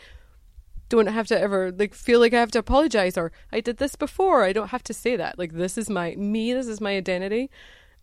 Don't 0.94 1.08
have 1.08 1.26
to 1.28 1.40
ever 1.40 1.72
like 1.72 1.96
feel 1.96 2.20
like 2.20 2.34
I 2.36 2.40
have 2.40 2.52
to 2.52 2.60
apologize 2.60 3.18
or 3.18 3.32
I 3.52 3.62
did 3.62 3.78
this 3.78 3.96
before. 3.96 4.44
I 4.44 4.54
don't 4.54 4.68
have 4.70 4.84
to 4.84 4.94
say 4.94 5.16
that. 5.16 5.40
Like 5.40 5.54
this 5.54 5.76
is 5.78 5.90
my 5.90 6.14
me, 6.16 6.54
this 6.54 6.68
is 6.68 6.80
my 6.80 6.96
identity 6.96 7.50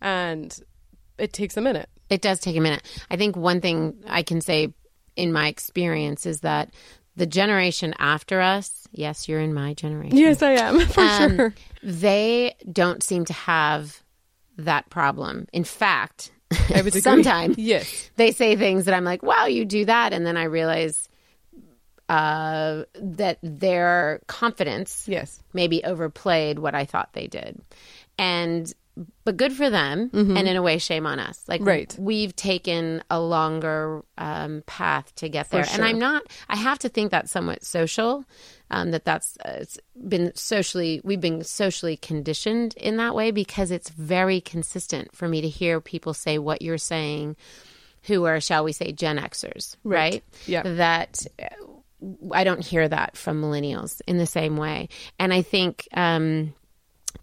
and 0.01 0.57
it 1.17 1.31
takes 1.31 1.55
a 1.55 1.61
minute. 1.61 1.89
It 2.09 2.21
does 2.21 2.39
take 2.41 2.57
a 2.57 2.59
minute. 2.61 2.81
I 3.09 3.15
think 3.15 3.37
one 3.37 3.61
thing 3.61 4.03
I 4.07 4.23
can 4.23 4.41
say 4.41 4.73
in 5.15 5.31
my 5.31 5.47
experience 5.47 6.25
is 6.25 6.41
that 6.41 6.73
the 7.15 7.25
generation 7.25 7.93
after 7.99 8.41
us, 8.41 8.87
yes, 8.91 9.29
you're 9.29 9.39
in 9.39 9.53
my 9.53 9.73
generation. 9.73 10.17
Yes, 10.17 10.41
I 10.41 10.51
am 10.51 10.79
for 10.87 11.01
Um, 11.01 11.37
sure. 11.37 11.53
They 11.83 12.55
don't 12.71 13.01
seem 13.03 13.23
to 13.25 13.33
have 13.33 14.01
that 14.57 14.89
problem. 14.89 15.47
In 15.53 15.63
fact, 15.63 16.31
I 16.75 16.81
would 16.81 16.93
sometimes 17.03 17.57
Yes. 17.57 18.11
they 18.17 18.31
say 18.31 18.55
things 18.57 18.83
that 18.85 18.93
I'm 18.93 19.05
like, 19.05 19.23
wow, 19.23 19.45
you 19.45 19.63
do 19.65 19.85
that. 19.85 20.11
And 20.13 20.25
then 20.25 20.35
I 20.35 20.43
realize 20.43 21.07
uh, 22.11 22.83
that 22.95 23.37
their 23.41 24.19
confidence 24.27 25.05
Yes. 25.07 25.39
maybe 25.53 25.83
overplayed 25.83 26.59
what 26.59 26.75
I 26.75 26.85
thought 26.85 27.13
they 27.13 27.27
did. 27.27 27.59
And 28.17 28.71
but 29.23 29.37
good 29.37 29.53
for 29.53 29.69
them 29.69 30.09
and 30.13 30.37
in 30.49 30.57
a 30.57 30.61
way 30.61 30.77
shame 30.77 31.07
on 31.07 31.17
us. 31.17 31.41
Like 31.47 31.61
Mm-hmm. 31.61 31.67
Right. 31.69 31.95
we've 31.97 32.35
taken 32.35 33.01
a 33.09 33.19
longer 33.21 34.03
um, 34.17 34.63
path 34.67 35.15
to 35.15 35.29
get 35.29 35.49
there. 35.49 35.65
And. 35.71 35.83
I'm 35.85 35.97
not 35.97 36.23
I 36.49 36.57
have 36.57 36.77
to 36.79 36.89
think 36.89 37.09
that's 37.11 37.31
somewhat 37.31 37.63
social. 37.63 38.25
Um, 38.69 38.91
that 38.91 39.05
that's 39.05 39.37
uh, 39.45 39.59
it's 39.61 39.79
been 39.95 40.33
socially 40.35 40.99
we've 41.05 41.21
been 41.21 41.43
socially 41.45 41.95
conditioned 41.97 42.73
in 42.75 42.97
that 42.97 43.15
way 43.15 43.31
because 43.31 43.71
it's 43.71 43.89
very 43.89 44.41
consistent 44.41 45.15
for 45.15 45.27
me 45.27 45.39
to 45.41 45.49
hear 45.49 45.79
people 45.79 46.13
say 46.13 46.37
what 46.37 46.61
you're 46.61 46.77
saying 46.77 47.37
who 48.03 48.25
are 48.25 48.41
shall 48.41 48.63
we 48.65 48.71
say 48.73 48.91
Gen 48.91 49.17
Xers, 49.19 49.77
Right. 49.83 49.97
right? 50.15 50.23
Yeah. 50.47 50.63
That 50.63 51.25
I 52.31 52.43
don't 52.43 52.65
hear 52.65 52.87
that 52.87 53.15
from 53.15 53.41
millennials 53.41 54.01
in 54.07 54.17
the 54.17 54.25
same 54.25 54.57
way. 54.57 54.89
And 55.19 55.33
I 55.33 55.41
think 55.41 55.87
um, 55.93 56.53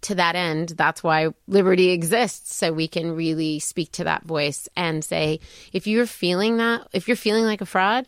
to 0.03 0.15
that 0.17 0.37
end, 0.37 0.71
that's 0.71 1.03
why 1.03 1.29
Liberty 1.47 1.91
exists. 1.91 2.55
So 2.55 2.73
we 2.73 2.89
can 2.89 3.15
really 3.15 3.59
speak 3.59 3.93
to 3.93 4.05
that 4.05 4.25
voice 4.25 4.69
and 4.77 5.05
say, 5.05 5.41
if 5.73 5.87
you're 5.87 6.07
feeling 6.07 6.59
that, 6.59 6.87
if 6.93 7.09
you're 7.09 7.17
feeling 7.17 7.45
like 7.45 7.61
a 7.61 7.67
fraud, 7.67 8.07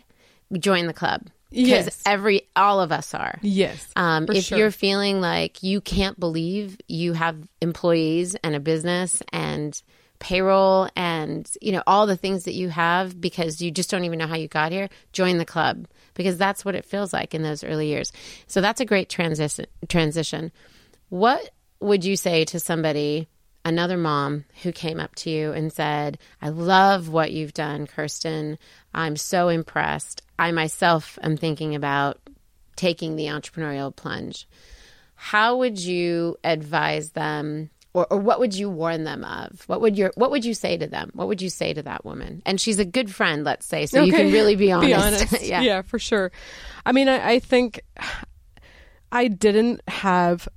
join 0.58 0.86
the 0.86 0.94
club. 0.94 1.26
Because 1.50 1.86
Yes. 1.86 2.02
every, 2.06 2.42
all 2.54 2.80
of 2.80 2.92
us 2.92 3.12
are. 3.12 3.36
Yes. 3.42 3.84
Um, 3.96 4.26
if 4.30 4.44
sure. 4.44 4.58
you're 4.58 4.70
feeling 4.70 5.20
like 5.20 5.64
you 5.64 5.80
can't 5.80 6.18
believe 6.18 6.78
you 6.86 7.12
have 7.14 7.36
employees 7.60 8.36
and 8.36 8.54
a 8.54 8.60
business 8.60 9.20
and 9.32 9.80
payroll 10.20 10.88
and 10.94 11.50
you 11.60 11.72
know 11.72 11.82
all 11.86 12.06
the 12.06 12.16
things 12.16 12.44
that 12.44 12.52
you 12.52 12.68
have 12.68 13.18
because 13.18 13.60
you 13.62 13.70
just 13.70 13.90
don't 13.90 14.04
even 14.04 14.18
know 14.18 14.26
how 14.26 14.36
you 14.36 14.46
got 14.48 14.70
here 14.70 14.90
join 15.12 15.38
the 15.38 15.46
club 15.46 15.88
because 16.14 16.36
that's 16.36 16.64
what 16.64 16.74
it 16.74 16.84
feels 16.84 17.12
like 17.12 17.34
in 17.34 17.42
those 17.42 17.64
early 17.64 17.88
years. 17.88 18.12
So 18.46 18.60
that's 18.60 18.80
a 18.80 18.86
great 18.86 19.08
transition 19.08 19.66
transition. 19.88 20.52
What 21.08 21.50
would 21.80 22.04
you 22.04 22.16
say 22.16 22.44
to 22.46 22.60
somebody 22.60 23.28
another 23.64 23.96
mom 23.96 24.44
who 24.62 24.72
came 24.72 24.98
up 24.98 25.14
to 25.14 25.28
you 25.28 25.52
and 25.52 25.72
said 25.72 26.18
i 26.40 26.48
love 26.48 27.10
what 27.10 27.30
you've 27.30 27.52
done 27.52 27.86
kirsten. 27.86 28.58
I'm 28.94 29.16
so 29.16 29.48
impressed. 29.48 30.22
I 30.38 30.50
myself 30.52 31.18
am 31.22 31.36
thinking 31.36 31.74
about 31.74 32.18
taking 32.76 33.16
the 33.16 33.26
entrepreneurial 33.26 33.94
plunge. 33.94 34.48
How 35.14 35.58
would 35.58 35.78
you 35.78 36.38
advise 36.42 37.10
them 37.10 37.70
or, 37.92 38.06
or 38.12 38.18
what 38.18 38.38
would 38.38 38.54
you 38.54 38.70
warn 38.70 39.04
them 39.04 39.24
of 39.24 39.64
what 39.66 39.80
would 39.80 39.98
your 39.98 40.12
what 40.14 40.30
would 40.30 40.44
you 40.44 40.54
say 40.54 40.76
to 40.76 40.86
them 40.86 41.10
what 41.14 41.26
would 41.26 41.42
you 41.42 41.50
say 41.50 41.74
to 41.74 41.82
that 41.82 42.04
woman 42.04 42.40
and 42.46 42.60
she's 42.60 42.78
a 42.78 42.84
good 42.84 43.12
friend 43.12 43.42
let's 43.44 43.66
say 43.66 43.86
so 43.86 44.02
you 44.02 44.12
can 44.12 44.32
really 44.32 44.54
be 44.56 44.70
honest, 44.70 44.88
Be 44.88 44.94
honest. 44.94 45.42
yeah. 45.42 45.60
yeah, 45.60 45.82
for 45.82 45.98
sure. 45.98 46.30
I 46.84 46.92
mean, 46.92 47.08
I, 47.08 47.32
I 47.32 47.38
think 47.38 47.80
I 49.12 49.28
didn't 49.28 49.80
have 49.88 50.48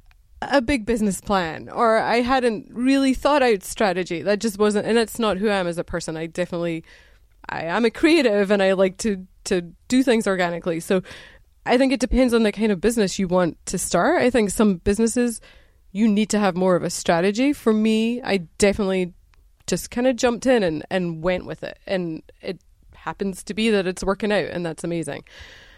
a 0.41 0.61
big 0.61 0.85
business 0.85 1.21
plan 1.21 1.69
or 1.69 1.97
I 1.97 2.21
hadn't 2.21 2.69
really 2.71 3.13
thought 3.13 3.41
out 3.41 3.63
strategy. 3.63 4.21
That 4.21 4.39
just 4.39 4.59
wasn't, 4.59 4.85
and 4.85 4.97
that's 4.97 5.19
not 5.19 5.37
who 5.37 5.49
I 5.49 5.55
am 5.55 5.67
as 5.67 5.77
a 5.77 5.83
person. 5.83 6.17
I 6.17 6.27
definitely, 6.27 6.83
I 7.49 7.63
am 7.63 7.85
a 7.85 7.89
creative 7.89 8.51
and 8.51 8.61
I 8.61 8.73
like 8.73 8.97
to, 8.99 9.25
to 9.45 9.61
do 9.87 10.03
things 10.03 10.27
organically. 10.27 10.79
So 10.79 11.01
I 11.65 11.77
think 11.77 11.93
it 11.93 11.99
depends 11.99 12.33
on 12.33 12.43
the 12.43 12.51
kind 12.51 12.71
of 12.71 12.81
business 12.81 13.17
you 13.17 13.27
want 13.27 13.57
to 13.67 13.77
start. 13.77 14.21
I 14.21 14.29
think 14.29 14.49
some 14.49 14.75
businesses, 14.77 15.39
you 15.93 16.07
need 16.09 16.29
to 16.31 16.39
have 16.39 16.57
more 16.57 16.75
of 16.75 16.83
a 16.83 16.89
strategy. 16.89 17.53
For 17.53 17.71
me, 17.71 18.21
I 18.21 18.37
definitely 18.57 19.13
just 19.67 19.89
kind 19.91 20.07
of 20.07 20.17
jumped 20.17 20.45
in 20.45 20.61
and, 20.63 20.83
and 20.89 21.23
went 21.23 21.45
with 21.45 21.63
it. 21.63 21.77
And 21.87 22.21
it 22.41 22.59
happens 22.93 23.43
to 23.45 23.53
be 23.53 23.69
that 23.69 23.87
it's 23.87 24.03
working 24.03 24.31
out, 24.33 24.45
and 24.45 24.65
that's 24.65 24.83
amazing. 24.83 25.23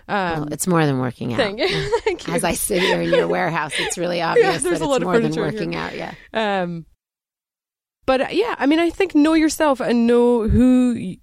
Um, 0.08 0.16
Well, 0.42 0.54
it's 0.54 0.66
more 0.68 0.86
than 0.86 1.00
working 1.00 1.34
out 1.34 1.38
thank, 1.38 1.60
thank 2.04 2.28
you. 2.28 2.34
as 2.36 2.44
i 2.44 2.54
sit 2.54 2.80
here 2.80 3.02
in 3.02 3.10
your 3.10 3.28
warehouse 3.38 3.74
it's 3.80 3.98
really 3.98 4.22
obvious 4.22 4.62
there's 4.62 4.78
that 4.78 4.86
a 4.86 4.88
lot 4.88 4.98
it's 4.98 5.02
of 5.02 5.08
more 5.08 5.14
than 5.20 5.34
furniture 5.34 5.50
here. 5.50 5.52
working 5.52 5.76
out 5.76 5.96
yeah 5.96 6.14
Um, 6.32 6.86
but 8.06 8.22
uh, 8.22 8.28
yeah, 8.30 8.54
I 8.60 8.68
mean, 8.68 8.80
I 8.80 8.92
think 8.92 9.16
know 9.16 9.34
yourself 9.34 9.80
and 9.80 10.06
know 10.06 10.48
who 10.48 10.92
you, 10.94 11.18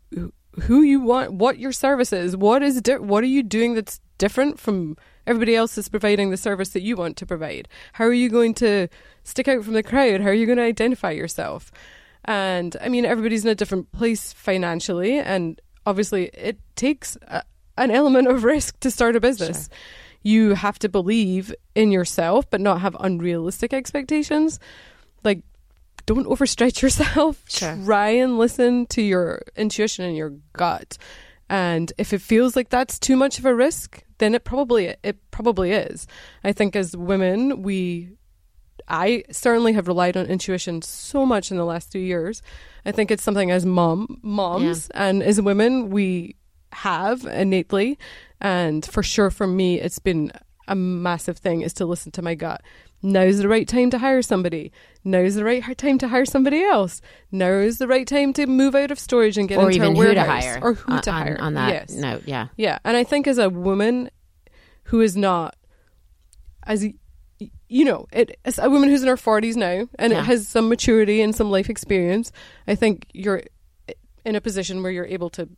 who 0.63 0.83
you 0.83 1.01
want, 1.01 1.33
what 1.35 1.61
your 1.61 1.71
service 1.71 2.13
is, 2.13 2.37
what 2.37 2.61
is 2.65 2.81
di- 2.83 2.97
what 2.99 3.23
are 3.23 3.29
you 3.29 3.45
doing 3.45 3.75
that's 3.75 4.01
different 4.19 4.59
from 4.59 4.97
everybody 5.27 5.55
else 5.55 5.79
is 5.79 5.89
providing 5.89 6.31
the 6.31 6.37
service 6.37 6.71
that 6.71 6.83
you 6.83 6.97
want 6.97 7.17
to 7.19 7.27
provide. 7.27 7.69
How 7.95 8.05
are 8.05 8.13
you 8.13 8.29
going 8.29 8.55
to 8.55 8.89
stick 9.25 9.49
out 9.49 9.65
from 9.65 9.75
the 9.75 9.83
crowd? 9.83 10.21
How 10.21 10.29
are 10.29 10.35
you 10.35 10.47
going 10.47 10.59
to 10.59 10.65
identify 10.65 11.11
yourself? 11.11 11.71
And 12.25 12.77
I 12.81 12.89
mean, 12.89 13.05
everybody's 13.05 13.45
in 13.45 13.51
a 13.51 13.55
different 13.55 13.91
place 13.93 14.33
financially, 14.33 15.19
and 15.19 15.61
obviously, 15.87 16.27
it 16.35 16.59
takes 16.77 17.17
a, 17.23 17.43
an 17.77 17.91
element 17.91 18.29
of 18.29 18.45
risk 18.45 18.79
to 18.81 18.91
start 18.91 19.17
a 19.17 19.21
business. 19.21 19.69
You 20.23 20.55
have 20.55 20.79
to 20.81 20.89
believe 20.89 21.53
in 21.75 21.91
yourself, 21.91 22.49
but 22.49 22.61
not 22.61 22.81
have 22.81 22.97
unrealistic 23.01 23.73
expectations. 23.73 24.61
Like, 25.25 25.43
don't 26.07 26.27
overstretch 26.27 26.81
yourself. 26.83 27.43
Sure. 27.49 27.77
Try 27.85 28.11
and 28.11 28.39
listen 28.39 28.87
to 28.87 29.03
your 29.03 29.43
intuition 29.57 30.05
and 30.05 30.17
your 30.17 30.35
gut. 30.53 30.97
And 31.49 31.93
if 31.99 32.13
it 32.13 32.21
feels 32.21 32.57
like 32.57 32.71
that's 32.71 32.99
too 32.99 33.17
much 33.17 33.39
of 33.39 33.45
a 33.45 33.55
risk, 33.55 34.05
then 34.23 34.37
it 34.37 34.45
probably 34.45 34.95
it 35.03 35.17
probably 35.33 35.73
is. 35.73 36.07
I 36.45 36.53
think 36.53 36.77
as 36.77 36.97
women, 36.97 37.63
we 37.63 38.11
I 38.87 39.25
certainly 39.33 39.73
have 39.73 39.89
relied 39.89 40.17
on 40.17 40.27
intuition 40.27 40.81
so 40.81 41.27
much 41.27 41.51
in 41.51 41.57
the 41.57 41.65
last 41.65 41.91
two 41.91 41.99
years. 41.99 42.41
I 42.87 42.93
think 42.93 43.11
it's 43.11 43.23
something 43.25 43.51
as 43.51 43.67
mom 43.67 44.21
moms 44.23 44.89
and 44.95 45.25
as 45.25 45.41
women 45.41 45.91
we 45.91 46.37
have 46.73 47.25
innately, 47.25 47.99
and 48.41 48.87
for 48.87 49.03
sure 49.03 49.31
for 49.31 49.47
me, 49.47 49.81
it's 49.81 49.99
been 49.99 50.31
a 50.69 50.77
massive 50.77 51.39
thing 51.39 51.63
is 51.63 51.73
to 51.75 51.85
listen 51.85 52.13
to 52.13 52.23
my 52.23 52.37
gut. 52.37 52.63
Now's 53.03 53.39
the 53.39 53.49
right 53.49 53.67
time 53.67 53.91
to 53.91 53.99
hire 53.99 54.23
somebody. 54.23 54.71
Now's 55.05 55.35
the 55.35 55.45
right 55.45 55.77
time 55.77 55.99
to 55.99 56.09
hire 56.09 56.25
somebody 56.25 56.63
else. 56.63 57.01
Now 57.33 57.51
is 57.51 57.79
the 57.79 57.89
right 57.89 58.07
time 58.07 58.33
to 58.35 58.47
move 58.47 58.75
out 58.77 58.91
of 58.93 58.99
storage 58.99 59.37
and 59.39 59.49
get 59.49 59.59
or 59.59 59.65
into 59.71 59.77
even 59.77 59.89
a 59.89 59.97
who 59.97 60.03
to 60.03 60.15
warehouse. 60.15 60.45
hire 60.45 60.59
or 60.63 60.75
who 60.75 60.93
on- 60.93 61.03
to 61.03 61.13
hire 61.13 61.37
on 61.41 61.55
that 61.55 61.69
Yes. 61.73 61.95
note 61.97 62.23
yeah 62.27 62.49
Yeah, 62.57 62.79
and 62.85 62.97
I 62.97 63.03
think 63.05 63.27
as 63.27 63.39
a 63.39 63.51
woman 63.51 64.11
who 64.85 65.01
is 65.01 65.17
not 65.17 65.57
as 66.65 66.87
you 67.69 67.85
know, 67.85 68.07
it 68.13 68.39
as 68.45 68.59
a 68.59 68.71
woman 68.71 68.89
who's 68.89 69.03
in 69.03 69.09
her 69.09 69.17
forties 69.17 69.57
now 69.57 69.89
and 69.99 70.13
Yeah. 70.13 70.21
it 70.21 70.25
has 70.27 70.47
some 70.47 70.69
maturity 70.69 71.21
and 71.21 71.35
some 71.35 71.51
life 71.51 71.69
experience, 71.69 72.31
I 72.69 72.77
think 72.77 73.07
you're 73.13 73.43
in 74.25 74.37
a 74.37 74.41
position 74.41 74.81
where 74.83 74.93
you're 74.93 75.07
able 75.07 75.31
to 75.31 75.49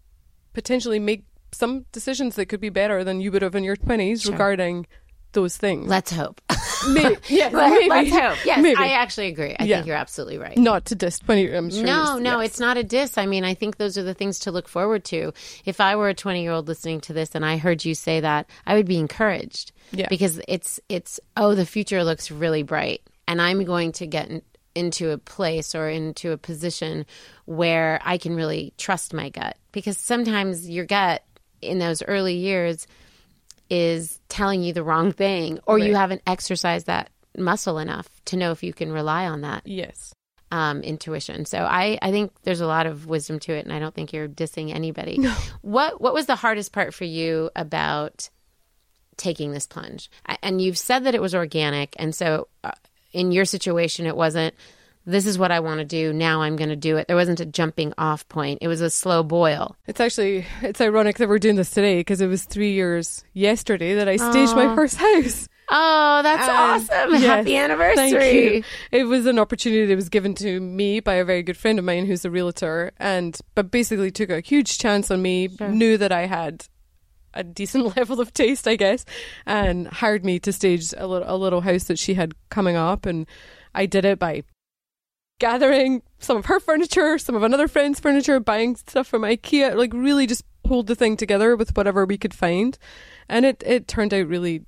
potentially 0.54 0.98
make 0.98 1.24
some 1.52 1.84
decisions 1.92 2.36
that 2.36 2.46
could 2.46 2.60
be 2.60 2.70
better 2.70 3.04
than 3.04 3.20
you 3.20 3.30
would 3.30 3.42
have 3.42 3.54
in 3.54 3.64
your 3.64 3.76
twenties 3.76 4.22
Sure. 4.22 4.32
regarding 4.32 4.86
those 5.34 5.56
things. 5.56 5.86
let's 5.88 6.10
hope 6.10 6.40
maybe, 6.88 7.16
Let- 7.30 7.52
maybe. 7.52 7.88
let's 7.88 8.10
hope 8.10 8.44
yes 8.46 8.62
Maybe. 8.62 8.76
i 8.80 8.88
actually 8.88 9.26
agree 9.28 9.54
i 9.58 9.64
Yeah. 9.64 9.76
think 9.76 9.86
you're 9.86 9.96
absolutely 9.96 10.38
right 10.38 10.56
Not 10.56 10.86
to 10.86 10.94
diss 10.94 11.18
twenty. 11.18 11.52
I'm 11.54 11.70
sure. 11.70 11.84
no, 11.84 12.18
no, 12.18 12.40
yes. 12.40 12.50
it's 12.50 12.60
not 12.60 12.76
a 12.76 12.82
diss. 12.84 13.18
I 13.18 13.26
mean, 13.26 13.44
I 13.44 13.54
think 13.54 13.76
those 13.76 13.96
are 13.98 14.02
the 14.02 14.14
things 14.14 14.38
to 14.40 14.50
look 14.52 14.68
forward 14.68 15.04
to. 15.06 15.32
If 15.64 15.80
I 15.80 15.96
were 15.96 16.08
a 16.08 16.14
20 16.14 16.42
year 16.42 16.52
old 16.52 16.68
listening 16.68 17.00
to 17.02 17.12
this 17.12 17.34
and 17.34 17.44
I 17.44 17.56
heard 17.58 17.84
you 17.84 17.94
say 17.94 18.20
that, 18.20 18.48
I 18.66 18.74
would 18.74 18.86
be 18.86 18.98
encouraged. 18.98 19.72
Yeah. 19.92 20.06
Because 20.08 20.40
it's, 20.48 20.80
it's, 20.88 21.20
oh, 21.36 21.54
the 21.54 21.66
future 21.66 22.02
looks 22.04 22.30
really 22.30 22.62
bright. 22.62 23.02
And 23.28 23.40
I'm 23.42 23.64
going 23.64 23.92
to 23.92 24.06
get 24.06 24.28
in, 24.30 24.42
into 24.74 25.10
a 25.10 25.18
place 25.18 25.74
or 25.74 25.88
into 25.88 26.32
a 26.32 26.36
position 26.38 27.04
where 27.46 28.00
I 28.04 28.18
can 28.18 28.34
really 28.34 28.72
trust 28.78 29.12
my 29.14 29.28
gut. 29.30 29.56
Because 29.72 29.98
sometimes 29.98 30.68
your 30.68 30.86
gut 30.86 31.22
in 31.62 31.78
those 31.78 32.02
early 32.02 32.34
years 32.36 32.86
is 33.70 34.20
telling 34.28 34.62
you 34.62 34.72
the 34.72 34.82
wrong 34.84 35.12
thing, 35.12 35.58
or 35.66 35.78
you 35.78 35.94
haven't 35.94 36.22
exercised 36.26 36.86
that 36.86 37.10
muscle 37.36 37.78
enough 37.78 38.08
to 38.26 38.36
know 38.36 38.50
if 38.52 38.62
you 38.62 38.72
can 38.72 38.92
rely 38.92 39.26
on 39.26 39.40
that 39.40 39.62
Yes. 39.66 40.14
um, 40.52 40.82
intuition. 40.82 41.46
So 41.46 41.58
I, 41.58 41.98
I 42.00 42.10
think 42.10 42.32
there's 42.44 42.60
a 42.60 42.66
lot 42.66 42.86
of 42.86 43.06
wisdom 43.06 43.38
to 43.40 43.52
it, 43.54 43.64
and 43.64 43.72
I 43.72 43.78
don't 43.78 43.94
think 43.94 44.12
you're 44.12 44.28
dissing 44.28 44.72
anybody. 44.74 45.24
What 45.62 46.00
What 46.00 46.14
was 46.14 46.26
the 46.26 46.36
hardest 46.36 46.72
part 46.72 46.94
for 46.94 47.04
you 47.04 47.50
about 47.56 48.30
taking 49.16 49.52
this 49.52 49.66
plunge? 49.66 50.10
And 50.42 50.60
you've 50.60 50.78
said 50.78 51.04
that 51.04 51.14
it 51.14 51.22
was 51.22 51.34
organic, 51.34 51.96
and 51.98 52.14
so 52.14 52.48
uh, 52.62 52.72
in 53.12 53.32
your 53.32 53.44
situation, 53.44 54.06
it 54.06 54.16
wasn't. 54.16 54.54
This 55.06 55.26
is 55.26 55.38
what 55.38 55.50
I 55.50 55.60
want 55.60 55.78
to 55.80 55.84
do. 55.84 56.12
Now 56.12 56.42
I'm 56.42 56.56
going 56.56 56.70
to 56.70 56.76
do 56.76 56.96
it. 56.96 57.08
There 57.08 57.16
wasn't 57.16 57.40
a 57.40 57.44
jumping 57.46 57.92
off 57.98 58.26
point. 58.28 58.58
It 58.62 58.68
was 58.68 58.80
a 58.80 58.88
slow 58.88 59.22
boil. 59.22 59.76
It's 59.86 60.00
actually 60.00 60.46
it's 60.62 60.80
ironic 60.80 61.18
that 61.18 61.28
we're 61.28 61.38
doing 61.38 61.56
this 61.56 61.70
today 61.70 62.00
because 62.00 62.20
it 62.20 62.26
was 62.26 62.44
three 62.44 62.72
years 62.72 63.22
yesterday 63.34 63.94
that 63.96 64.08
I 64.08 64.16
staged 64.16 64.54
my 64.56 64.74
first 64.74 64.96
house. 64.96 65.48
Oh, 65.70 66.20
that's 66.22 66.46
And 66.46 66.50
awesome! 66.92 67.12
yes, 67.12 67.22
Happy 67.22 67.56
anniversary! 67.56 68.10
Thank 68.10 68.54
you. 68.54 68.62
It 68.92 69.04
was 69.04 69.24
an 69.26 69.38
opportunity 69.38 69.86
that 69.86 69.96
was 69.96 70.10
given 70.10 70.34
to 70.36 70.60
me 70.60 71.00
by 71.00 71.14
a 71.14 71.24
very 71.24 71.42
good 71.42 71.56
friend 71.56 71.78
of 71.78 71.84
mine 71.86 72.04
who's 72.06 72.24
a 72.24 72.30
realtor, 72.30 72.92
and 72.98 73.38
but 73.54 73.70
basically 73.70 74.10
took 74.10 74.28
a 74.30 74.40
huge 74.40 74.78
chance 74.78 75.10
on 75.10 75.22
me. 75.22 75.48
Knew 75.60 75.96
that 75.96 76.12
I 76.12 76.26
had 76.26 76.66
a 77.32 77.42
decent 77.42 77.96
level 77.96 78.20
of 78.20 78.32
taste, 78.34 78.68
I 78.68 78.76
guess, 78.76 79.06
and 79.46 79.88
hired 79.88 80.22
me 80.24 80.38
to 80.40 80.52
stage 80.52 80.92
a 80.96 81.06
little 81.06 81.34
a 81.34 81.36
little 81.36 81.62
house 81.62 81.84
that 81.84 81.98
she 81.98 82.12
had 82.14 82.34
coming 82.50 82.76
up, 82.76 83.06
and 83.06 83.26
I 83.74 83.86
did 83.86 84.04
it 84.04 84.18
by 84.18 84.44
gathering 85.38 86.02
some 86.18 86.36
of 86.36 86.46
her 86.46 86.60
furniture, 86.60 87.18
some 87.18 87.34
of 87.34 87.42
another 87.42 87.68
friend's 87.68 88.00
furniture, 88.00 88.40
buying 88.40 88.76
stuff 88.76 89.06
from 89.06 89.22
IKEA, 89.22 89.74
like 89.76 89.92
really 89.92 90.26
just 90.26 90.44
pulled 90.62 90.86
the 90.86 90.94
thing 90.94 91.16
together 91.16 91.56
with 91.56 91.76
whatever 91.76 92.06
we 92.06 92.16
could 92.18 92.34
find. 92.34 92.78
And 93.28 93.44
it, 93.44 93.62
it 93.66 93.88
turned 93.88 94.14
out 94.14 94.26
really, 94.28 94.62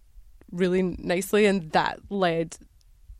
really 0.51 0.83
nicely. 0.83 1.47
And 1.47 1.71
that 1.73 2.01
led 2.11 2.57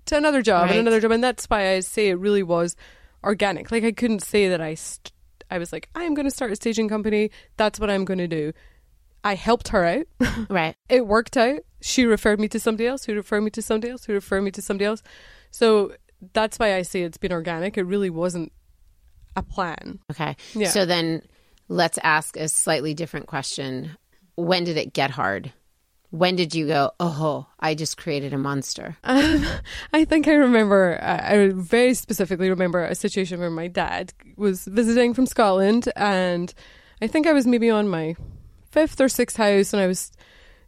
to 0.07 0.17
another 0.17 0.43
job 0.43 0.65
Right. 0.65 0.73
and 0.73 0.81
another 0.81 1.01
job. 1.01 1.11
And 1.13 1.23
that's 1.25 1.47
why 1.47 1.73
I 1.73 1.81
say 1.81 2.09
it 2.09 2.19
really 2.19 2.43
was 2.43 2.77
organic. 3.25 3.71
Like 3.71 3.85
I 3.85 3.93
couldn't 3.93 4.23
say 4.23 4.49
that 4.49 4.61
I, 4.61 4.75
st- 4.75 5.13
I 5.51 5.59
was 5.59 5.73
like, 5.73 5.89
I'm 5.95 6.15
going 6.15 6.27
to 6.27 6.31
start 6.31 6.53
a 6.53 6.57
staging 6.57 6.89
company. 6.89 7.31
That's 7.57 7.79
what 7.81 7.91
I'm 7.91 8.05
going 8.05 8.19
to 8.19 8.29
do. 8.29 8.53
I 9.25 9.35
helped 9.35 9.69
her 9.69 9.85
out. 9.85 10.07
Right. 10.51 10.77
it 10.89 11.07
worked 11.07 11.37
out. 11.37 11.61
She 11.81 12.05
referred 12.05 12.41
me 12.41 12.49
to 12.49 12.61
somebody 12.61 12.87
else, 12.87 13.05
who 13.05 13.15
referred 13.15 13.41
me 13.43 13.51
to 13.51 13.63
somebody 13.63 13.91
else, 13.93 14.05
who 14.05 14.13
referred 14.13 14.43
me 14.43 14.51
to 14.53 14.63
somebody 14.63 14.87
else. 14.87 15.03
So 15.51 15.93
that's 16.33 16.59
why 16.59 16.75
I 16.75 16.83
say 16.83 17.03
it's 17.03 17.19
been 17.19 17.33
organic. 17.33 17.77
It 17.77 17.85
really 17.85 18.11
wasn't 18.11 18.53
a 19.37 19.43
plan. 19.43 20.01
Okay. 20.11 20.37
Yeah. 20.55 20.69
So 20.69 20.85
then 20.85 21.23
let's 21.69 21.99
ask 22.03 22.37
a 22.37 22.49
slightly 22.49 22.95
different 22.95 23.27
question. 23.27 23.97
When 24.35 24.65
did 24.65 24.77
it 24.77 24.93
get 24.93 25.11
hard? 25.11 25.53
When 26.11 26.37
did 26.37 26.55
you 26.55 26.69
go, 26.69 26.93
oh, 27.01 27.47
I 27.59 27.75
just 27.75 27.97
created 27.97 28.33
a 28.33 28.39
monster? 28.39 28.97
Um, 29.05 29.45
I 29.93 30.05
think 30.05 30.29
I 30.29 30.35
remember, 30.35 30.99
I 31.03 31.35
I 31.35 31.49
very 31.53 31.95
specifically 31.95 32.49
remember 32.49 32.85
a 32.85 32.95
situation 32.95 33.41
where 33.41 33.51
my 33.51 33.67
dad 33.69 34.15
was 34.37 34.65
visiting 34.65 35.15
from 35.15 35.27
Scotland, 35.27 35.89
and 35.97 36.55
I 37.03 37.09
think 37.09 37.27
I 37.27 37.33
was 37.33 37.47
maybe 37.47 37.71
on 37.71 37.89
my 37.89 38.15
fifth 38.71 39.01
or 39.01 39.09
sixth 39.09 39.37
house, 39.37 39.73
and 39.73 39.83
I 39.83 39.87
was 39.87 40.13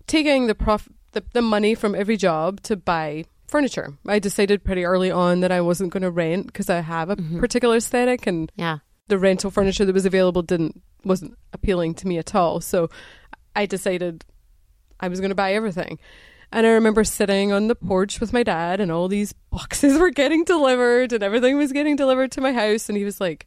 taking 0.06 0.48
the 0.48 0.54
prof 0.54 0.88
the, 1.12 1.24
the 1.32 1.42
money 1.42 1.74
from 1.74 1.94
every 1.94 2.16
job 2.16 2.60
to 2.62 2.76
buy 2.76 3.24
furniture. 3.48 3.94
I 4.06 4.18
decided 4.18 4.64
pretty 4.64 4.84
early 4.84 5.10
on 5.10 5.40
that 5.40 5.50
I 5.52 5.60
wasn't 5.60 5.92
going 5.92 6.02
to 6.02 6.10
rent 6.10 6.46
because 6.46 6.70
I 6.70 6.80
have 6.80 7.10
a 7.10 7.16
mm-hmm. 7.16 7.40
particular 7.40 7.76
aesthetic, 7.76 8.26
and 8.26 8.52
Yeah. 8.56 8.78
the 9.08 9.18
rental 9.18 9.50
furniture 9.50 9.84
that 9.84 9.94
was 9.94 10.06
available 10.06 10.42
didn't 10.42 10.80
wasn't 11.04 11.36
appealing 11.52 11.94
to 11.94 12.06
me 12.08 12.18
at 12.18 12.34
all. 12.34 12.60
So 12.60 12.88
I 13.56 13.66
decided 13.66 14.24
I 15.00 15.08
was 15.08 15.20
going 15.20 15.30
to 15.30 15.34
buy 15.36 15.54
everything. 15.54 15.98
And 16.50 16.66
I 16.66 16.70
remember 16.70 17.04
sitting 17.04 17.52
on 17.52 17.68
the 17.68 17.74
porch 17.74 18.20
with 18.20 18.32
my 18.32 18.42
dad, 18.42 18.80
and 18.80 18.90
all 18.90 19.06
these 19.08 19.32
boxes 19.50 19.98
were 19.98 20.10
getting 20.10 20.44
delivered, 20.44 21.12
and 21.12 21.22
everything 21.22 21.56
was 21.56 21.72
getting 21.72 21.94
delivered 21.96 22.32
to 22.32 22.40
my 22.40 22.52
house. 22.52 22.88
And 22.88 22.96
he 22.98 23.04
was 23.04 23.20
like, 23.20 23.46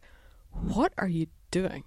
"What 0.52 0.94
are 0.98 1.08
you 1.08 1.28
doing?" 1.52 1.84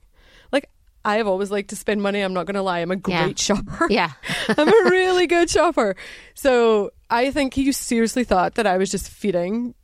Like 0.53 0.71
I 1.05 1.17
have 1.19 1.27
always 1.27 1.51
liked 1.51 1.71
to 1.71 1.77
spend 1.77 2.03
money. 2.03 2.21
I'm 2.21 2.33
not 2.35 2.47
going 2.47 2.55
to 2.57 2.63
lie. 2.63 2.81
I'm 2.81 2.91
a 2.91 2.97
Yeah. 3.07 3.25
great 3.25 3.39
shopper. 3.49 3.87
Yeah. 3.91 4.11
I'm 4.49 4.69
a 4.69 4.91
really 4.91 5.27
good 5.27 5.49
shopper. 5.51 5.95
So 6.35 6.91
I 7.15 7.31
think 7.31 7.57
you 7.57 7.73
seriously 7.73 8.25
thought 8.25 8.55
that 8.57 8.67
I 8.67 8.77
was 8.77 8.91
just 8.91 9.09
feeding 9.09 9.75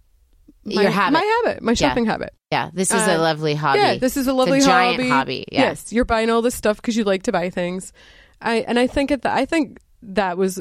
my, 0.65 0.83
Your 0.83 0.91
habit. 0.91 1.13
my 1.15 1.41
habit, 1.45 1.63
my 1.63 1.75
shopping 1.75 2.05
habit. 2.07 2.35
Yeah. 2.53 2.71
This 2.73 2.91
is 2.93 3.07
a 3.07 3.15
Uh, 3.15 3.19
lovely 3.19 3.55
hobby. 3.55 3.79
Yeah, 3.79 3.97
this 3.99 4.17
is 4.17 4.27
a 4.27 4.33
lovely 4.33 4.59
a 4.59 4.63
giant 4.63 4.97
hobby. 5.01 5.09
hobby. 5.09 5.45
Yeah. 5.53 5.61
Yes, 5.69 5.93
you're 5.93 6.05
buying 6.05 6.29
all 6.31 6.43
this 6.43 6.55
stuff 6.55 6.77
because 6.77 6.97
you 6.97 7.05
like 7.05 7.23
to 7.25 7.33
buy 7.33 7.49
things. 7.51 7.93
I 8.43 8.57
and 8.69 8.79
I 8.79 8.87
think 8.87 9.11
at 9.11 9.23
the, 9.23 9.33
I 9.33 9.47
think 9.47 9.79
that 10.03 10.37
was 10.37 10.61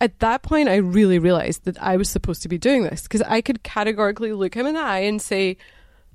at 0.00 0.18
that 0.20 0.42
point 0.42 0.68
I 0.68 0.76
really 0.76 1.18
realized 1.18 1.64
that 1.64 1.82
I 1.82 1.96
was 1.96 2.08
supposed 2.08 2.42
to 2.42 2.48
be 2.48 2.58
doing 2.58 2.82
this 2.84 3.02
because 3.02 3.22
I 3.22 3.40
could 3.40 3.62
categorically 3.62 4.32
look 4.32 4.54
him 4.54 4.66
in 4.66 4.74
the 4.74 4.80
eye 4.80 5.00
and 5.00 5.20
say, 5.20 5.56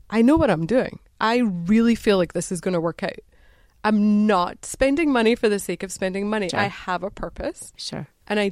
I 0.09 0.21
know 0.21 0.35
what 0.37 0.49
I'm 0.49 0.65
doing. 0.65 0.99
I 1.19 1.37
really 1.39 1.95
feel 1.95 2.17
like 2.17 2.33
this 2.33 2.51
is 2.51 2.61
going 2.61 2.73
to 2.73 2.81
work 2.81 3.03
out. 3.03 3.19
I'm 3.83 4.27
not 4.27 4.63
spending 4.65 5.11
money 5.11 5.35
for 5.35 5.49
the 5.49 5.57
sake 5.59 5.81
of 5.83 5.91
spending 5.91 6.29
money. 6.29 6.49
Sure. 6.49 6.59
I 6.59 6.67
have 6.67 7.01
a 7.03 7.09
purpose, 7.09 7.73
Sure. 7.77 8.07
and 8.27 8.39
I 8.39 8.51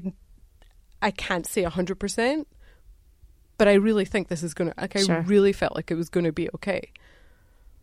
I 1.02 1.12
can't 1.12 1.46
say 1.46 1.64
hundred 1.64 1.96
percent, 2.00 2.48
but 3.58 3.68
I 3.68 3.74
really 3.74 4.06
think 4.06 4.28
this 4.28 4.44
is 4.44 4.54
going 4.54 4.72
to 4.72 4.80
like 4.80 4.96
I 4.96 5.04
Sure. 5.04 5.22
really 5.22 5.54
felt 5.54 5.76
like 5.76 5.92
it 5.92 5.96
was 5.96 6.10
going 6.10 6.26
to 6.26 6.32
be 6.32 6.50
okay. 6.56 6.92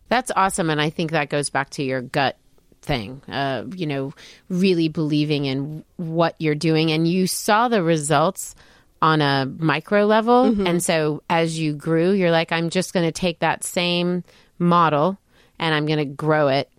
That's 0.09 0.31
awesome. 0.35 0.69
And 0.69 0.81
I 0.81 0.89
think 0.89 1.11
that 1.11 1.29
goes 1.29 1.49
back 1.49 1.69
to 1.71 1.83
your 1.83 2.01
gut 2.01 2.37
thing, 2.81 3.21
uh, 3.27 3.65
you 3.75 3.85
know, 3.85 4.13
really 4.49 4.87
believing 4.87 5.45
in 5.45 5.83
what 5.97 6.35
you're 6.39 6.55
doing. 6.55 6.91
And 6.91 7.07
you 7.07 7.27
saw 7.27 7.67
the 7.67 7.83
results 7.83 8.55
on 9.01 9.21
a 9.21 9.45
micro 9.45 10.05
level. 10.05 10.45
Mm-hmm. 10.45 10.65
And 10.67 10.83
so 10.83 11.21
as 11.29 11.59
you 11.59 11.73
grew, 11.73 12.11
you're 12.11 12.31
like, 12.31 12.51
I'm 12.51 12.69
just 12.69 12.93
going 12.93 13.05
to 13.05 13.11
take 13.11 13.39
that 13.39 13.63
same 13.63 14.23
model 14.59 15.19
and 15.59 15.75
I'm 15.75 15.85
going 15.85 15.99
to 15.99 16.05
grow 16.05 16.47
it 16.47 16.69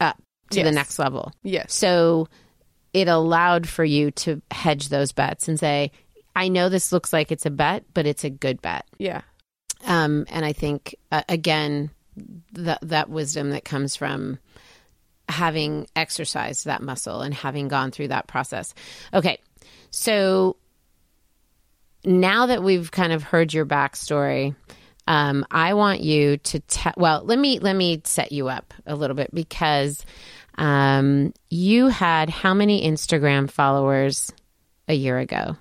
up 0.00 0.22
to 0.50 0.62
the 0.62 0.72
next 0.72 0.98
level. 0.98 1.32
Yes. 1.42 1.74
So 1.74 2.28
it 3.00 3.08
allowed 3.08 3.68
for 3.68 3.84
you 3.84 4.10
to 4.12 4.40
hedge 4.50 4.88
those 4.88 5.12
bets 5.12 5.48
and 5.48 5.58
say, 5.58 5.92
I 6.34 6.48
know 6.48 6.68
this 6.68 6.92
looks 6.92 7.12
like 7.12 7.32
it's 7.32 7.46
a 7.46 7.50
bet, 7.50 7.84
but 7.94 8.06
it's 8.06 8.24
a 8.24 8.30
good 8.30 8.62
bet. 8.62 8.86
Yeah. 8.98 9.22
Um, 9.86 10.26
and 10.28 10.44
I 10.44 10.52
think 10.52 10.94
uh, 11.12 11.22
again 11.28 11.90
that 12.52 12.80
that 12.82 13.10
wisdom 13.10 13.50
that 13.50 13.64
comes 13.64 13.96
from 13.96 14.38
having 15.28 15.86
exercised 15.94 16.64
that 16.64 16.82
muscle 16.82 17.20
and 17.20 17.34
having 17.34 17.68
gone 17.68 17.90
through 17.90 18.08
that 18.08 18.26
process. 18.26 18.74
Okay, 19.12 19.38
so 19.90 20.56
now 22.04 22.46
that 22.46 22.62
we've 22.62 22.90
kind 22.90 23.12
of 23.12 23.22
heard 23.22 23.52
your 23.52 23.66
backstory, 23.66 24.54
um, 25.06 25.46
I 25.50 25.74
want 25.74 26.00
you 26.00 26.38
to 26.38 26.60
tell. 26.60 26.94
Well, 26.96 27.22
let 27.24 27.38
me 27.38 27.58
let 27.58 27.74
me 27.74 28.02
set 28.04 28.32
you 28.32 28.48
up 28.48 28.74
a 28.86 28.94
little 28.94 29.16
bit 29.16 29.34
because 29.34 30.04
um, 30.58 31.32
you 31.48 31.86
had 31.88 32.28
how 32.28 32.52
many 32.52 32.86
Instagram 32.86 33.50
followers 33.50 34.32
a 34.88 34.94
year 34.94 35.18
ago? 35.18 35.56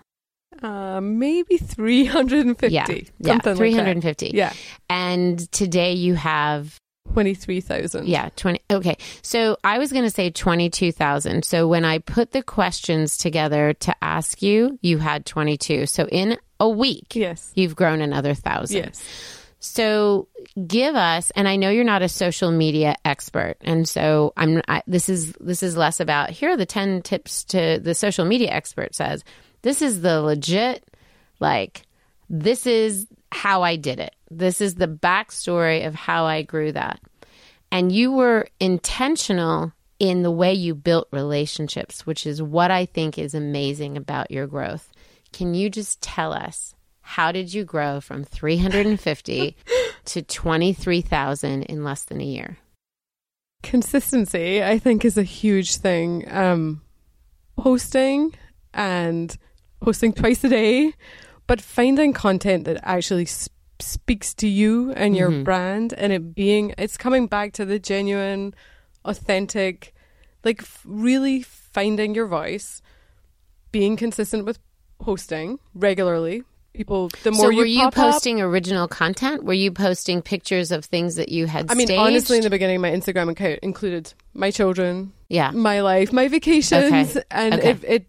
Uh, 0.61 0.99
maybe 1.01 1.57
350. 1.57 2.73
Yeah, 2.73 2.85
yeah, 3.19 3.33
like 3.33 3.43
that. 3.43 3.57
three 3.57 3.73
hundred 3.73 3.91
and 3.91 4.01
fifty. 4.03 4.31
Yeah, 4.33 4.53
and 4.89 5.39
today 5.51 5.93
you 5.93 6.15
have 6.15 6.79
23,000. 7.13 8.07
Yeah, 8.07 8.29
20. 8.35 8.59
Okay. 8.69 8.97
So 9.21 9.57
I 9.63 9.77
was 9.79 9.91
going 9.93 10.03
to 10.03 10.09
say 10.09 10.29
22,000. 10.29 11.45
So 11.45 11.67
when 11.67 11.85
I 11.85 11.99
put 11.99 12.31
the 12.31 12.43
questions 12.43 13.17
together 13.17 13.73
to 13.73 13.95
ask 14.03 14.41
you, 14.41 14.77
you 14.81 14.97
had 14.97 15.25
22. 15.25 15.85
So 15.85 16.05
in 16.07 16.37
a 16.59 16.67
week, 16.69 17.15
Yes. 17.15 17.51
you've 17.55 17.75
grown 17.77 18.01
another 18.01 18.33
thousand. 18.33 18.77
Yes. 18.77 19.36
So 19.59 20.27
give 20.67 20.95
us, 20.95 21.31
and 21.31 21.47
I 21.47 21.55
know 21.55 21.69
you're 21.69 21.83
not 21.83 22.03
a 22.03 22.09
social 22.09 22.51
media 22.51 22.95
expert, 23.03 23.55
and 23.61 23.87
so 23.87 24.33
I'm. 24.37 24.61
I, 24.67 24.83
this 24.85 25.09
is 25.09 25.33
this 25.39 25.63
is 25.63 25.75
less 25.75 25.99
about 25.99 26.29
here 26.29 26.51
are 26.51 26.57
the 26.57 26.65
ten 26.65 27.01
tips 27.01 27.43
to 27.45 27.79
the 27.81 27.95
social 27.95 28.25
media 28.25 28.51
expert 28.51 28.93
says. 28.93 29.23
This 29.63 29.81
is 29.81 30.01
the 30.01 30.21
legit, 30.21 30.85
like 31.39 31.81
this 32.29 32.67
is 32.67 33.07
how 33.31 33.63
I 33.63 33.77
did 33.77 33.99
it. 33.99 34.15
This 34.29 34.61
is 34.61 34.75
the 34.75 34.87
backstory 34.87 35.87
of 35.87 35.95
how 35.95 36.25
I 36.25 36.43
grew 36.43 36.71
that, 36.73 36.99
and 37.71 37.91
you 37.91 38.11
were 38.11 38.47
intentional 38.59 39.73
in 39.97 40.21
the 40.21 40.31
way 40.31 40.53
you 40.53 40.75
built 40.75 41.07
relationships, 41.11 42.05
which 42.05 42.27
is 42.27 42.43
what 42.43 42.69
I 42.69 42.85
think 42.85 43.17
is 43.17 43.33
amazing 43.33 43.97
about 43.97 44.29
your 44.29 44.45
growth. 44.45 44.91
Can 45.33 45.55
you 45.55 45.71
just 45.71 45.99
tell 45.99 46.31
us 46.31 46.75
how 47.15 47.31
did 47.31 47.53
you 47.53 47.63
grow 47.63 48.01
from 48.01 48.23
350 48.25 49.55
to 50.05 50.21
23,000 50.21 51.63
in 51.63 51.83
less 51.83 52.03
than 52.03 52.19
a 52.19 52.25
year? 52.25 52.57
Consistency, 53.63 54.63
I 54.63 54.77
think, 54.77 55.03
is 55.05 55.17
a 55.17 55.23
huge 55.23 55.77
thing. 55.77 56.25
Um, 56.29 56.81
posting 57.57 58.33
and 58.73 59.35
posting 59.81 60.13
twice 60.13 60.43
a 60.43 60.49
day, 60.49 60.93
but 61.47 61.61
finding 61.61 62.13
content 62.13 62.65
that 62.65 62.79
actually 62.83 63.23
s- 63.23 63.49
speaks 63.79 64.33
to 64.35 64.47
you 64.47 64.91
and 64.93 65.15
your 65.15 65.31
Mhm. 65.31 65.43
brand 65.43 65.93
and 65.93 66.11
it 66.13 66.35
being, 66.35 66.73
it's 66.77 66.97
coming 66.97 67.27
back 67.27 67.53
to 67.53 67.65
the 67.65 67.79
genuine, 67.79 68.53
authentic, 69.05 69.93
like 70.43 70.61
f- 70.61 70.81
really 70.85 71.41
finding 71.41 72.13
your 72.15 72.27
voice, 72.27 72.81
being 73.71 73.95
consistent 73.97 74.45
with 74.45 74.59
posting 74.99 75.59
regularly. 75.73 76.43
People, 76.77 77.09
the 77.23 77.31
more 77.31 77.45
so 77.45 77.49
you 77.49 77.57
were 77.57 77.65
you 77.65 77.79
pop 77.79 77.87
up- 77.97 78.11
posting 78.13 78.39
original 78.39 78.87
content? 78.87 79.43
Were 79.43 79.53
you 79.53 79.71
posting 79.71 80.21
pictures 80.21 80.71
of 80.71 80.85
things 80.85 81.15
that 81.15 81.29
you 81.29 81.47
had 81.47 81.71
I 81.71 81.73
mean, 81.73 81.87
staged? 81.87 81.99
honestly, 81.99 82.37
in 82.37 82.43
the 82.43 82.51
beginning, 82.51 82.79
my 82.81 82.91
Instagram 82.91 83.31
account 83.31 83.59
included 83.63 84.13
my 84.35 84.51
children, 84.51 85.11
yeah. 85.27 85.49
my 85.49 85.81
life, 85.81 86.13
my 86.13 86.27
vacations, 86.27 86.93
Okay. 87.17 87.23
and 87.31 87.55
Okay. 87.55 87.71
it, 87.71 87.83
it. 87.83 88.05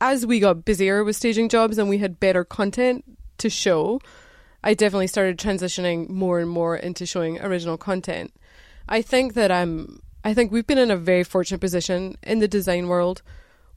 As 0.00 0.24
we 0.24 0.40
got 0.40 0.64
busier 0.64 1.04
with 1.04 1.14
staging 1.16 1.50
jobs 1.50 1.76
and 1.76 1.90
we 1.90 1.98
had 1.98 2.18
better 2.18 2.42
content 2.42 3.04
to 3.36 3.50
show, 3.50 4.00
I 4.64 4.72
definitely 4.72 5.06
started 5.08 5.38
transitioning 5.38 6.08
more 6.08 6.40
and 6.40 6.48
more 6.48 6.74
into 6.74 7.04
showing 7.04 7.38
original 7.40 7.76
content. 7.76 8.32
I 8.88 9.02
think 9.02 9.34
that 9.34 9.52
I'm. 9.52 10.00
I 10.24 10.32
think 10.32 10.50
we've 10.52 10.66
been 10.66 10.78
in 10.78 10.90
a 10.90 10.96
very 10.96 11.22
fortunate 11.22 11.60
position 11.60 12.16
in 12.22 12.38
the 12.38 12.48
design 12.48 12.88
world, 12.88 13.20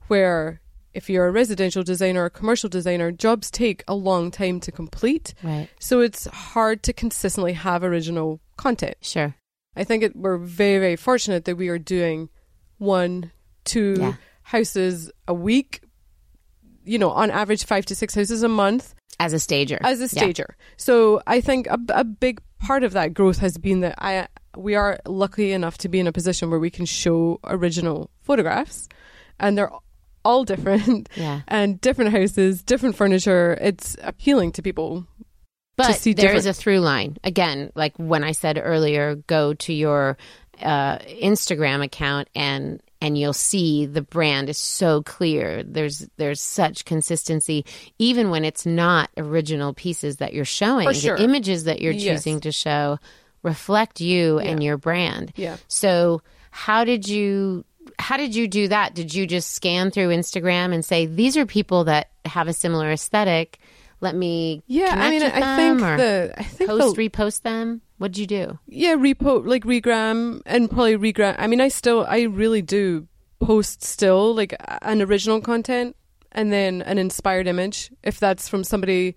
where 0.08 0.61
if 0.93 1.10
you're 1.10 1.27
a 1.27 1.32
residential 1.32 1.84
designer 1.84 2.23
or 2.23 2.25
a 2.25 2.30
commercial 2.30 2.69
designer, 2.69 3.12
jobs 3.12 3.49
take 3.51 3.84
a 3.88 3.95
long 3.95 4.32
time 4.32 4.60
to 4.62 4.71
complete. 4.71 5.34
Right. 5.43 5.69
So 5.80 6.01
it's 6.01 6.25
hard 6.25 6.84
to 6.84 6.93
consistently 6.93 7.54
have 7.54 7.84
original 7.84 8.39
content. 8.58 8.95
Sure. 9.01 9.36
I 9.75 9.84
think 9.86 10.04
it, 10.04 10.15
we're 10.15 10.38
very, 10.38 10.80
very 10.80 10.95
fortunate 10.97 11.45
that 11.45 11.56
we 11.56 11.69
are 11.69 11.80
doing 11.80 12.30
one, 12.77 13.32
two 13.63 13.95
Yeah. 13.99 14.13
houses 14.43 15.12
a 15.27 15.34
week. 15.34 15.82
You 16.84 16.97
know, 16.97 17.12
on 17.12 17.30
average, 17.32 17.63
five 17.65 17.86
to 17.86 17.95
six 17.95 18.15
houses 18.15 18.43
a 18.43 18.49
month 18.49 18.95
As 19.19 19.34
a 19.34 19.39
stager. 19.39 19.77
as 19.82 19.99
a 19.99 20.04
Yeah. 20.04 20.08
stager. 20.23 20.58
So 20.77 21.21
I 21.27 21.39
think 21.41 21.67
a, 21.67 21.80
a 21.89 22.04
big 22.04 22.41
part 22.60 22.84
of 22.84 22.93
that 22.93 23.13
growth 23.13 23.38
has 23.38 23.58
been 23.58 23.80
that 23.82 23.95
I 23.97 24.27
we 24.58 24.75
are 24.75 24.99
lucky 25.08 25.54
enough 25.54 25.77
to 25.77 25.88
be 25.89 25.99
in 25.99 26.08
a 26.08 26.12
position 26.12 26.49
where 26.49 26.60
we 26.60 26.69
can 26.69 26.86
show 26.86 27.39
original 27.45 28.10
photographs, 28.19 28.89
and 29.39 29.58
they're 29.58 29.71
all 30.24 30.44
different 30.46 31.10
Yeah. 31.16 31.42
and 31.48 31.80
different 31.82 32.12
houses, 32.12 32.62
different 32.64 32.96
furniture. 32.96 33.58
It's 33.62 33.96
appealing 34.02 34.52
to 34.54 34.62
people. 34.62 35.06
But 35.78 35.94
see 35.96 36.14
there 36.14 36.34
is 36.36 36.44
different- 36.44 36.58
a 36.58 36.62
through 36.62 36.80
line. 36.82 37.18
Again, 37.24 37.72
like 37.76 37.94
when 37.98 38.24
I 38.24 38.34
said 38.34 38.60
earlier, 38.62 39.16
go 39.16 39.54
to 39.56 39.74
your 39.74 40.18
uh, 40.62 40.98
Instagram 41.00 41.84
account 41.84 42.28
and 42.36 42.82
and 43.04 43.18
you'll 43.18 43.34
see 43.34 43.88
the 43.88 44.04
brand 44.04 44.48
is 44.48 44.60
so 44.60 45.02
clear. 45.02 45.64
There's 45.64 46.08
there's 46.18 46.40
such 46.40 46.86
consistency, 46.86 47.66
even 47.98 48.30
when 48.30 48.46
it's 48.46 48.64
not 48.64 49.10
original 49.18 49.74
pieces 49.74 50.18
that 50.18 50.34
you're 50.36 50.46
showing. 50.46 50.92
Sure. 50.94 51.18
The 51.18 51.24
images 51.24 51.64
that 51.64 51.82
you're 51.82 51.94
Yes. 51.94 52.04
choosing 52.20 52.42
to 52.42 52.52
show 52.52 53.00
reflect 53.42 54.02
you 54.02 54.38
and 54.38 54.62
your 54.62 54.78
brand. 54.78 55.34
Yeah. 55.36 55.58
So 55.68 56.22
how 56.52 56.84
did 56.84 57.08
you 57.08 57.66
how 58.02 58.18
did 58.18 58.36
you 58.36 58.48
do 58.48 58.68
that? 58.68 58.94
Did 58.96 59.14
you 59.14 59.26
just 59.28 59.52
scan 59.52 59.92
through 59.92 60.10
Instagram 60.10 60.74
and 60.74 60.84
say 60.84 61.06
these 61.06 61.38
are 61.38 61.46
people 61.46 61.86
that 61.86 62.10
have 62.26 62.48
a 62.48 62.54
similar 62.54 62.92
aesthetic? 62.92 63.60
Let 64.02 64.16
me 64.16 64.64
Yeah, 64.68 64.96
I 64.98 65.10
mean, 65.12 65.22
I 65.24 65.56
think 65.56 65.82
or 65.82 65.98
the 65.98 66.34
I 66.36 66.44
think 66.44 66.70
post 66.70 66.96
the, 66.96 67.10
repost 67.10 67.42
them. 67.44 67.82
What'd 68.00 68.18
you 68.18 68.26
do? 68.26 68.58
yeah 68.68 68.96
repost 68.96 69.46
like 69.46 69.64
regram 69.64 70.42
and 70.46 70.70
probably 70.70 70.98
regram. 70.98 71.36
I 71.38 71.48
mean, 71.48 71.62
I 71.62 71.68
still 71.68 72.06
I 72.08 72.24
really 72.24 72.64
do 72.64 73.08
post 73.40 73.84
still 73.84 74.36
like 74.36 74.56
an 74.82 75.02
original 75.02 75.40
content 75.40 75.96
and 76.32 76.52
then 76.52 76.82
an 76.82 76.98
inspired 76.98 77.48
image 77.48 77.92
if 78.04 78.20
that's 78.20 78.50
from 78.50 78.64
somebody 78.64 79.16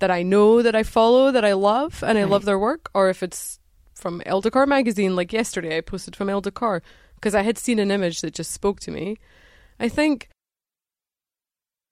that 0.00 0.10
I 0.10 0.22
know 0.22 0.62
that 0.62 0.76
I 0.76 0.82
follow 0.82 1.32
that 1.32 1.44
I 1.44 1.54
love 1.54 2.04
and 2.06 2.18
I 2.18 2.24
love 2.24 2.44
their 2.44 2.58
work, 2.58 2.90
or 2.94 3.08
if 3.08 3.22
it's 3.22 3.58
from 3.94 4.22
Elle 4.26 4.40
Decor 4.40 4.66
magazine. 4.66 5.16
Like 5.16 5.32
yesterday, 5.32 5.78
I 5.78 5.80
posted 5.80 6.14
from 6.14 6.28
Elle 6.28 6.40
Decor 6.40 6.82
because 7.20 7.34
I 7.34 7.42
had 7.42 7.58
seen 7.58 7.78
an 7.78 7.90
image 7.90 8.20
that 8.22 8.34
just 8.34 8.50
spoke 8.52 8.80
to 8.80 8.90
me. 8.90 9.16
I 9.80 9.88
think 9.88 10.28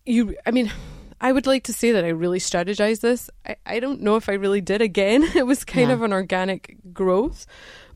you. 0.04 0.36
I 0.46 0.50
mean. 0.50 0.70
I 1.18 1.32
would 1.32 1.46
like 1.46 1.64
to 1.64 1.72
say 1.72 1.92
that 1.92 2.04
I 2.04 2.08
really 2.08 2.38
strategized 2.38 3.00
this. 3.00 3.30
I, 3.46 3.56
I 3.64 3.80
don't 3.80 4.02
know 4.02 4.16
if 4.16 4.28
I 4.28 4.34
really 4.34 4.60
did 4.60 4.82
again. 4.82 5.22
It 5.34 5.46
was 5.46 5.64
kind 5.64 5.88
Yeah. 5.88 5.94
of 5.94 6.02
an 6.02 6.12
organic 6.12 6.76
growth. 6.92 7.46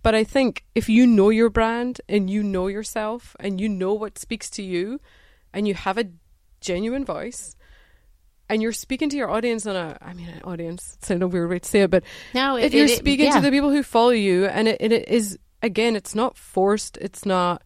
But 0.02 0.14
I 0.14 0.24
think 0.24 0.64
if 0.74 0.88
you 0.88 1.06
know 1.06 1.28
your 1.28 1.50
brand 1.50 2.00
and 2.08 2.30
you 2.30 2.42
know 2.42 2.66
yourself 2.68 3.36
and 3.38 3.60
you 3.60 3.68
know 3.68 3.92
what 3.92 4.18
speaks 4.18 4.48
to 4.52 4.62
you 4.62 5.02
and 5.52 5.68
you 5.68 5.74
have 5.74 5.98
a 5.98 6.06
genuine 6.62 7.04
voice 7.04 7.56
and 8.48 8.62
you're 8.62 8.72
speaking 8.72 9.10
to 9.10 9.18
your 9.18 9.30
audience 9.30 9.66
on 9.66 9.76
a, 9.76 9.98
I 10.00 10.14
mean, 10.14 10.28
an 10.28 10.40
audience, 10.44 10.96
it's 10.98 11.10
a 11.10 11.18
weird 11.28 11.50
way 11.50 11.58
to 11.58 11.68
say 11.68 11.82
it, 11.82 11.90
but 11.90 12.04
No, 12.32 12.56
if 12.56 12.72
you're 12.72 12.86
it- 12.86 12.96
speaking 12.96 13.26
yeah. 13.26 13.34
to 13.34 13.42
the 13.42 13.50
people 13.50 13.68
who 13.70 13.82
follow 13.82 14.10
you 14.16 14.46
and 14.46 14.66
it, 14.66 14.78
and 14.80 14.94
it 14.94 15.08
is, 15.10 15.38
again, 15.62 15.96
it's 15.96 16.14
not 16.14 16.37
forced, 16.37 16.96
it's 16.99 17.25
not 17.27 17.62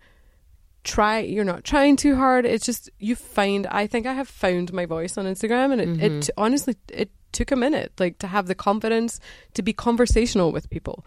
try 0.82 1.20
you're 1.20 1.44
not 1.44 1.64
trying 1.64 1.96
too 1.96 2.14
hard 2.14 2.44
it's 2.44 2.66
just 2.66 2.90
you 2.98 3.16
find 3.16 3.66
i 3.68 3.86
think 3.86 4.04
i 4.04 4.12
have 4.12 4.28
found 4.28 4.70
my 4.70 4.84
voice 4.84 5.16
on 5.16 5.24
instagram 5.24 5.72
and 5.72 5.80
it, 5.80 5.88
Mm-hmm. 5.88 6.18
it 6.18 6.30
honestly 6.36 6.76
it 6.90 7.10
took 7.32 7.50
a 7.52 7.56
minute 7.56 7.90
like 7.98 8.18
to 8.18 8.26
have 8.26 8.48
the 8.48 8.54
confidence 8.54 9.18
to 9.54 9.62
be 9.62 9.72
conversational 9.72 10.52
with 10.52 10.68
people 10.68 11.02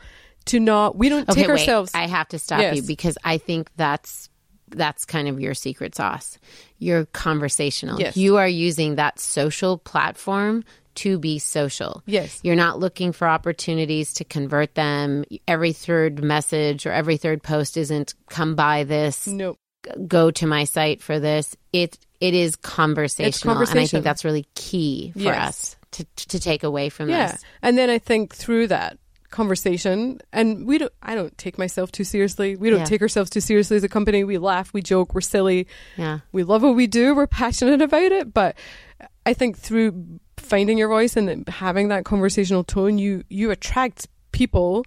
to 0.46 0.60
not 0.60 0.98
we 0.98 1.10
don't 1.10 1.30
Okay, 1.30 1.42
take 1.42 1.48
wait. 1.48 1.60
ourselves 1.60 1.92
I 1.94 2.08
have 2.08 2.28
to 2.30 2.40
stop 2.40 2.76
you 2.76 2.82
because 2.82 3.20
I 3.24 3.38
think 3.38 3.70
that's 3.76 4.30
that's 4.70 5.06
kind 5.06 5.28
of 5.28 5.40
your 5.40 5.54
secret 5.54 5.94
sauce. 5.96 6.38
You're 6.80 7.06
conversational. 7.06 8.00
Yes. 8.02 8.18
You 8.18 8.36
are 8.38 8.48
using 8.50 8.96
that 8.96 9.18
social 9.20 9.78
platform 9.78 10.64
to 10.98 11.18
be 11.20 11.40
social. 11.40 12.04
Yes. 12.06 12.40
You're 12.44 12.56
not 12.56 12.80
looking 12.80 13.12
for 13.12 13.28
opportunities 13.28 14.14
to 14.16 14.24
convert 14.24 14.76
them. 14.76 15.24
Every 15.48 15.74
third 15.74 16.24
message 16.24 16.86
or 16.86 16.92
every 16.92 17.18
third 17.18 17.42
post 17.44 17.78
isn't 17.78 18.14
come 18.30 18.56
by 18.56 18.84
this, 18.84 19.26
no 19.28 19.58
go 20.08 20.32
to 20.32 20.46
my 20.48 20.66
site 20.66 21.02
for 21.02 21.20
this. 21.20 21.56
It 21.74 21.98
it 22.20 22.34
is 22.34 22.56
conversational, 22.56 23.58
and 23.58 23.80
I 23.80 23.86
think 23.86 24.04
that's 24.04 24.26
really 24.26 24.48
key 24.56 25.12
for 25.14 25.20
Yes. 25.20 25.38
us 25.48 25.76
to 25.92 26.06
to 26.28 26.40
take 26.40 26.64
away 26.64 26.90
from 26.90 27.10
yeah 27.10 27.32
this. 27.32 27.44
and 27.62 27.78
then 27.78 27.90
i 27.90 27.98
think 27.98 28.36
through 28.36 28.68
that 28.68 28.98
conversation 29.30 30.20
and 30.34 30.68
we 30.68 30.78
don't 30.78 30.92
i 31.02 31.16
don't 31.16 31.38
take 31.38 31.58
myself 31.58 31.92
too 31.94 32.04
seriously 32.04 32.58
we 32.58 32.70
don't 32.70 32.80
Yeah. 32.80 32.86
take 32.86 33.02
ourselves 33.02 33.30
too 33.30 33.40
seriously 33.40 33.78
as 33.78 33.84
a 33.86 33.90
company 33.90 34.26
we 34.26 34.38
laugh 34.38 34.74
we 34.74 34.82
joke 34.82 35.16
we're 35.16 35.22
silly 35.22 35.66
Yeah. 35.96 36.20
we 36.34 36.44
love 36.44 36.62
what 36.64 36.76
we 36.76 36.88
do 36.88 37.16
we're 37.16 37.26
passionate 37.28 37.82
about 37.82 38.12
it 38.12 38.34
but 38.34 38.58
i 39.26 39.34
think 39.34 39.58
through 39.58 40.20
finding 40.48 40.78
your 40.78 40.88
voice 40.90 41.16
and 41.18 41.48
having 41.48 41.88
that 41.90 42.06
conversational 42.06 42.64
tone 42.64 42.98
you 42.98 43.24
you 43.30 43.52
attract 43.52 44.08
people 44.32 44.86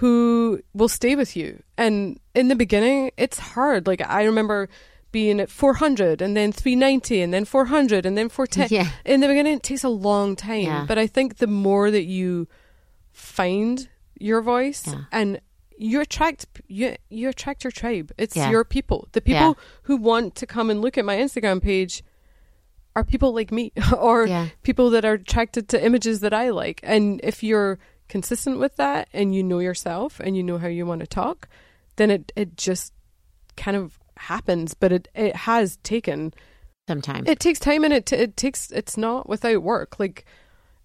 who 0.00 0.60
will 0.72 0.88
stay 0.88 1.14
with 1.16 1.36
you 1.36 1.62
and 1.76 2.18
in 2.34 2.48
the 2.48 2.56
beginning 2.56 3.10
it's 3.16 3.38
hard 3.38 3.86
like 3.86 4.00
i 4.08 4.22
remember 4.24 4.68
being 5.12 5.40
at 5.40 5.50
400 5.50 6.22
and 6.22 6.36
then 6.36 6.52
390 6.52 7.20
and 7.20 7.34
then 7.34 7.44
400 7.44 8.06
and 8.06 8.16
then 8.16 8.28
410 8.28 8.68
Yeah. 8.70 8.90
in 9.04 9.20
the 9.20 9.26
beginning 9.28 9.54
it 9.56 9.62
takes 9.62 9.84
a 9.84 9.88
long 9.88 10.36
time 10.36 10.62
Yeah. 10.62 10.84
but 10.88 10.98
i 10.98 11.06
think 11.06 11.36
the 11.38 11.46
more 11.48 11.90
that 11.90 12.04
you 12.04 12.46
find 13.12 13.88
your 14.18 14.40
voice 14.40 14.84
Yeah. 14.86 15.04
and 15.12 15.40
you 15.76 16.00
attract 16.00 16.46
you 16.68 16.94
you 17.08 17.28
attract 17.28 17.64
your 17.64 17.70
tribe 17.72 18.12
it's 18.18 18.36
Yeah. 18.36 18.50
your 18.50 18.64
people 18.64 19.08
the 19.12 19.22
Yeah. 19.24 19.38
people 19.40 19.58
who 19.84 19.96
want 19.96 20.34
to 20.36 20.46
come 20.46 20.70
and 20.70 20.80
look 20.80 20.96
at 20.98 21.04
my 21.04 21.16
instagram 21.16 21.60
page 21.62 22.02
are 22.96 23.04
people 23.04 23.34
like 23.34 23.50
me 23.52 23.72
or 23.98 24.26
Yeah. 24.26 24.48
people 24.62 24.90
that 24.90 25.04
are 25.04 25.14
attracted 25.14 25.68
to 25.70 25.84
images 25.84 26.20
that 26.20 26.32
i 26.34 26.50
like 26.50 26.80
and 26.82 27.20
if 27.22 27.42
you're 27.42 27.78
consistent 28.08 28.58
with 28.58 28.76
that 28.76 29.08
and 29.12 29.34
you 29.34 29.42
know 29.42 29.60
yourself 29.60 30.20
and 30.20 30.36
you 30.36 30.42
know 30.42 30.58
how 30.58 30.66
you 30.68 30.84
want 30.86 31.00
to 31.00 31.06
talk 31.06 31.48
then 31.96 32.10
it 32.10 32.32
it 32.36 32.56
just 32.56 32.92
kind 33.56 33.76
of 33.76 33.98
happens 34.16 34.74
but 34.74 34.92
it 34.92 35.08
it 35.14 35.34
has 35.36 35.76
taken 35.84 36.32
some 36.88 37.00
time. 37.00 37.24
it 37.26 37.38
takes 37.38 37.58
time 37.60 37.84
and 37.84 37.92
it 37.92 38.06
t- 38.06 38.16
it 38.16 38.36
takes 38.36 38.70
it's 38.72 38.96
not 38.96 39.28
without 39.28 39.62
work 39.62 39.98
like 40.00 40.24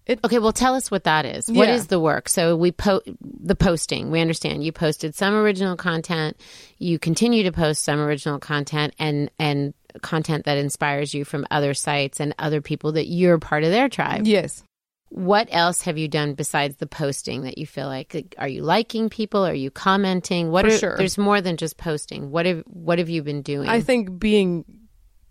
it, 0.06 0.20
Okay, 0.22 0.38
well, 0.38 0.52
tell 0.52 0.76
us 0.76 0.88
what 0.88 1.02
that 1.02 1.26
is. 1.26 1.48
What 1.50 1.66
Yeah. 1.66 1.74
is 1.74 1.88
the 1.88 1.98
work? 1.98 2.28
So 2.28 2.54
we 2.54 2.70
po- 2.70 3.00
the 3.20 3.56
posting. 3.56 4.12
We 4.12 4.20
understand 4.20 4.62
you 4.62 4.70
posted 4.70 5.16
some 5.16 5.34
original 5.34 5.74
content. 5.76 6.36
You 6.78 7.00
continue 7.00 7.42
to 7.42 7.50
post 7.50 7.82
some 7.82 7.98
original 7.98 8.38
content 8.38 8.94
and 9.00 9.32
and 9.40 9.74
content 10.02 10.44
that 10.44 10.58
inspires 10.58 11.12
you 11.14 11.24
from 11.24 11.46
other 11.50 11.74
sites 11.74 12.20
and 12.20 12.34
other 12.38 12.60
people 12.60 12.92
that 12.92 13.06
you're 13.06 13.38
part 13.38 13.64
of 13.64 13.70
their 13.70 13.88
tribe. 13.88 14.26
yes 14.26 14.62
What 15.10 15.48
else 15.50 15.82
have 15.82 15.96
you 15.98 16.08
done 16.08 16.34
besides 16.34 16.76
the 16.76 16.86
posting 16.86 17.42
that 17.42 17.58
you 17.58 17.66
feel 17.66 17.86
like? 17.86 18.12
like, 18.14 18.34
Are 18.38 18.48
you 18.48 18.62
liking 18.62 19.08
people? 19.08 19.44
Are 19.46 19.54
you 19.54 19.70
commenting? 19.70 20.50
What 20.50 20.66
For 20.66 20.72
are, 20.74 20.78
sure. 20.78 20.96
There's 20.96 21.16
more 21.18 21.40
than 21.40 21.56
just 21.56 21.76
posting. 21.76 22.30
What 22.30 22.44
have 22.46 22.62
What 22.66 22.98
have 22.98 23.08
you 23.08 23.22
been 23.22 23.42
doing? 23.42 23.68
I 23.68 23.80
think 23.80 24.18
being, 24.18 24.64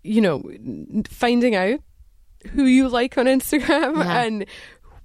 you 0.02 0.20
know, 0.22 0.42
finding 1.10 1.54
out 1.54 1.80
who 2.52 2.64
you 2.64 2.88
like 2.88 3.18
on 3.18 3.26
Instagram 3.26 3.96
Yeah. 3.96 4.22
and 4.22 4.46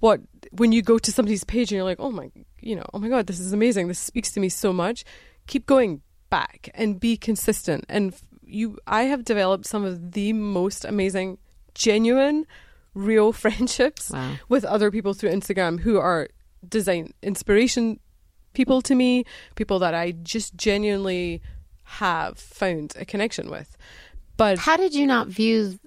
what 0.00 0.20
when 0.52 0.72
you 0.72 0.82
go 0.82 0.98
to 0.98 1.12
somebody's 1.12 1.44
page 1.44 1.70
and 1.70 1.76
you're 1.76 1.84
like, 1.84 2.00
oh 2.00 2.10
my, 2.10 2.30
you 2.60 2.74
know, 2.76 2.84
oh 2.92 2.98
my 2.98 3.08
god, 3.08 3.26
this 3.26 3.40
is 3.40 3.52
amazing. 3.52 3.88
This 3.88 3.98
speaks 3.98 4.32
to 4.32 4.40
me 4.40 4.48
so 4.48 4.72
much. 4.72 5.04
Keep 5.46 5.66
going 5.66 6.00
back 6.30 6.70
and 6.74 6.98
be 6.98 7.16
consistent. 7.16 7.84
And 7.88 8.14
you, 8.52 8.78
I 8.86 9.04
have 9.04 9.24
developed 9.24 9.66
some 9.66 9.84
of 9.84 10.12
the 10.12 10.32
most 10.32 10.84
amazing, 10.84 11.38
genuine, 11.74 12.46
real 12.94 13.32
friendships 13.42 14.10
Wow. 14.10 14.36
with 14.48 14.64
other 14.64 14.90
people 14.90 15.14
through 15.14 15.30
Instagram 15.30 15.80
who 15.80 15.98
are 15.98 16.28
design 16.68 17.12
inspiration 17.22 17.98
people 18.54 18.82
to 18.82 18.94
me, 18.94 19.24
people 19.54 19.78
that 19.78 19.94
I 19.94 20.12
just 20.12 20.54
genuinely 20.56 21.40
have 21.84 22.38
found 22.38 22.92
a 22.98 23.04
connection 23.04 23.50
with. 23.50 23.76
But 24.36 24.58
How 24.58 24.76
did 24.76 24.94
you 24.94 25.06
not 25.06 25.28
view 25.28 25.78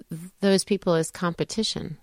those 0.41 0.63
people 0.63 0.93
as 0.95 1.11
competition? 1.11 1.97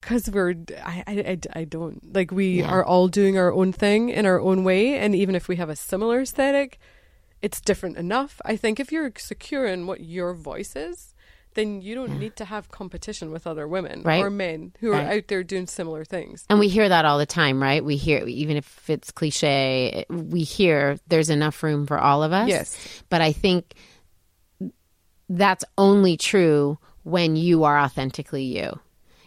because 0.00 0.28
we're, 0.30 0.54
I, 0.84 1.04
I, 1.06 1.38
I, 1.54 1.64
don't 1.64 2.12
like 2.12 2.32
we 2.32 2.58
Yeah. 2.58 2.70
are 2.70 2.84
all 2.84 3.06
doing 3.06 3.38
our 3.38 3.52
own 3.52 3.72
thing 3.72 4.08
in 4.08 4.26
our 4.26 4.40
own 4.40 4.64
way, 4.64 4.98
and 4.98 5.14
even 5.14 5.36
if 5.36 5.46
we 5.46 5.54
have 5.56 5.68
a 5.70 5.76
similar 5.76 6.22
aesthetic, 6.22 6.78
it's 7.42 7.60
different 7.60 7.96
enough. 7.96 8.40
I 8.44 8.56
think 8.56 8.78
if 8.80 8.90
you're 8.92 9.12
secure 9.18 9.66
in 9.66 9.86
what 9.86 10.00
your 10.00 10.32
voice 10.34 10.74
is, 10.76 11.14
then 11.54 11.82
you 11.82 11.94
don't 11.94 12.12
Yeah. 12.12 12.18
need 12.18 12.36
to 12.36 12.46
have 12.46 12.70
competition 12.70 13.30
with 13.30 13.46
other 13.46 13.68
women 13.68 14.00
Right. 14.02 14.22
or 14.22 14.30
men 14.30 14.72
who 14.80 14.92
Right. 14.92 15.04
are 15.06 15.12
out 15.18 15.28
there 15.28 15.42
doing 15.42 15.66
similar 15.66 16.02
things. 16.04 16.46
And 16.48 16.58
we 16.58 16.68
hear 16.68 16.88
that 16.88 17.04
all 17.04 17.18
the 17.18 17.26
time, 17.26 17.60
right? 17.62 17.84
We 17.84 17.96
hear, 17.96 18.26
even 18.26 18.56
if 18.56 18.88
it's 18.88 19.10
cliche, 19.10 20.06
we 20.08 20.44
hear 20.44 20.98
there's 21.08 21.28
enough 21.28 21.62
room 21.62 21.86
for 21.86 21.98
all 21.98 22.22
of 22.22 22.32
us. 22.32 22.48
Yes. 22.48 23.02
But 23.10 23.20
I 23.20 23.32
think 23.32 23.74
that's 25.28 25.64
only 25.76 26.16
true 26.16 26.78
when 27.02 27.36
you 27.36 27.64
are 27.64 27.78
authentically 27.78 28.44
you. 28.44 28.78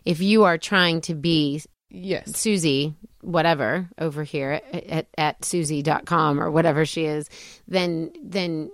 If 0.04 0.20
you 0.22 0.44
are 0.46 0.58
trying 0.58 1.02
to 1.02 1.14
be 1.16 1.62
Yes. 1.92 2.38
Susie, 2.38 2.96
whatever, 3.26 3.90
over 4.00 4.24
here 4.24 4.62
at, 4.72 4.84
at, 4.86 5.08
at 5.18 5.46
Susie.com 5.46 6.40
or 6.40 6.52
whatever 6.52 6.86
she 6.86 7.06
is, 7.06 7.30
then, 7.68 8.12
then 8.24 8.72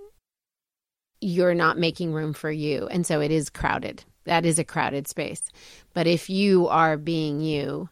you're 1.20 1.54
not 1.54 1.78
making 1.78 2.12
room 2.12 2.32
for 2.32 2.50
you. 2.50 2.86
And 2.88 3.06
so 3.06 3.20
it 3.20 3.30
is 3.30 3.50
crowded. 3.50 4.04
That 4.24 4.44
is 4.44 4.58
a 4.58 4.64
crowded 4.64 5.08
space. 5.08 5.42
But 5.94 6.06
if 6.06 6.30
you 6.30 6.68
are 6.68 6.96
being 6.96 7.40
you, 7.40 7.88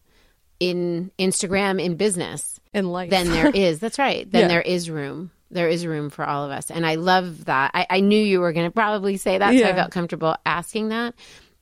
in 0.60 1.10
Instagram 1.18 1.82
in 1.82 1.96
business, 1.96 2.60
in 2.74 2.86
life. 2.90 3.08
then 3.10 3.30
there 3.30 3.48
is. 3.48 3.80
That's 3.80 3.98
right. 3.98 4.30
Then 4.30 4.42
Yeah. 4.42 4.48
there 4.48 4.60
is 4.62 4.90
room. 4.90 5.30
There 5.50 5.68
is 5.68 5.86
room 5.86 6.10
for 6.10 6.24
all 6.24 6.44
of 6.44 6.50
us. 6.52 6.70
And 6.70 6.86
I 6.86 6.94
love 6.96 7.46
that. 7.46 7.72
I, 7.74 7.86
I 7.90 8.00
knew 8.00 8.22
you 8.22 8.40
were 8.40 8.52
going 8.52 8.66
to 8.66 8.70
probably 8.70 9.16
say 9.16 9.38
that, 9.38 9.58
so 9.58 9.64
I 9.66 9.72
felt 9.72 9.90
comfortable 9.90 10.36
asking 10.46 10.90
that. 10.90 11.14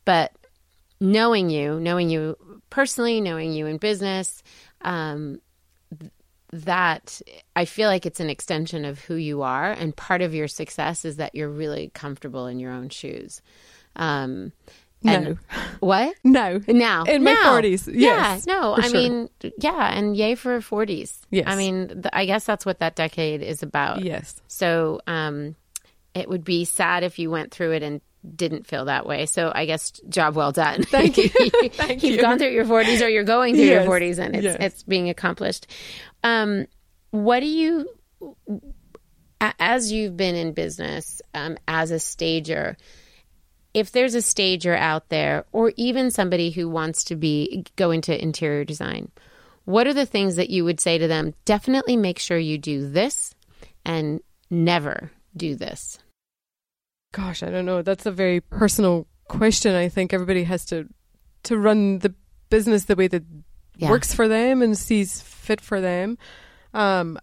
But 0.05 0.33
knowing 1.01 1.49
you, 1.49 1.81
knowing 1.81 2.11
you 2.11 2.37
personally, 2.69 3.21
knowing 3.21 3.53
you 3.53 3.67
in 3.67 3.79
business, 3.79 4.43
um, 4.83 5.41
th- 5.99 6.13
that 6.53 7.21
I 7.55 7.65
feel 7.67 7.89
like 7.89 8.07
it's 8.07 8.21
an 8.21 8.31
extension 8.31 8.85
of 8.85 8.99
who 9.01 9.15
you 9.17 9.43
are. 9.43 9.71
And 9.71 9.95
part 9.95 10.23
of 10.23 10.35
your 10.35 10.49
success 10.49 11.05
is 11.05 11.17
that 11.17 11.35
you're 11.35 11.49
really 11.51 11.91
comfortable 11.95 12.47
in 12.47 12.59
your 12.59 12.73
own 12.73 12.89
shoes. 12.89 13.43
Um, 13.97 14.53
and 15.05 15.25
No. 15.25 15.39
what? 15.81 16.15
no. 16.25 16.61
Now, 16.67 17.05
In 17.05 17.23
my 17.23 17.33
now. 17.35 17.61
40s, 17.61 17.87
Yeah, 17.87 18.35
yes, 18.35 18.47
no, 18.47 18.75
I 18.75 18.89
sure. 18.89 18.93
mean, 19.01 19.29
yeah, 19.59 19.93
and 19.95 20.17
yay 20.17 20.35
for 20.35 20.61
forties. 20.61 21.21
Yes. 21.31 21.45
I 21.47 21.55
mean, 21.57 21.89
th- 21.89 22.07
I 22.13 22.25
guess 22.27 22.45
that's 22.45 22.67
what 22.67 22.81
that 22.81 22.97
decade 22.97 23.43
is 23.43 23.63
about. 23.63 24.03
Yes. 24.05 24.41
So, 24.49 25.01
um, 25.07 25.55
it 26.15 26.29
would 26.29 26.43
be 26.45 26.65
sad 26.65 27.05
if 27.05 27.19
you 27.21 27.31
went 27.31 27.53
through 27.53 27.73
it 27.73 27.83
and 27.85 28.01
didn't 28.35 28.67
feel 28.67 28.87
that 28.87 29.07
way. 29.07 29.27
So, 29.27 29.51
I 29.55 29.67
guess 29.67 29.93
job 30.09 30.35
well 30.37 30.53
done. 30.53 30.83
Thank 30.83 31.17
you. 31.19 31.29
Thank 31.71 32.03
You've 32.03 32.17
you. 32.17 32.21
gone 32.21 32.39
through 32.39 32.51
your 32.53 32.65
forties, 32.65 33.03
or 33.03 33.09
you're 33.09 33.25
going 33.25 33.55
through 33.55 33.65
your 33.65 33.85
forties, 33.85 34.19
and 34.19 34.35
it's 34.35 34.45
Yes. 34.45 34.57
it's 34.61 34.83
being 34.83 35.09
accomplished. 35.09 35.67
Um, 36.25 36.67
what 37.11 37.41
do 37.41 37.47
you, 37.47 37.89
as 39.61 39.93
you've 39.93 40.17
been 40.17 40.35
in 40.35 40.53
business 40.53 41.23
um, 41.35 41.57
as 41.67 41.91
a 41.91 41.99
stager? 41.99 42.77
if 43.75 43.93
there's 43.93 44.15
a 44.15 44.23
stager 44.23 44.75
out 44.75 45.11
there 45.11 45.45
or 45.53 45.73
even 45.77 46.11
somebody 46.11 46.51
who 46.51 46.69
wants 46.71 47.05
to 47.05 47.15
be 47.15 47.65
go 47.77 47.91
into 47.91 48.21
interior 48.21 48.65
design 48.65 49.11
what 49.67 49.87
are 49.87 49.93
the 49.93 50.07
things 50.07 50.37
that 50.37 50.49
you 50.49 50.65
would 50.65 50.81
say 50.81 50.97
to 50.97 51.07
them 51.07 51.35
definitely 51.45 51.95
make 51.95 52.19
sure 52.19 52.39
you 52.39 52.57
do 52.57 52.89
this 52.89 53.35
and 53.85 54.21
never 54.51 55.13
do 55.37 55.55
this 55.55 55.99
Gosh, 57.13 57.43
I 57.43 57.51
don't 57.51 57.65
know. 57.67 57.83
That's 57.83 58.07
a 58.07 58.11
very 58.13 58.41
personal 58.41 59.07
question. 59.29 59.75
I 59.75 59.89
think 59.89 60.13
everybody 60.13 60.45
has 60.45 60.65
to 60.67 60.87
to 61.45 61.57
run 61.57 62.01
the 62.01 62.15
business 62.51 62.85
the 62.85 62.97
way 62.97 63.09
that 63.09 63.23
Yeah. 63.77 63.91
works 63.91 64.13
for 64.13 64.27
them 64.29 64.61
and 64.61 64.77
sees 64.77 65.21
fit 65.23 65.61
for 65.61 65.81
them. 65.81 66.19
Um, 66.75 67.19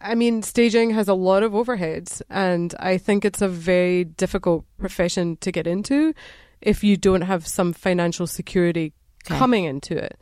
I 0.00 0.14
mean, 0.14 0.42
staging 0.42 0.90
has 0.90 1.08
a 1.08 1.14
lot 1.14 1.42
of 1.42 1.52
overheads, 1.52 2.22
and 2.30 2.74
I 2.80 2.96
think 2.96 3.24
it's 3.24 3.42
a 3.42 3.48
very 3.48 4.04
difficult 4.04 4.64
profession 4.78 5.36
to 5.42 5.52
get 5.52 5.66
into 5.66 6.14
if 6.62 6.82
you 6.82 6.96
don't 6.96 7.20
have 7.22 7.46
some 7.46 7.72
financial 7.74 8.26
security 8.26 8.94
Okay. 9.26 9.38
coming 9.38 9.64
into 9.64 9.94
it. 9.96 10.18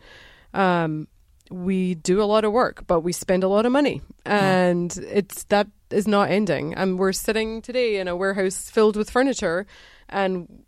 Um, 0.53 1.07
we 1.51 1.95
do 1.95 2.21
a 2.21 2.25
lot 2.27 2.45
of 2.45 2.51
work, 2.53 2.87
but 2.89 3.01
we 3.01 3.13
spend 3.13 3.45
a 3.45 3.49
lot 3.49 3.65
of 3.67 3.73
money, 3.73 4.03
and 4.27 4.95
it's 5.09 5.45
that 5.45 5.69
is 5.91 6.07
not 6.09 6.31
ending. 6.31 6.75
And 6.75 6.99
we're 6.99 7.13
sitting 7.13 7.63
today 7.63 7.97
in 7.99 8.09
a 8.09 8.17
warehouse 8.17 8.71
filled 8.71 8.97
with 8.97 9.11
furniture, 9.11 9.67
and 10.09 10.65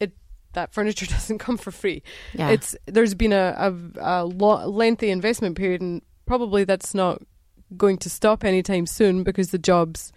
it 0.00 0.12
that 0.52 0.72
furniture 0.72 1.06
doesn't 1.16 1.38
come 1.38 1.56
for 1.56 1.70
free. 1.70 2.02
Yeah. 2.34 2.50
It's 2.50 2.76
there's 2.86 3.14
been 3.14 3.32
a 3.32 3.54
a, 3.56 4.20
a 4.22 4.24
lo- 4.24 4.66
lengthy 4.68 5.10
investment 5.10 5.56
period, 5.56 5.80
and 5.80 6.02
probably 6.26 6.64
that's 6.64 6.94
not 6.94 7.22
going 7.76 7.98
to 7.98 8.10
stop 8.10 8.44
anytime 8.44 8.86
soon 8.86 9.22
because 9.24 9.50
the 9.50 9.58
jobs 9.58 10.12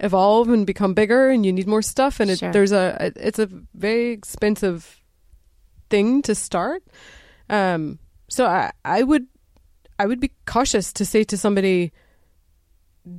evolve 0.00 0.48
and 0.48 0.66
become 0.66 0.94
bigger, 0.94 1.30
and 1.30 1.46
you 1.46 1.52
need 1.52 1.66
more 1.66 1.82
stuff, 1.82 2.20
and 2.20 2.30
it, 2.30 2.38
Sure. 2.40 2.52
there's 2.52 2.72
a 2.72 2.96
it- 3.00 3.16
it's 3.20 3.38
a 3.38 3.46
very 3.74 4.10
expensive 4.10 5.00
thing 5.90 6.22
to 6.22 6.34
start. 6.34 6.82
Um, 7.48 7.98
so 8.28 8.46
I 8.46 8.72
I 8.84 9.02
would 9.02 9.26
I 9.98 10.06
would 10.06 10.20
be 10.20 10.32
cautious 10.46 10.92
to 10.94 11.04
say 11.04 11.22
to 11.24 11.36
somebody 11.36 11.92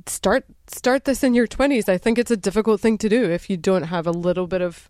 start 0.06 0.44
start 0.66 1.04
this 1.04 1.22
in 1.22 1.34
your 1.34 1.46
20s. 1.46 1.88
I 1.88 1.98
think 1.98 2.18
it's 2.18 2.30
a 2.30 2.36
difficult 2.36 2.80
thing 2.80 2.98
to 2.98 3.08
do 3.08 3.24
if 3.30 3.50
you 3.50 3.56
don't 3.56 3.84
have 3.84 4.06
a 4.06 4.12
little 4.12 4.46
bit 4.46 4.62
of 4.62 4.88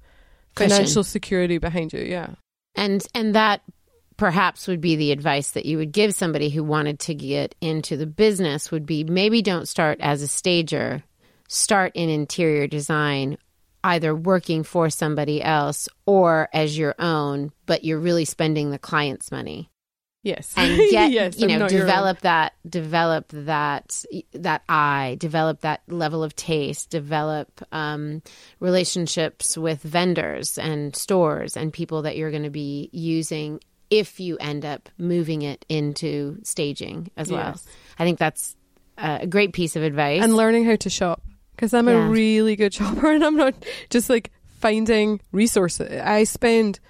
Cushion. 0.55 0.71
financial 0.71 1.05
security 1.05 1.59
behind 1.59 1.93
you. 1.93 2.01
Yeah. 2.01 2.35
and 2.77 3.05
and 3.15 3.35
that 3.35 3.63
perhaps 4.17 4.69
would 4.69 4.81
be 4.81 4.95
the 4.95 5.11
advice 5.11 5.51
that 5.53 5.67
you 5.67 5.77
would 5.79 5.91
give 5.91 6.15
somebody 6.15 6.49
who 6.49 6.63
wanted 6.63 7.01
to 7.01 7.15
get 7.15 7.55
into 7.61 7.97
the 7.97 8.07
business 8.07 8.71
would 8.71 8.87
be 8.87 9.03
maybe 9.03 9.43
don't 9.43 9.67
start 9.69 9.99
as 10.01 10.23
a 10.23 10.29
stager 10.29 11.03
start 11.49 11.91
in 11.95 12.09
interior 12.09 12.69
design 12.69 13.37
either 13.83 14.15
working 14.15 14.63
for 14.63 14.89
somebody 14.89 15.43
else 15.43 15.89
or 16.07 16.49
as 16.53 16.79
your 16.79 16.95
own 17.01 17.51
but 17.67 17.83
you're 17.85 17.99
really 17.99 18.25
spending 18.25 18.71
the 18.71 18.79
client's 18.79 19.33
money 19.33 19.69
Yes. 20.25 20.53
and 20.57 20.77
get 20.91 21.13
yes, 21.13 21.39
you 21.39 21.47
know 21.47 21.69
develop 21.69 22.21
that 22.23 22.55
develop 22.69 23.27
that 23.29 24.05
that 24.33 24.63
eye 24.69 25.17
develop 25.21 25.61
that 25.61 25.83
level 25.87 26.25
of 26.25 26.35
taste 26.35 26.91
develop 26.91 27.63
um, 27.73 28.23
relationships 28.59 29.57
with 29.57 29.81
vendors 29.83 30.59
and 30.59 30.97
stores 30.97 31.57
and 31.57 31.73
people 31.73 32.03
that 32.03 32.17
you're 32.17 32.31
going 32.33 32.43
to 32.43 32.51
be 32.51 32.89
using 32.93 33.61
if 33.91 34.19
you 34.19 34.37
end 34.39 34.65
up 34.65 34.89
moving 34.99 35.43
it 35.43 35.65
into 35.69 36.39
staging 36.43 37.11
as 37.17 37.31
well 37.31 37.51
Yes. 37.55 37.67
i 37.99 38.05
think 38.05 38.19
that's 38.19 38.57
a 38.99 39.27
great 39.27 39.53
piece 39.53 39.77
of 39.77 39.83
advice 39.83 40.23
and 40.23 40.35
learning 40.35 40.65
how 40.65 40.77
to 40.77 40.89
shop 40.91 41.21
because 41.55 41.73
I'm 41.75 41.87
Yeah. 41.89 42.07
a 42.07 42.09
really 42.11 42.57
good 42.57 42.73
shopper 42.79 43.13
and 43.13 43.25
I'm 43.25 43.37
not 43.37 43.55
just 43.91 44.09
like 44.11 44.31
finding 44.59 45.21
resources. 45.33 46.01
I 46.01 46.25
spend 46.25 46.81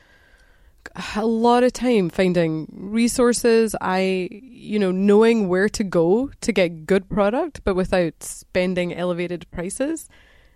a 1.17 1.27
lot 1.27 1.63
of 1.65 1.73
time 1.73 2.09
finding 2.11 2.67
resources. 2.73 3.75
I, 3.81 4.29
you 4.31 4.79
know, 4.79 4.91
knowing 4.91 5.49
where 5.49 5.69
to 5.71 5.85
go 5.85 6.31
to 6.41 6.53
get 6.53 6.87
good 6.87 7.09
product, 7.09 7.63
but 7.65 7.75
without 7.75 8.23
spending 8.23 8.95
elevated 8.95 9.51
prices 9.51 10.09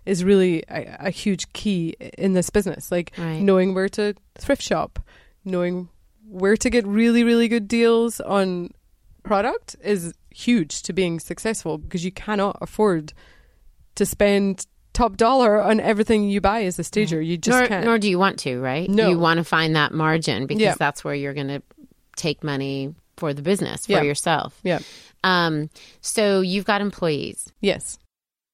is 0.05 0.23
really 0.23 0.63
a, 0.69 0.95
a 0.99 1.09
huge 1.09 1.51
key 1.53 1.95
in 2.17 2.33
this 2.33 2.49
business. 2.49 2.91
Like 2.91 3.11
Right. 3.17 3.41
knowing 3.41 3.73
where 3.73 3.89
to 3.89 4.15
thrift 4.37 4.61
shop, 4.61 4.99
knowing 5.45 5.89
where 6.27 6.57
to 6.57 6.69
get 6.69 6.85
really, 6.87 7.23
really 7.23 7.47
good 7.47 7.67
deals 7.67 8.19
on 8.21 8.71
product 9.23 9.75
is 9.83 10.13
huge 10.33 10.81
to 10.83 10.93
being 10.93 11.19
successful 11.19 11.77
because 11.77 12.05
you 12.05 12.11
cannot 12.11 12.57
afford 12.61 13.13
to 13.95 14.05
spend 14.05 14.65
top 14.99 15.17
dollar 15.17 15.61
on 15.61 15.79
everything 15.79 16.29
you 16.29 16.41
buy 16.41 16.63
as 16.63 16.77
a 16.79 16.83
stager. 16.83 17.21
You 17.21 17.37
just 17.37 17.57
nor, 17.57 17.67
can't. 17.67 17.85
nor 17.85 17.97
do 17.97 18.09
you 18.09 18.19
want 18.19 18.39
to 18.39 18.59
right 18.59 18.89
No. 18.89 19.09
you 19.09 19.17
want 19.19 19.37
to 19.39 19.43
find 19.43 19.75
that 19.75 19.91
margin 19.93 20.45
because 20.45 20.61
Yeah. 20.61 20.75
that's 20.77 21.03
where 21.03 21.15
you're 21.15 21.33
going 21.33 21.47
to 21.47 21.61
take 22.15 22.43
money 22.43 22.93
for 23.17 23.33
the 23.33 23.41
business 23.41 23.85
for 23.85 23.93
Yeah. 23.93 24.01
yourself 24.03 24.59
yeah. 24.63 24.79
um, 25.23 25.69
so 26.01 26.41
you've 26.41 26.65
got 26.65 26.81
employees 26.81 27.51
Yes. 27.61 27.97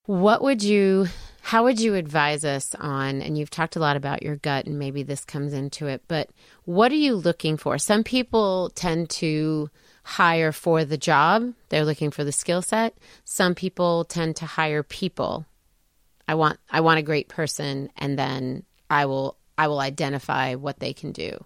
What 0.07 0.43
would 0.43 0.61
you, 0.61 1.07
how 1.41 1.63
would 1.63 1.79
you 1.79 1.95
advise 1.95 2.45
us 2.45 2.75
on, 2.75 3.23
and 3.23 3.39
you've 3.39 3.49
talked 3.49 3.75
a 3.75 3.79
lot 3.79 3.97
about 3.97 4.21
your 4.21 4.35
gut 4.35 4.67
and 4.67 4.77
maybe 4.77 5.01
this 5.01 5.25
comes 5.25 5.51
into 5.51 5.87
it, 5.87 6.03
but 6.07 6.29
what 6.65 6.91
are 6.91 7.01
you 7.07 7.15
looking 7.15 7.57
for? 7.57 7.79
Some 7.79 8.03
people 8.03 8.69
tend 8.75 9.09
to 9.21 9.71
hire 10.03 10.51
for 10.51 10.85
the 10.85 10.97
job, 10.97 11.53
they're 11.69 11.85
looking 11.85 12.11
for 12.11 12.23
the 12.23 12.31
skill 12.31 12.61
set. 12.61 12.93
Some 13.23 13.55
people 13.55 14.03
tend 14.05 14.35
to 14.35 14.45
hire 14.45 14.83
people. 14.83 15.45
I 16.27 16.35
want, 16.35 16.59
I 16.69 16.81
want 16.81 16.99
a 16.99 17.03
great 17.03 17.29
person, 17.29 17.89
and 17.97 18.17
then 18.17 18.63
I 18.89 19.05
will, 19.05 19.37
I 19.57 19.67
will 19.67 19.79
identify 19.79 20.55
what 20.55 20.79
they 20.79 20.93
can 20.93 21.11
do. 21.11 21.43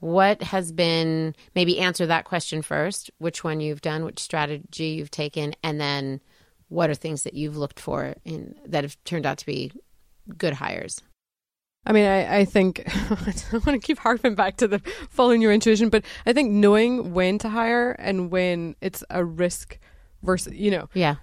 What 0.00 0.42
has 0.42 0.72
been, 0.72 1.34
maybe 1.54 1.78
answer 1.78 2.06
that 2.06 2.24
question 2.24 2.62
first, 2.62 3.10
which 3.18 3.42
one 3.42 3.60
you've 3.60 3.80
done, 3.80 4.04
which 4.04 4.18
strategy 4.18 4.88
you've 4.88 5.10
taken, 5.10 5.54
and 5.62 5.80
then 5.80 6.20
what 6.68 6.90
are 6.90 6.94
things 6.94 7.22
that 7.22 7.34
you've 7.34 7.56
looked 7.56 7.80
for 7.80 8.14
in 8.24 8.54
that 8.66 8.84
have 8.84 9.02
turned 9.04 9.26
out 9.26 9.38
to 9.38 9.46
be 9.46 9.72
good 10.36 10.54
hires? 10.54 11.00
I 11.86 11.92
mean, 11.92 12.06
I, 12.06 12.38
I 12.38 12.44
think 12.44 12.82
I 12.86 13.34
want 13.52 13.66
to 13.66 13.78
keep 13.78 13.98
harping 13.98 14.34
back 14.34 14.56
to 14.58 14.68
the 14.68 14.78
following 15.10 15.42
your 15.42 15.52
intuition, 15.52 15.90
but 15.90 16.04
I 16.26 16.32
think 16.32 16.50
knowing 16.50 17.12
when 17.12 17.38
to 17.38 17.48
hire 17.48 17.92
and 17.92 18.30
when 18.30 18.74
it's 18.80 19.04
a 19.10 19.24
risk 19.24 19.78
versus, 20.22 20.54
you 20.54 20.70
know, 20.70 20.88
Yeah. 20.94 21.16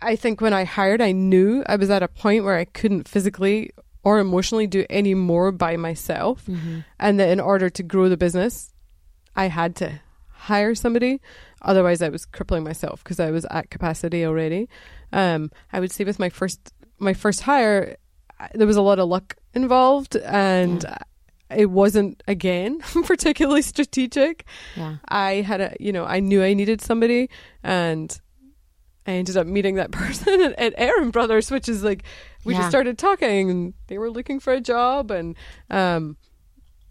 I, 0.00 0.16
think 0.16 0.40
when 0.40 0.52
I 0.52 0.64
hired, 0.64 1.00
I 1.00 1.12
knew 1.12 1.62
I 1.66 1.76
was 1.76 1.90
at 1.90 2.02
a 2.02 2.08
point 2.08 2.44
where 2.44 2.56
I 2.56 2.64
couldn't 2.64 3.06
physically 3.08 3.70
or 4.02 4.18
emotionally 4.18 4.66
do 4.66 4.84
any 4.88 5.14
more 5.14 5.52
by 5.52 5.76
myself. 5.76 6.46
And 6.98 7.20
that 7.20 7.28
in 7.28 7.40
order 7.40 7.70
to 7.70 7.82
grow 7.82 8.08
the 8.08 8.16
business, 8.16 8.72
I 9.36 9.48
had 9.48 9.76
to 9.76 10.00
hire 10.28 10.74
somebody. 10.74 11.20
Otherwise, 11.62 12.02
I 12.02 12.10
was 12.10 12.24
crippling 12.26 12.64
myself 12.64 13.02
because 13.02 13.18
I 13.18 13.30
was 13.30 13.46
at 13.50 13.70
capacity 13.70 14.24
already. 14.24 14.68
Um, 15.12 15.50
I 15.72 15.80
would 15.80 15.92
say 15.92 16.04
with 16.04 16.18
my 16.18 16.28
first 16.28 16.72
my 16.98 17.14
first 17.14 17.42
hire, 17.42 17.96
there 18.54 18.66
was 18.66 18.76
a 18.76 18.82
lot 18.82 18.98
of 18.98 19.08
luck 19.08 19.36
involved, 19.54 20.16
and 20.16 20.84
it 21.50 21.70
wasn't 21.70 22.22
again 22.28 22.80
particularly 23.04 23.62
strategic. 23.62 24.44
Yeah. 24.76 24.96
I 25.08 25.34
had 25.36 25.60
a, 25.60 25.76
you 25.80 25.92
know, 25.92 26.04
I 26.04 26.20
knew 26.20 26.42
I 26.42 26.54
needed 26.54 26.80
somebody, 26.80 27.30
and 27.62 28.20
I 29.06 29.12
ended 29.12 29.36
up 29.36 29.46
meeting 29.46 29.74
that 29.76 29.90
person 29.92 30.40
at, 30.40 30.58
at 30.58 30.74
Aaron 30.78 31.10
Brothers, 31.10 31.50
which 31.50 31.68
is 31.68 31.82
like 31.84 32.04
we 32.44 32.52
Yeah. 32.54 32.60
just 32.60 32.70
started 32.70 32.98
talking, 32.98 33.50
and 33.50 33.74
they 33.88 33.98
were 33.98 34.10
looking 34.10 34.40
for 34.40 34.52
a 34.52 34.60
job, 34.60 35.10
and 35.10 35.36
um, 35.70 36.16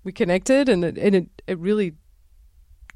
we 0.03 0.11
connected, 0.11 0.69
and 0.69 0.83
it, 0.83 0.97
and 0.97 1.15
it, 1.15 1.27
it 1.47 1.57
really 1.59 1.93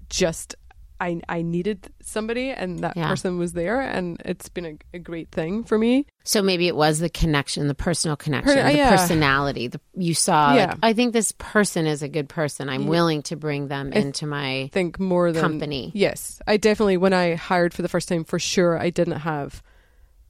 just 0.09 0.55
I 0.99 1.21
I 1.29 1.41
needed 1.43 1.89
somebody, 2.01 2.49
and 2.49 2.79
that 2.79 2.97
Yeah. 2.97 3.07
person 3.09 3.37
was 3.37 3.53
there, 3.53 3.79
and 3.81 4.21
it's 4.25 4.49
been 4.49 4.65
a, 4.65 4.77
a 4.95 4.99
great 4.99 5.29
thing 5.31 5.63
for 5.63 5.77
me. 5.77 6.05
So 6.23 6.41
maybe 6.41 6.67
it 6.67 6.75
was 6.75 6.99
the 6.99 7.09
connection, 7.09 7.67
the 7.67 7.75
personal 7.75 8.15
connection, 8.17 8.55
Per- 8.55 8.63
the 8.71 8.77
yeah. 8.77 8.89
personality. 8.89 9.67
The, 9.67 9.79
you 9.95 10.13
saw, 10.13 10.55
Yeah. 10.55 10.65
like, 10.71 10.77
I 10.83 10.93
think 10.93 11.13
this 11.13 11.31
person 11.37 11.85
is 11.87 12.01
a 12.03 12.07
good 12.09 12.27
person. 12.29 12.67
I'm 12.69 12.87
willing 12.87 13.21
to 13.23 13.35
bring 13.35 13.67
them 13.67 13.93
into 13.93 14.25
my. 14.25 14.69
Think 14.73 14.99
more 14.99 15.31
than 15.31 15.41
Company. 15.41 15.91
Yes, 15.93 16.41
I 16.47 16.57
definitely 16.57 16.97
when 16.97 17.13
I 17.13 17.35
hired 17.35 17.73
for 17.73 17.81
the 17.83 17.89
first 17.89 18.09
time, 18.09 18.23
for 18.23 18.39
sure, 18.39 18.77
I 18.79 18.89
didn't 18.89 19.19
have 19.19 19.61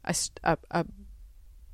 a 0.04 0.16
a 0.72 0.86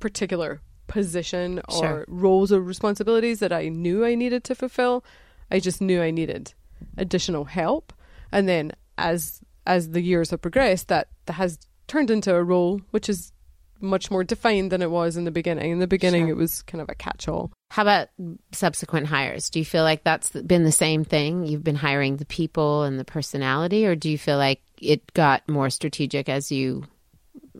particular 0.00 0.60
position 0.86 1.60
or 1.68 1.74
Sure. 1.78 2.04
roles 2.08 2.52
or 2.52 2.60
responsibilities 2.60 3.40
that 3.40 3.52
I 3.52 3.68
knew 3.68 4.04
I 4.04 4.14
needed 4.14 4.44
to 4.44 4.54
fulfill. 4.54 5.04
I 5.50 5.58
just 5.60 5.80
knew 5.80 6.02
I 6.02 6.10
needed 6.10 6.52
additional 6.98 7.44
help, 7.46 7.92
and 8.30 8.48
then 8.48 8.72
as 8.98 9.40
as 9.66 9.90
the 9.90 10.00
years 10.02 10.30
have 10.30 10.42
progressed, 10.42 10.88
that, 10.88 11.08
that 11.26 11.32
has 11.34 11.58
turned 11.86 12.10
into 12.10 12.34
a 12.34 12.42
role 12.42 12.80
which 12.90 13.08
is 13.08 13.32
much 13.80 14.10
more 14.10 14.22
defined 14.22 14.70
than 14.70 14.82
it 14.82 14.90
was 14.90 15.16
in 15.16 15.24
the 15.24 15.30
beginning. 15.30 15.70
In 15.72 15.78
the 15.78 15.86
beginning, 15.86 16.24
Sure. 16.26 16.30
it 16.32 16.36
was 16.36 16.62
kind 16.62 16.82
of 16.82 16.88
a 16.90 16.94
catch-all. 16.94 17.50
How 17.70 17.82
about 17.82 18.08
subsequent 18.52 19.06
hires? 19.06 19.48
Do 19.50 19.58
you 19.58 19.64
feel 19.64 19.82
like 19.82 20.04
that's 20.04 20.30
been 20.30 20.64
the 20.64 20.72
same 20.72 21.02
thing? 21.04 21.46
You've 21.46 21.64
been 21.64 21.76
hiring 21.76 22.16
the 22.18 22.26
people 22.26 22.82
and 22.84 22.98
the 23.00 23.04
personality, 23.04 23.86
or 23.86 23.94
do 23.96 24.10
you 24.10 24.18
feel 24.18 24.36
like 24.36 24.60
it 24.80 25.12
got 25.14 25.48
more 25.48 25.70
strategic 25.70 26.28
as 26.28 26.52
you 26.52 26.84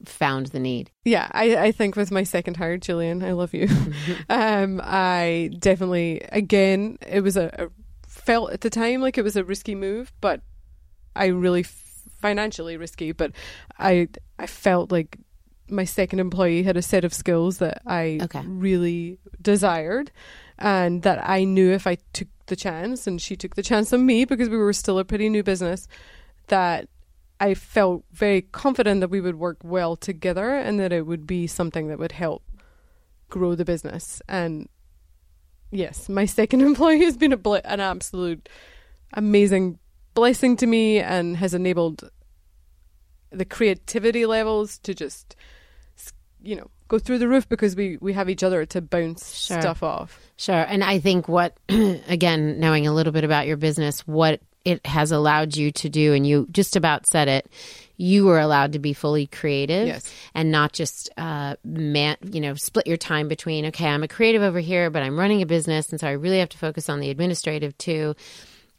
found 0.05 0.47
the 0.49 0.61
need? 0.61 0.91
Yeah, 1.05 1.28
I, 1.32 1.57
I 1.57 1.72
think 1.72 1.97
with 1.97 2.11
my 2.11 2.22
second 2.22 2.57
hire, 2.59 2.76
Julian, 2.76 3.22
I 3.22 3.32
love 3.32 3.55
you. 3.55 3.68
um, 4.28 4.80
I 4.85 5.51
definitely, 5.59 6.20
again, 6.32 6.99
it 7.07 7.22
was 7.22 7.37
a, 7.37 7.47
a 7.59 7.68
felt 8.07 8.53
at 8.53 8.61
the 8.61 8.70
time 8.70 9.01
like 9.01 9.18
it 9.18 9.22
was 9.24 9.37
a 9.37 9.45
risky 9.45 9.74
move, 9.74 10.12
but 10.20 10.43
I 11.17 11.27
really 11.27 11.61
f- 11.61 12.03
financially 12.21 12.77
risky, 12.77 13.12
but 13.12 13.33
I 13.79 14.09
I 14.39 14.47
felt 14.47 14.91
like 14.93 15.17
my 15.69 15.85
second 15.85 16.21
employee 16.21 16.62
had 16.62 16.77
a 16.77 16.83
set 16.83 17.05
of 17.05 17.15
skills 17.15 17.59
that 17.59 17.81
I 17.87 18.19
Okay. 18.23 18.43
really 18.47 19.19
desired, 19.41 20.11
and 20.59 21.03
that 21.03 21.27
I 21.29 21.45
knew 21.45 21.71
if 21.73 21.87
I 21.87 21.97
took 22.12 22.29
the 22.47 22.57
chance, 22.57 23.07
and 23.07 23.21
she 23.21 23.37
took 23.37 23.55
the 23.55 23.62
chance 23.62 23.93
on 23.93 24.05
me 24.05 24.25
because 24.27 24.49
we 24.51 24.59
were 24.59 24.73
still 24.75 24.99
a 24.99 25.05
pretty 25.05 25.29
new 25.31 25.43
business, 25.43 25.89
that 26.49 26.89
I 27.41 27.55
felt 27.55 28.05
very 28.12 28.43
confident 28.43 29.01
that 29.01 29.09
we 29.11 29.21
would 29.21 29.37
work 29.37 29.59
well 29.65 29.97
together 29.97 30.55
and 30.55 30.79
that 30.81 30.93
it 30.93 31.07
would 31.07 31.27
be 31.27 31.47
something 31.47 31.89
that 31.89 31.99
would 31.99 32.12
help 32.12 32.43
grow 33.31 33.55
the 33.55 33.65
business. 33.65 34.21
And 34.29 34.69
yes, 35.71 36.09
my 36.09 36.27
second 36.27 36.61
employee 36.71 37.05
has 37.05 37.17
been 37.17 37.33
a 37.33 37.37
bl- 37.39 37.57
an 37.65 37.81
absolute 37.81 38.49
amazing 39.15 39.79
blessing 40.15 40.57
to 40.59 40.67
me 40.67 40.99
and 41.01 41.37
has 41.37 41.55
enabled 41.55 42.11
the 43.31 43.45
creativity 43.45 44.27
levels 44.27 44.79
to 44.79 44.95
just 44.95 45.35
you 46.43 46.55
know 46.55 46.71
go 46.89 46.99
through 46.99 47.19
the 47.19 47.29
roof 47.29 47.49
because 47.49 47.75
we 47.75 47.97
we 48.01 48.12
have 48.12 48.29
each 48.31 48.43
other 48.43 48.65
to 48.67 48.81
bounce 48.81 49.35
Sure. 49.35 49.61
stuff 49.61 49.83
off. 49.83 50.19
Sure. 50.37 50.55
And 50.69 50.85
I 50.85 50.99
think 50.99 51.29
what, 51.29 51.57
again, 51.69 52.61
knowing 52.61 52.87
a 52.87 52.93
little 52.93 53.12
bit 53.12 53.25
about 53.25 53.47
your 53.47 53.57
business, 53.57 54.01
what 54.07 54.41
it 54.65 54.85
has 54.87 55.12
allowed 55.12 55.57
you 55.57 55.71
to 55.73 55.89
do, 55.89 56.12
and 56.15 56.27
you 56.27 56.47
just 56.51 56.75
about 56.77 57.07
said 57.07 57.29
it, 57.29 57.51
you 57.97 58.25
were 58.25 58.39
allowed 58.41 58.73
to 58.73 58.79
be 58.79 58.93
fully 58.93 59.27
creative 59.27 59.87
Yes. 59.87 60.12
and 60.35 60.51
not 60.51 60.73
just, 60.73 61.11
uh, 61.17 61.57
man, 61.65 62.17
you 62.33 62.41
know, 62.41 62.55
split 62.55 62.87
your 62.87 62.97
time 62.97 63.29
between, 63.29 63.67
okay, 63.67 63.87
I'm 63.87 64.03
a 64.03 64.09
creative 64.09 64.43
over 64.43 64.61
here, 64.61 64.91
but 64.91 65.03
I'm 65.03 65.19
running 65.19 65.43
a 65.43 65.47
business. 65.47 65.91
And 65.91 66.01
so 66.01 66.09
I 66.09 66.12
really 66.12 66.39
have 66.41 66.49
to 66.51 66.59
focus 66.59 66.89
on 66.89 67.01
the 67.01 67.11
administrative 67.11 67.77
too. 67.79 68.15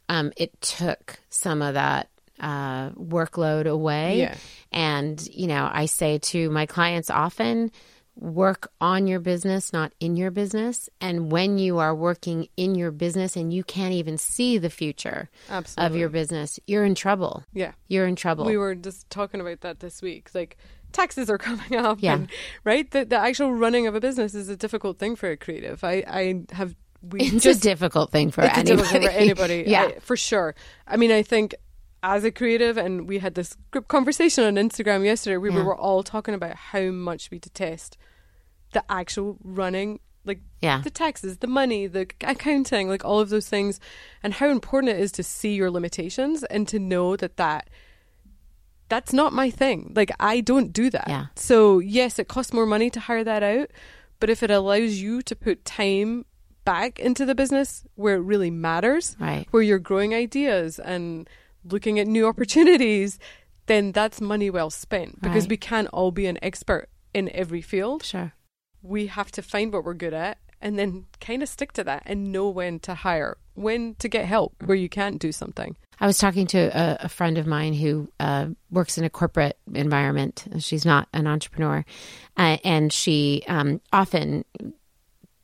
Um, 0.08 0.32
it 0.36 0.60
took 0.60 1.18
some 1.30 1.62
of 1.62 1.74
that 1.74 2.08
uh, 2.40 2.90
workload 2.90 3.66
away. 3.66 4.18
Yeah. 4.20 4.36
And, 4.72 5.24
you 5.28 5.46
know, 5.46 5.68
I 5.72 5.86
say 5.86 6.18
to 6.18 6.50
my 6.50 6.66
clients 6.66 7.10
often, 7.10 7.70
work 8.18 8.70
on 8.80 9.06
your 9.06 9.20
business, 9.20 9.72
not 9.72 9.92
in 10.00 10.16
your 10.16 10.30
business. 10.30 10.88
And 11.00 11.30
when 11.30 11.58
you 11.58 11.78
are 11.78 11.94
working 11.94 12.48
in 12.56 12.74
your 12.74 12.90
business 12.90 13.36
and 13.36 13.52
you 13.52 13.62
can't 13.62 13.92
even 13.92 14.16
see 14.16 14.56
the 14.58 14.70
future 14.70 15.28
of 15.76 15.94
your 15.96 16.08
business, 16.08 16.58
you're 16.66 16.84
in 16.84 16.94
trouble. 16.94 17.44
Yeah. 17.52 17.72
You're 17.88 18.06
in 18.06 18.16
trouble. 18.16 18.46
We 18.46 18.56
were 18.56 18.74
just 18.74 19.08
talking 19.10 19.40
about 19.40 19.60
that 19.60 19.80
this 19.80 20.00
week. 20.00 20.30
Like 20.34 20.56
taxes 20.92 21.28
are 21.28 21.36
coming 21.48 21.76
up, 21.76 21.98
Yeah. 22.00 22.14
and, 22.14 22.28
right? 22.64 22.90
The 22.90 23.04
the 23.04 23.18
actual 23.18 23.52
running 23.52 23.86
of 23.86 23.94
a 23.94 24.00
business 24.00 24.34
is 24.34 24.48
a 24.48 24.56
difficult 24.56 24.98
thing 24.98 25.14
for 25.16 25.30
a 25.30 25.36
creative. 25.36 25.84
I 25.84 26.02
I 26.06 26.54
have 26.54 26.74
we 27.10 27.20
it's 27.22 27.42
just 27.42 27.60
a 27.60 27.68
difficult 27.68 28.10
thing 28.10 28.30
for 28.30 28.42
it's 28.42 28.56
anybody. 28.58 28.76
difficult 28.82 29.02
for 29.12 29.18
anybody. 29.18 29.64
yeah. 29.66 29.82
I- 29.84 29.98
for 30.00 30.16
sure. 30.16 30.54
I 30.86 30.96
mean, 30.96 31.10
I 31.12 31.22
think 31.22 31.54
as 32.02 32.24
a 32.24 32.30
creative, 32.30 32.76
and 32.76 33.08
we 33.08 33.18
had 33.18 33.34
this 33.34 33.56
group 33.70 33.88
conversation 33.88 34.44
on 34.44 34.54
Instagram 34.54 35.04
yesterday. 35.04 35.36
We 35.38 35.50
Yeah. 35.50 35.62
were 35.64 35.76
all 35.76 36.02
talking 36.02 36.34
about 36.34 36.54
how 36.54 36.90
much 36.90 37.30
we 37.30 37.38
detest 37.38 37.96
the 38.72 38.84
actual 38.90 39.38
running, 39.42 39.98
like 40.24 40.40
Yeah. 40.60 40.82
the 40.82 40.90
taxes, 40.90 41.38
the 41.38 41.46
money, 41.46 41.86
the 41.86 42.06
accounting, 42.20 42.88
like 42.88 43.04
all 43.04 43.18
of 43.20 43.30
those 43.30 43.48
things, 43.48 43.80
and 44.22 44.34
how 44.34 44.48
important 44.50 44.92
it 44.92 45.00
is 45.00 45.10
to 45.12 45.22
see 45.22 45.54
your 45.54 45.70
limitations 45.70 46.44
and 46.44 46.68
to 46.68 46.78
know 46.78 47.16
that 47.16 47.36
that 47.38 47.70
that's 48.88 49.12
not 49.12 49.32
my 49.32 49.50
thing. 49.50 49.92
Like 49.96 50.12
I 50.20 50.40
don't 50.40 50.72
do 50.72 50.90
that. 50.90 51.08
Yeah. 51.08 51.26
So 51.34 51.78
yes, 51.80 52.18
it 52.18 52.28
costs 52.28 52.52
more 52.52 52.66
money 52.66 52.88
to 52.90 53.00
hire 53.00 53.24
that 53.24 53.42
out, 53.42 53.70
but 54.20 54.30
if 54.30 54.42
it 54.42 54.50
allows 54.50 54.96
you 55.00 55.22
to 55.22 55.34
put 55.34 55.64
time 55.64 56.24
back 56.66 56.98
into 56.98 57.24
the 57.24 57.34
business 57.34 57.82
where 57.94 58.16
it 58.16 58.20
really 58.32 58.50
matters, 58.50 59.16
Right. 59.18 59.46
where 59.52 59.62
you're 59.62 59.78
growing 59.78 60.12
ideas 60.14 60.78
and 60.78 61.26
looking 61.64 61.98
at 61.98 62.06
new 62.06 62.26
opportunities, 62.26 63.18
then 63.66 63.92
that's 63.92 64.20
money 64.20 64.50
well 64.50 64.68
spent 64.70 65.22
because 65.22 65.44
Right. 65.44 65.50
we 65.50 65.56
can't 65.56 65.88
all 65.88 66.10
be 66.10 66.26
an 66.26 66.38
expert 66.42 66.88
in 67.14 67.30
every 67.34 67.62
field. 67.62 68.02
Sure. 68.04 68.34
We 68.82 69.06
have 69.06 69.30
to 69.32 69.42
find 69.42 69.72
what 69.72 69.84
we're 69.84 69.94
good 69.94 70.12
at 70.12 70.36
and 70.60 70.78
then 70.78 71.06
kind 71.20 71.42
of 71.42 71.48
stick 71.48 71.72
to 71.72 71.84
that 71.84 72.02
and 72.06 72.30
know 72.32 72.48
when 72.50 72.78
to 72.80 72.94
hire, 72.94 73.36
when 73.54 73.94
to 73.96 74.08
get 74.08 74.26
help 74.26 74.54
where 74.64 74.76
you 74.76 74.88
can't 74.88 75.18
do 75.18 75.32
something. 75.32 75.76
I 75.98 76.06
was 76.06 76.18
talking 76.18 76.46
to 76.48 76.58
a, 76.58 77.04
a 77.06 77.08
friend 77.08 77.38
of 77.38 77.46
mine 77.46 77.72
who 77.72 78.08
uh, 78.20 78.48
works 78.70 78.98
in 78.98 79.04
a 79.04 79.10
corporate 79.10 79.56
environment. 79.72 80.44
She's 80.58 80.84
not 80.84 81.08
an 81.14 81.26
entrepreneur, 81.26 81.84
uh, 82.36 82.58
and 82.64 82.92
she 82.92 83.42
um, 83.48 83.80
often 83.92 84.44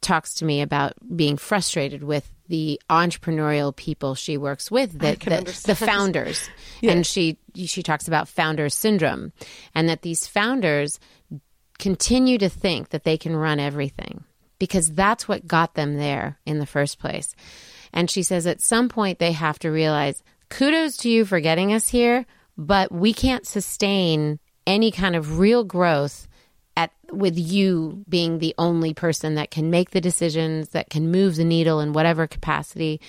talks 0.03 0.35
to 0.35 0.45
me 0.45 0.61
about 0.61 0.93
being 1.17 1.37
frustrated 1.37 2.03
with 2.03 2.31
the 2.49 2.81
entrepreneurial 2.91 3.75
people 3.75 4.15
she 4.15 4.37
works 4.37 4.71
with, 4.71 4.99
that 4.99 5.21
the, 5.21 5.63
the 5.67 5.75
founders, 5.75 6.51
Yeah. 6.83 6.93
and 6.93 7.07
she 7.07 7.39
she 7.55 7.83
talks 7.83 8.09
about 8.09 8.29
founder 8.29 8.69
syndrome, 8.69 9.33
and 9.75 9.89
that 9.89 10.03
these 10.03 10.27
founders 10.27 10.99
continue 11.79 12.39
to 12.39 12.49
think 12.49 12.91
that 12.91 13.05
they 13.05 13.17
can 13.17 13.35
run 13.35 13.59
everything 13.59 14.25
because 14.59 14.93
that's 14.93 15.27
what 15.27 15.47
got 15.47 15.75
them 15.75 15.97
there 15.97 16.39
in 16.47 16.59
the 16.59 16.67
first 16.67 16.99
place. 16.99 17.35
And 17.93 18.11
she 18.11 18.23
says 18.23 18.47
at 18.47 18.61
some 18.61 18.89
point 18.89 19.19
they 19.19 19.33
have 19.33 19.59
to 19.61 19.71
realize 19.71 20.23
kudos 20.51 20.99
to 20.99 21.11
you 21.11 21.25
for 21.25 21.41
getting 21.41 21.73
us 21.73 21.89
here, 21.89 22.27
but 22.57 22.93
we 22.93 23.13
can't 23.13 23.47
sustain 23.47 24.39
any 24.67 24.91
kind 24.93 25.17
of 25.17 25.39
real 25.39 25.65
growth 25.65 26.29
at 26.77 26.91
with 27.11 27.39
you 27.39 28.05
being 28.09 28.39
the 28.39 28.55
only 28.59 28.95
person 28.95 29.35
that 29.35 29.51
can 29.51 29.71
make 29.71 29.91
the 29.91 30.01
decisions, 30.01 30.71
that 30.71 30.91
can 30.91 31.11
move 31.11 31.37
the 31.37 31.45
needle 31.45 31.81
in 31.81 31.93
whatever 31.93 32.27
capacity, 32.27 33.01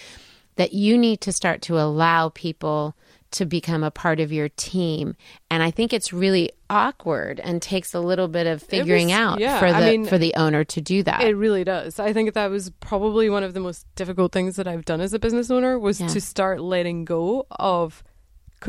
that 0.57 0.73
you 0.73 0.97
need 0.97 1.21
to 1.21 1.31
start 1.31 1.61
to 1.63 1.79
allow 1.79 2.29
people 2.29 2.95
to 3.31 3.45
become 3.45 3.83
a 3.83 3.89
part 3.89 4.19
of 4.19 4.31
your 4.31 4.47
team. 4.49 5.15
And 5.49 5.63
I 5.63 5.71
think 5.71 5.91
it's 5.91 6.13
really 6.13 6.51
awkward 6.69 7.39
and 7.39 7.59
takes 7.63 7.95
a 7.95 7.99
little 7.99 8.27
bit 8.27 8.45
of 8.45 8.61
figuring 8.61 9.07
was- 9.07 9.15
out 9.15 9.39
yeah, 9.39 9.57
for 9.57 9.71
the 9.71 9.77
I 9.77 9.89
mean, 9.91 10.05
for 10.05 10.19
the 10.19 10.35
owner 10.35 10.63
to 10.65 10.81
do 10.81 11.01
that. 11.03 11.21
It 11.23 11.35
really 11.35 11.63
does. 11.63 11.97
I 11.99 12.13
think 12.13 12.33
that 12.35 12.51
was 12.51 12.69
probably 12.79 13.31
one 13.31 13.41
of 13.43 13.55
the 13.55 13.59
most 13.59 13.87
difficult 13.95 14.33
things 14.33 14.57
that 14.57 14.67
I've 14.67 14.85
done 14.85 15.01
as 15.01 15.13
a 15.15 15.19
business 15.19 15.49
owner 15.49 15.79
was 15.79 15.99
Yeah. 15.99 16.07
to 16.09 16.21
start 16.21 16.61
letting 16.61 17.05
go 17.05 17.47
of 17.49 18.03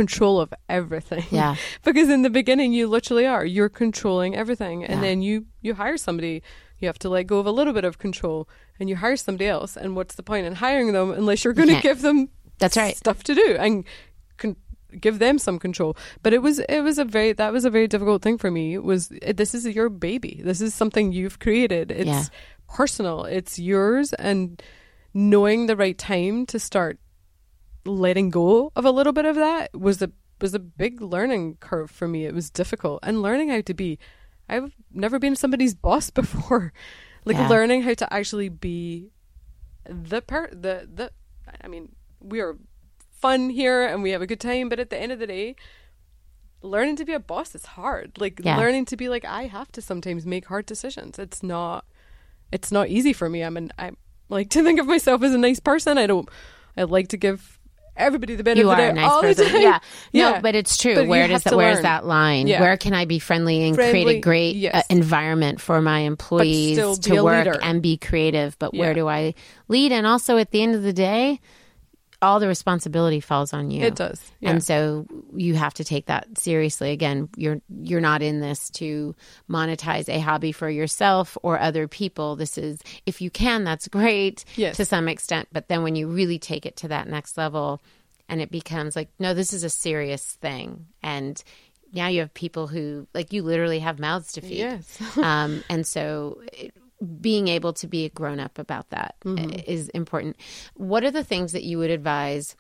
control 0.01 0.40
of 0.45 0.53
everything. 0.68 1.24
Yeah. 1.30 1.55
because 1.84 2.09
in 2.11 2.22
the 2.22 2.30
beginning 2.40 2.72
you 2.72 2.86
literally 2.97 3.26
are. 3.26 3.45
You're 3.57 3.70
controlling 3.84 4.34
everything 4.42 4.84
and 4.84 4.97
Yeah. 5.01 5.07
then 5.07 5.22
you 5.22 5.47
you 5.62 5.74
hire 5.74 5.97
somebody, 5.97 6.42
you 6.80 6.86
have 6.88 6.99
to 7.05 7.09
let 7.09 7.26
go 7.26 7.38
of 7.38 7.47
a 7.47 7.53
little 7.59 7.72
bit 7.72 7.84
of 7.84 7.97
control 7.99 8.49
and 8.78 8.88
you 8.90 8.97
hire 8.97 9.16
somebody 9.16 9.47
else 9.57 9.76
and 9.80 9.88
what's 9.97 10.16
the 10.16 10.22
point 10.30 10.47
in 10.47 10.55
hiring 10.57 10.92
them 10.92 11.11
unless 11.20 11.45
you're 11.45 11.55
going 11.61 11.68
to 11.68 11.74
can't. 11.80 11.88
give 11.90 12.01
them 12.03 12.28
That's 12.59 12.76
right. 12.76 12.97
stuff 12.97 13.22
to 13.24 13.34
do 13.34 13.57
and 13.64 13.84
con- 14.36 14.57
give 15.01 15.18
them 15.18 15.38
some 15.38 15.59
control. 15.59 15.97
But 16.22 16.32
it 16.34 16.42
was 16.42 16.59
it 16.76 16.80
was 16.88 16.99
a 16.99 17.05
very 17.16 17.32
that 17.32 17.53
was 17.53 17.64
a 17.64 17.70
very 17.70 17.88
difficult 17.88 18.20
thing 18.22 18.36
for 18.38 18.51
me. 18.51 18.74
It 18.74 18.84
was 18.84 19.09
this 19.42 19.55
is 19.55 19.62
your 19.78 19.88
baby. 19.88 20.40
This 20.45 20.61
is 20.61 20.74
something 20.74 21.12
you've 21.12 21.38
created. 21.38 21.90
It's 21.90 22.07
Yeah. 22.07 22.24
personal. 22.76 23.24
It's 23.38 23.59
yours 23.59 24.12
and 24.18 24.61
knowing 25.14 25.66
the 25.66 25.76
right 25.76 25.97
time 25.99 26.45
to 26.47 26.59
start 26.59 26.99
letting 27.85 28.30
go 28.30 28.72
of 28.76 28.85
a 28.85 28.91
little 28.91 29.12
bit 29.12 29.24
of 29.24 29.37
that 29.37 29.70
was 29.78 30.01
a 30.03 30.11
was 30.41 30.55
a 30.55 30.59
big 30.59 31.01
learning 31.01 31.57
curve 31.61 31.91
for 31.91 32.09
me. 32.09 32.24
It 32.26 32.35
was 32.35 32.51
difficult 32.51 33.01
and 33.03 33.22
learning 33.22 33.49
how 33.51 33.61
to 33.62 33.74
be 33.74 33.99
I've 34.49 34.72
never 34.93 35.18
been 35.18 35.37
somebody's 35.37 35.74
boss 35.74 36.11
before. 36.22 36.72
Like 37.24 37.37
Yeah. 37.37 37.49
learning 37.49 37.82
how 37.82 37.95
to 37.95 38.12
actually 38.12 38.49
be 38.49 39.11
the 39.89 40.20
per 40.22 40.49
the 40.51 40.89
the 40.93 41.11
I 41.62 41.68
mean, 41.68 41.95
we 42.20 42.41
are 42.41 42.57
fun 43.20 43.51
here 43.51 43.87
and 43.87 44.03
we 44.03 44.11
have 44.11 44.22
a 44.22 44.26
good 44.26 44.41
time. 44.41 44.68
But 44.68 44.80
at 44.80 44.91
the 44.91 44.99
end 45.01 45.12
of 45.12 45.18
the 45.18 45.26
day, 45.26 45.57
learning 46.62 46.97
to 46.97 47.05
be 47.05 47.12
a 47.12 47.20
boss 47.20 47.55
is 47.55 47.66
hard. 47.66 48.12
Like 48.18 48.41
Yeah. 48.43 48.57
learning 48.57 48.87
to 48.87 48.97
be 48.97 49.09
like 49.09 49.24
I 49.24 49.47
have 49.47 49.70
to 49.72 49.82
sometimes 49.82 50.26
make 50.26 50.47
hard 50.47 50.66
decisions. 50.66 51.18
It's 51.18 51.43
not 51.43 51.85
it's 52.53 52.72
not 52.72 52.89
easy 52.89 53.12
for 53.12 53.28
me. 53.28 53.43
I'm 53.43 53.57
an 53.57 53.70
I 53.78 53.93
like 54.28 54.51
to 54.51 54.62
think 54.62 54.80
of 54.80 54.87
myself 54.87 55.22
as 55.22 55.35
a 55.35 55.39
nice 55.39 55.61
person. 55.61 55.99
I 55.99 56.07
don't 56.07 56.28
I 56.76 56.82
like 56.85 57.09
to 57.09 57.16
give 57.16 57.59
everybody 57.97 58.34
the 58.36 58.45
benefit 58.45 58.62
You 58.62 58.70
are 58.70 58.80
a 58.80 58.92
nice 58.92 59.20
person. 59.20 59.61
Yeah. 59.61 59.78
yeah. 60.12 60.30
No, 60.32 60.40
but 60.40 60.55
it's 60.55 60.76
true. 60.76 60.95
But 60.95 61.09
Where 61.09 61.28
does 61.28 61.45
that 61.45 61.57
where's 61.57 61.82
that 61.82 62.07
line? 62.07 62.47
Yeah. 62.47 62.61
Where 62.61 62.76
can 62.76 62.95
I 62.95 63.05
be 63.05 63.18
friendly 63.18 63.66
and 63.66 63.76
create 63.76 64.07
a 64.07 64.20
great 64.20 64.57
yes. 64.57 64.74
uh, 64.74 64.82
environment 64.90 65.61
for 65.61 65.80
my 65.80 66.01
employees 66.01 66.99
to 67.01 67.22
work 67.22 67.47
leader. 67.47 67.59
and 67.62 67.82
be 67.82 67.97
creative? 67.97 68.59
But 68.59 68.74
where 68.74 68.95
do 68.95 69.09
I 69.09 69.34
lead? 69.68 69.92
And 69.92 70.07
also 70.07 70.36
at 70.36 70.51
the 70.51 70.62
end 70.62 70.74
of 70.74 70.82
the 70.82 70.92
day, 70.92 71.40
all 72.25 72.41
the 72.41 72.49
responsibility 72.49 73.20
falls 73.20 73.53
on 73.53 73.70
you. 73.70 73.85
It 73.85 73.95
does. 73.95 74.20
Yeah. 74.41 74.51
And 74.51 74.64
so 74.64 75.07
you 75.35 75.55
have 75.55 75.75
to 75.75 75.85
take 75.85 76.07
that 76.07 76.27
seriously. 76.39 76.91
Again, 76.91 77.29
you're 77.37 77.61
you're 77.68 78.01
not 78.01 78.22
in 78.22 78.41
this 78.41 78.70
to 78.70 79.14
monetize 79.49 80.09
a 80.09 80.18
hobby 80.18 80.53
for 80.53 80.68
yourself 80.68 81.37
or 81.43 81.59
other 81.59 81.87
people. 81.89 82.37
This 82.37 82.59
is 82.59 82.81
if 83.07 83.20
you 83.20 83.31
can, 83.31 83.64
that's 83.64 83.89
great 83.89 84.45
Yes. 84.57 84.77
to 84.79 84.85
some 84.85 85.09
extent. 85.09 85.49
But 85.53 85.68
then 85.68 85.83
when 85.83 85.97
you 85.97 86.09
really 86.09 86.39
take 86.39 86.66
it 86.66 86.77
to 86.79 86.89
that 86.89 87.09
next 87.09 87.37
level 87.39 87.81
and 88.29 88.41
it 88.41 88.51
becomes 88.51 88.97
like, 88.97 89.09
no, 89.18 89.35
this 89.35 89.53
is 89.53 89.64
a 89.64 89.70
serious 89.70 90.25
thing. 90.41 90.87
And 91.03 91.43
now 91.93 92.09
you 92.09 92.20
have 92.20 92.35
people 92.35 92.66
who 92.66 93.07
like 93.14 93.33
you 93.33 93.43
literally 93.43 93.79
have 93.81 93.99
mouths 93.99 94.33
to 94.33 94.41
feed. 94.41 94.59
Yes. 94.59 95.16
um, 95.18 95.62
and 95.68 95.87
so 95.87 96.41
it, 96.53 96.75
being 97.05 97.48
able 97.48 97.72
to 97.74 97.86
be 97.86 98.05
a 98.05 98.09
grown 98.09 98.40
up 98.40 98.59
about 98.59 98.90
that 98.90 99.14
Mm-hmm. 99.24 99.61
is 99.66 99.88
important. 99.90 100.36
What 100.74 101.05
are 101.05 101.11
the 101.11 101.24
things 101.24 101.52
that 101.52 101.62
you 101.64 101.78
would 101.78 101.90
advise 101.90 102.57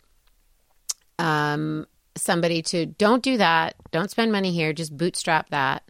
um, 1.18 1.86
somebody 2.16 2.62
to 2.62 2.86
don't 2.86 3.22
do 3.22 3.36
that, 3.38 3.74
don't 3.90 4.10
spend 4.10 4.32
money 4.32 4.52
here, 4.52 4.72
just 4.72 4.96
bootstrap 4.96 5.50
that 5.50 5.82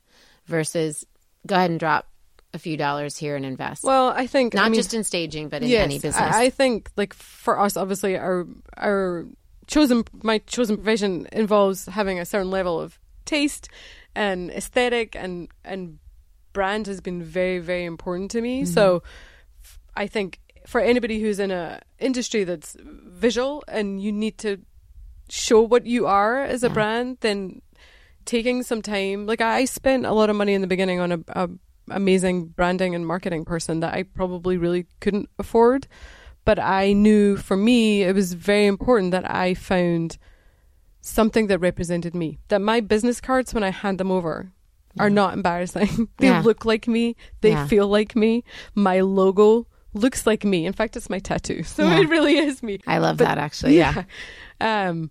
versus 0.46 1.04
go 1.46 1.54
ahead 1.56 1.70
and 1.70 1.80
drop 1.80 2.08
a 2.52 2.58
few 2.58 2.76
dollars 2.76 3.16
here 3.16 3.36
and 3.36 3.44
invest? 3.44 3.84
well, 3.84 4.08
I 4.08 4.26
think 4.26 4.54
Not 4.54 4.66
I 4.66 4.68
mean, 4.68 4.78
just 4.78 4.94
in 4.94 5.04
staging, 5.04 5.48
but 5.48 5.62
in 5.62 5.68
yes, 5.68 5.84
any 5.84 5.98
business. 5.98 6.16
I, 6.16 6.44
I 6.44 6.50
think 6.50 6.90
like 6.96 7.14
for 7.14 7.58
us, 7.58 7.76
obviously, 7.76 8.16
our 8.16 8.46
our 8.76 9.26
chosen 9.66 10.04
my 10.22 10.38
chosen 10.38 10.76
profession 10.76 11.26
involves 11.32 11.86
having 11.86 12.18
a 12.20 12.24
certain 12.24 12.50
level 12.50 12.80
of 12.80 12.98
taste 13.24 13.68
and 14.14 14.50
aesthetic 14.50 15.16
and 15.16 15.48
and 15.64 15.98
brand 16.54 16.86
has 16.86 17.02
been 17.02 17.22
very 17.22 17.58
very 17.58 17.84
important 17.84 18.30
to 18.30 18.40
me. 18.40 18.62
Mm-hmm. 18.62 18.72
So 18.72 19.02
f- 19.62 19.78
I 19.94 20.06
think 20.06 20.40
for 20.66 20.80
anybody 20.80 21.20
who's 21.20 21.38
in 21.38 21.50
a 21.50 21.82
industry 21.98 22.44
that's 22.44 22.76
visual 22.80 23.62
and 23.68 24.02
you 24.02 24.10
need 24.10 24.38
to 24.38 24.60
show 25.28 25.60
what 25.60 25.86
you 25.86 26.06
are 26.06 26.42
as 26.42 26.62
a 26.62 26.70
brand, 26.70 27.18
then 27.20 27.60
taking 28.24 28.62
some 28.62 28.82
time. 28.82 29.26
Like 29.26 29.40
I 29.40 29.66
spent 29.66 30.06
a 30.06 30.12
lot 30.12 30.30
of 30.30 30.36
money 30.36 30.54
in 30.54 30.60
the 30.60 30.66
beginning 30.66 31.00
on 31.00 31.12
a, 31.12 31.18
a 31.28 31.50
amazing 31.90 32.46
branding 32.46 32.94
and 32.94 33.06
marketing 33.06 33.44
person 33.44 33.80
that 33.80 33.94
I 33.94 34.04
probably 34.04 34.56
really 34.56 34.86
couldn't 35.00 35.28
afford. 35.38 35.86
But 36.44 36.58
I 36.58 36.92
knew 36.92 37.36
for 37.36 37.56
me 37.56 38.02
it 38.02 38.14
was 38.14 38.34
very 38.34 38.66
important 38.66 39.10
that 39.12 39.30
I 39.30 39.54
found 39.54 40.18
something 41.00 41.46
that 41.48 41.58
represented 41.58 42.14
me. 42.14 42.38
That 42.48 42.60
my 42.60 42.80
business 42.80 43.20
cards 43.20 43.52
when 43.52 43.64
I 43.64 43.70
hand 43.70 43.98
them 43.98 44.10
over 44.10 44.52
are 44.98 45.10
not 45.10 45.34
embarrassing. 45.34 46.08
they 46.18 46.28
Yeah. 46.28 46.40
look 46.42 46.64
like 46.64 46.86
me. 46.88 47.16
They 47.40 47.50
Yeah. 47.50 47.66
feel 47.66 47.88
like 47.88 48.14
me. 48.16 48.44
My 48.74 49.00
logo 49.00 49.66
looks 49.92 50.26
like 50.26 50.44
me. 50.44 50.66
In 50.66 50.72
fact, 50.72 50.96
it's 50.96 51.10
my 51.10 51.18
tattoo. 51.18 51.62
So 51.64 51.84
Yeah. 51.84 52.00
it 52.00 52.08
really 52.08 52.36
is 52.38 52.62
me. 52.62 52.78
I 52.86 52.98
love 52.98 53.16
But- 53.18 53.24
that 53.26 53.38
actually. 53.38 53.76
Yeah. 53.76 54.04
Um, 54.60 55.10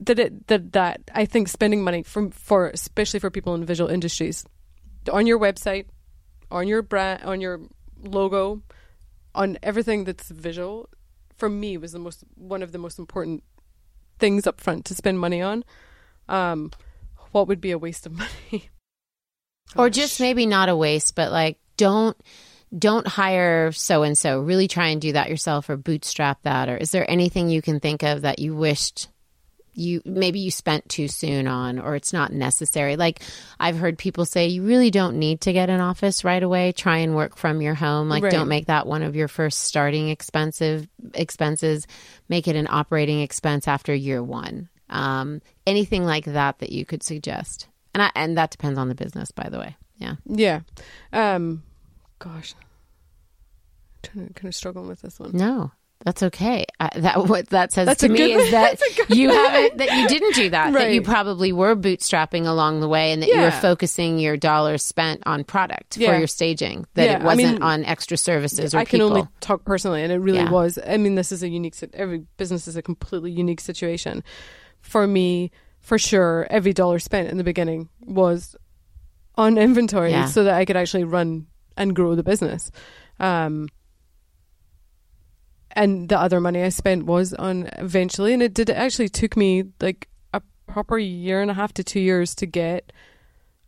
that 0.00 0.18
it 0.18 0.46
that 0.46 0.72
that 0.72 1.00
I 1.14 1.24
think 1.26 1.48
spending 1.48 1.82
money 1.82 2.02
from 2.04 2.30
for 2.30 2.68
especially 2.68 3.18
for 3.20 3.30
people 3.30 3.54
in 3.54 3.64
visual 3.64 3.90
industries 3.90 4.44
on 5.12 5.26
your 5.26 5.38
website, 5.40 5.86
on 6.50 6.68
your 6.68 6.82
brand, 6.82 7.24
on 7.24 7.40
your 7.40 7.60
logo, 8.02 8.62
on 9.34 9.58
everything 9.62 10.04
that's 10.04 10.28
visual, 10.30 10.88
for 11.36 11.48
me 11.48 11.76
was 11.76 11.92
the 11.92 11.98
most 11.98 12.22
one 12.36 12.62
of 12.62 12.70
the 12.72 12.78
most 12.78 12.98
important 12.98 13.42
things 14.20 14.46
up 14.46 14.60
front 14.60 14.84
to 14.84 14.94
spend 14.94 15.18
money 15.18 15.42
on. 15.42 15.64
Um, 16.28 16.70
what 17.32 17.48
would 17.48 17.60
be 17.60 17.72
a 17.72 17.78
waste 17.78 18.06
of 18.06 18.12
money? 18.24 18.70
Or 19.76 19.90
just 19.90 20.20
maybe 20.20 20.46
not 20.46 20.68
a 20.68 20.76
waste, 20.76 21.14
but 21.14 21.30
like 21.30 21.58
don't 21.76 22.16
don't 22.76 23.06
hire 23.06 23.72
so 23.72 24.02
and 24.02 24.16
so. 24.16 24.40
Really 24.40 24.68
try 24.68 24.88
and 24.88 25.00
do 25.00 25.12
that 25.12 25.30
yourself 25.30 25.70
or 25.70 25.76
bootstrap 25.76 26.42
that. 26.42 26.68
Or 26.68 26.76
is 26.76 26.90
there 26.90 27.10
anything 27.10 27.48
you 27.48 27.62
can 27.62 27.80
think 27.80 28.02
of 28.02 28.22
that 28.22 28.38
you 28.38 28.54
wished 28.54 29.08
you 29.74 30.02
maybe 30.04 30.40
you 30.40 30.50
spent 30.50 30.88
too 30.88 31.06
soon 31.06 31.46
on 31.46 31.78
or 31.78 31.94
it's 31.94 32.12
not 32.12 32.32
necessary? 32.32 32.96
Like 32.96 33.22
I've 33.60 33.78
heard 33.78 33.96
people 33.96 34.24
say 34.24 34.48
you 34.48 34.64
really 34.64 34.90
don't 34.90 35.18
need 35.18 35.42
to 35.42 35.52
get 35.52 35.70
an 35.70 35.80
office 35.80 36.24
right 36.24 36.42
away. 36.42 36.72
Try 36.72 36.98
and 36.98 37.14
work 37.14 37.36
from 37.36 37.62
your 37.62 37.74
home. 37.74 38.08
Like 38.08 38.24
Right. 38.24 38.32
don't 38.32 38.48
make 38.48 38.66
that 38.66 38.86
one 38.86 39.02
of 39.02 39.14
your 39.14 39.28
first 39.28 39.60
starting 39.60 40.08
expensive 40.08 40.88
expenses. 41.14 41.86
Make 42.28 42.48
it 42.48 42.56
an 42.56 42.66
operating 42.68 43.20
expense 43.20 43.68
after 43.68 43.94
year 43.94 44.22
one. 44.22 44.68
Um, 44.90 45.42
anything 45.66 46.04
like 46.04 46.24
that 46.24 46.58
that 46.58 46.72
you 46.72 46.84
could 46.84 47.02
suggest. 47.02 47.67
And 47.94 48.02
I, 48.02 48.10
and 48.14 48.36
that 48.38 48.50
depends 48.50 48.78
on 48.78 48.88
the 48.88 48.94
business, 48.94 49.30
by 49.30 49.48
the 49.48 49.58
way. 49.58 49.76
Yeah. 49.96 50.14
Yeah. 50.26 50.60
Um, 51.12 51.62
gosh, 52.18 52.54
kind 54.02 54.28
of 54.28 54.34
kind 54.34 54.48
of 54.48 54.54
struggling 54.54 54.88
with 54.88 55.00
this 55.02 55.18
one. 55.18 55.32
No, 55.32 55.72
that's 56.04 56.22
okay. 56.22 56.64
I, 56.78 56.90
that 57.00 57.26
what 57.26 57.48
that 57.48 57.72
says 57.72 57.86
That's 57.86 58.00
to 58.00 58.08
me 58.08 58.18
good- 58.18 58.40
is 58.40 58.50
that 58.52 58.80
you 59.08 59.30
haven't 59.30 59.78
that 59.78 59.90
you 59.96 60.06
didn't 60.06 60.34
do 60.36 60.50
that. 60.50 60.72
That 60.72 60.92
you 60.92 61.02
probably 61.02 61.50
were 61.52 61.74
bootstrapping 61.74 62.46
along 62.46 62.80
the 62.80 62.88
way, 62.88 63.10
and 63.12 63.22
that 63.22 63.28
you 63.28 63.40
were 63.40 63.50
focusing 63.50 64.18
your 64.20 64.36
dollars 64.36 64.84
spent 64.84 65.22
on 65.26 65.42
product 65.42 65.94
for 65.96 66.02
your 66.16 66.28
staging. 66.28 66.86
That 66.94 67.04
Yeah, 67.06 67.16
it 67.18 67.22
wasn't 67.24 67.54
mean, 67.54 67.62
on 67.62 67.84
extra 67.84 68.16
services 68.16 68.74
or 68.74 68.78
I 68.78 68.84
can 68.84 68.98
people. 69.00 69.08
only 69.08 69.28
talk 69.40 69.64
personally, 69.64 70.04
and 70.04 70.12
it 70.12 70.18
really 70.18 70.38
Yeah. 70.38 70.50
was. 70.50 70.78
I 70.86 70.96
mean, 70.98 71.16
this 71.16 71.32
is 71.32 71.42
a 71.42 71.48
unique. 71.48 71.74
Every 71.94 72.24
business 72.36 72.68
is 72.68 72.76
a 72.76 72.82
completely 72.82 73.32
unique 73.32 73.60
situation. 73.60 74.22
For 74.80 75.08
me, 75.08 75.50
for 75.80 75.98
sure, 75.98 76.46
every 76.50 76.72
dollar 76.72 76.98
spent 76.98 77.28
in 77.28 77.36
the 77.38 77.44
beginning 77.44 77.88
was 78.00 78.56
on 79.36 79.56
inventory, 79.66 80.10
Yeah. 80.10 80.26
so 80.26 80.44
that 80.44 80.54
I 80.54 80.64
could 80.64 80.76
actually 80.76 81.04
run 81.04 81.46
and 81.76 81.94
grow 81.94 82.14
the 82.14 82.22
business. 82.24 82.70
Um, 83.20 83.68
and 85.72 86.08
the 86.08 86.18
other 86.18 86.40
money 86.40 86.62
I 86.62 86.70
spent 86.70 87.06
was 87.06 87.34
on 87.34 87.68
eventually, 87.78 88.32
and 88.32 88.42
it 88.42 88.54
did. 88.54 88.70
It 88.70 88.76
actually 88.76 89.08
took 89.08 89.36
me 89.36 89.64
like 89.80 90.08
a 90.34 90.40
proper 90.66 90.98
year 90.98 91.40
and 91.40 91.50
a 91.50 91.54
half 91.54 91.72
to 91.74 91.84
two 91.84 92.00
years 92.00 92.34
to 92.36 92.46
get 92.46 92.92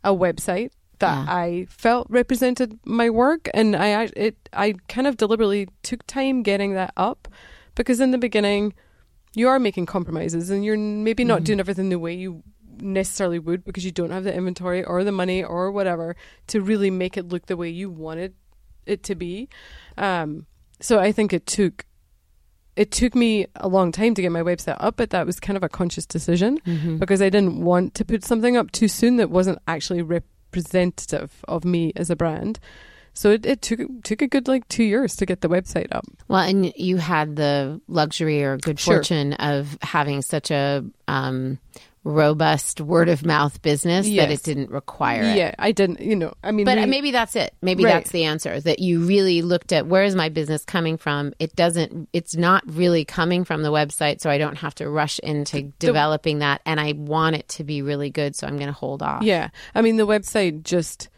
a 0.03 0.11
website 0.15 0.71
that 0.99 1.27
Yeah. 1.27 1.35
I 1.35 1.67
felt 1.69 2.07
represented 2.11 2.79
my 2.85 3.11
work, 3.11 3.49
and 3.55 3.77
I 3.77 4.09
it 4.17 4.37
I 4.53 4.75
kind 4.89 5.07
of 5.07 5.17
deliberately 5.19 5.69
took 5.83 6.07
time 6.07 6.43
getting 6.43 6.73
that 6.75 6.93
up 6.97 7.29
because 7.75 8.01
in 8.01 8.11
the 8.11 8.19
beginning 8.19 8.73
you 9.35 9.49
are 9.49 9.59
making 9.59 9.87
compromises 9.87 10.51
and 10.51 10.65
you're 10.65 10.77
maybe 10.77 11.25
not 11.25 11.45
doing 11.45 11.61
everything 11.61 11.89
the 11.89 11.99
way 11.99 12.15
you 12.15 12.43
necessarily 12.81 13.39
would 13.39 13.65
because 13.65 13.85
you 13.85 13.91
don't 13.93 14.11
have 14.11 14.25
the 14.25 14.35
inventory 14.35 14.83
or 14.83 15.05
the 15.05 15.13
money 15.13 15.45
or 15.45 15.71
whatever 15.71 16.17
to 16.49 16.61
really 16.61 16.91
make 16.91 17.17
it 17.17 17.29
look 17.29 17.47
the 17.47 17.57
way 17.57 17.69
you 17.69 17.91
wanted 17.91 18.35
it 18.87 19.03
to 19.05 19.15
be. 19.15 19.49
Um, 19.99 20.47
so 20.81 20.99
I 20.99 21.13
think 21.13 21.33
it 21.33 21.47
took 21.47 21.85
it 22.77 22.91
took 22.93 23.15
me 23.15 23.47
a 23.57 23.69
long 23.69 23.93
time 23.93 24.15
to 24.15 24.23
get 24.23 24.33
my 24.33 24.41
website 24.43 24.77
up, 24.81 24.97
but 24.97 25.11
that 25.11 25.27
was 25.27 25.39
kind 25.41 25.57
of 25.57 25.63
a 25.63 25.69
conscious 25.69 26.07
decision 26.07 26.59
Mm-hmm. 26.65 26.97
because 26.97 27.21
I 27.21 27.29
didn't 27.29 27.63
want 27.63 27.95
to 27.97 28.05
put 28.05 28.25
something 28.25 28.57
up 28.57 28.71
too 28.73 28.89
soon 28.89 29.17
that 29.17 29.29
wasn't 29.29 29.59
actually 29.69 30.03
representative 30.03 31.45
of 31.47 31.65
me 31.65 31.93
as 31.97 32.11
a 32.11 32.17
brand. 32.17 32.59
So 33.21 33.33
it, 33.33 33.45
it 33.45 33.61
took 33.61 33.81
took 34.03 34.23
a 34.23 34.27
good 34.27 34.49
like 34.49 34.67
two 34.69 34.83
years 34.83 35.15
to 35.17 35.27
get 35.27 35.43
the 35.43 35.49
website 35.51 35.89
up. 35.93 36.07
Well, 36.29 36.41
and 36.41 36.73
you 36.75 36.97
had 36.97 37.37
the 37.37 37.79
luxury 37.87 38.43
or 38.43 38.57
good 38.57 38.81
Sure. 38.81 38.95
fortune 38.95 39.35
of 39.35 39.77
having 39.83 40.23
such 40.23 40.51
a 40.51 40.83
um, 41.07 41.59
robust 42.03 42.81
word 42.81 43.11
of 43.11 43.23
mouth 43.27 43.61
business 43.61 44.07
that 44.07 44.31
it 44.31 44.43
didn't 44.43 44.71
require 44.71 45.21
it. 45.21 45.37
Yeah, 45.37 45.55
I 45.59 45.73
didn't. 45.73 46.01
You 46.01 46.17
know, 46.17 46.33
I 46.43 46.51
mean, 46.51 46.65
But 46.65 46.79
we- 46.79 46.87
maybe 46.87 47.11
that's 47.11 47.37
it. 47.37 47.53
Maybe 47.61 47.85
Right. 47.85 47.93
that's 47.93 48.11
the 48.11 48.25
answer 48.25 48.59
that 48.59 48.79
you 48.79 49.01
really 49.01 49.43
looked 49.43 49.73
at 49.75 49.87
where 49.87 50.05
is 50.05 50.15
my 50.15 50.31
business 50.31 50.65
coming 50.65 50.97
from? 50.97 51.35
It 51.39 51.55
doesn't, 51.55 52.09
it's 52.15 52.35
not 52.37 52.63
really 52.67 53.05
coming 53.05 53.45
from 53.45 53.63
the 53.63 53.71
website. 53.71 54.23
So 54.23 54.31
I 54.31 54.39
don't 54.39 54.57
have 54.57 54.75
to 54.77 54.89
rush 54.89 55.19
into 55.19 55.65
developing 55.79 56.39
that. 56.39 56.63
And 56.65 56.81
I 56.81 56.93
want 56.97 57.37
it 57.37 57.49
to 57.51 57.65
be 57.65 57.83
really 57.83 58.09
good. 58.09 58.35
So 58.35 58.47
I'm 58.47 58.57
going 58.57 58.69
to 58.69 58.73
hold 58.73 59.03
off. 59.03 59.25
Yeah. 59.25 59.51
I 59.75 59.83
mean, 59.83 59.99
the 59.99 60.07
website 60.07 60.63
just, 60.63 61.11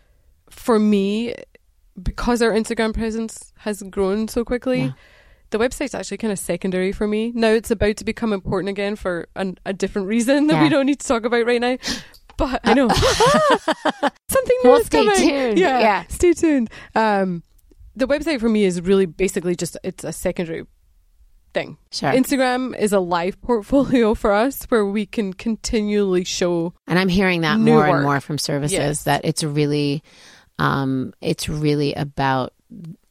for 0.51 0.81
me, 0.81 1.35
because 2.01 2.43
our 2.43 2.51
Instagram 2.53 2.95
presence 2.95 3.53
has 3.59 3.83
grown 3.83 4.29
so 4.29 4.45
quickly, 4.45 4.81
Yeah. 4.83 4.91
the 5.51 5.59
website's 5.59 5.95
actually 5.95 6.17
kind 6.19 6.33
of 6.33 6.39
secondary 6.39 6.93
for 6.93 7.07
me. 7.07 7.33
Now 7.35 7.49
it's 7.51 7.71
about 7.71 7.97
to 7.99 8.05
become 8.05 8.33
important 8.33 8.71
again 8.71 8.97
for 8.97 9.29
an, 9.37 9.59
a 9.67 9.73
different 9.73 10.09
reason 10.09 10.47
that 10.47 10.55
Yeah. 10.55 10.63
we 10.63 10.69
don't 10.69 10.87
need 10.87 11.01
to 11.01 11.07
talk 11.07 11.25
about 11.25 11.47
right 11.47 11.61
now. 11.61 11.77
But 12.39 12.61
I 12.65 12.73
know 12.75 12.89
something 14.29 14.57
new 14.65 14.71
Well, 14.71 14.81
is 14.81 14.87
stay 14.87 15.05
coming. 15.05 15.15
tuned. 15.17 15.59
Yeah, 15.59 15.81
Yeah. 15.81 16.05
stay 16.09 16.33
tuned. 16.33 16.71
Um, 16.95 17.43
the 17.95 18.07
website 18.09 18.41
for 18.41 18.49
me 18.49 18.65
is 18.65 18.81
really 18.81 19.07
basically 19.07 19.55
just 19.55 19.77
it's 19.85 20.03
a 20.05 20.13
secondary 20.13 20.65
thing. 21.53 21.77
Sure. 21.91 22.11
Instagram 22.11 22.75
is 22.79 22.95
a 22.95 23.01
live 23.01 23.41
portfolio 23.43 24.15
for 24.23 24.33
us 24.33 24.65
where 24.71 24.87
we 24.87 25.05
can 25.05 25.35
continually 25.35 26.25
show. 26.25 26.73
And 26.87 26.99
I'm 26.99 27.09
hearing 27.09 27.43
that 27.43 27.59
more 27.61 27.87
and 27.87 28.03
more 28.03 28.21
from 28.21 28.39
services 28.39 28.73
Yes. 28.73 29.03
that 29.05 29.25
it's 29.25 29.45
really, 29.45 30.03
um, 30.59 31.13
it's 31.21 31.49
really 31.49 31.95
about 31.95 32.53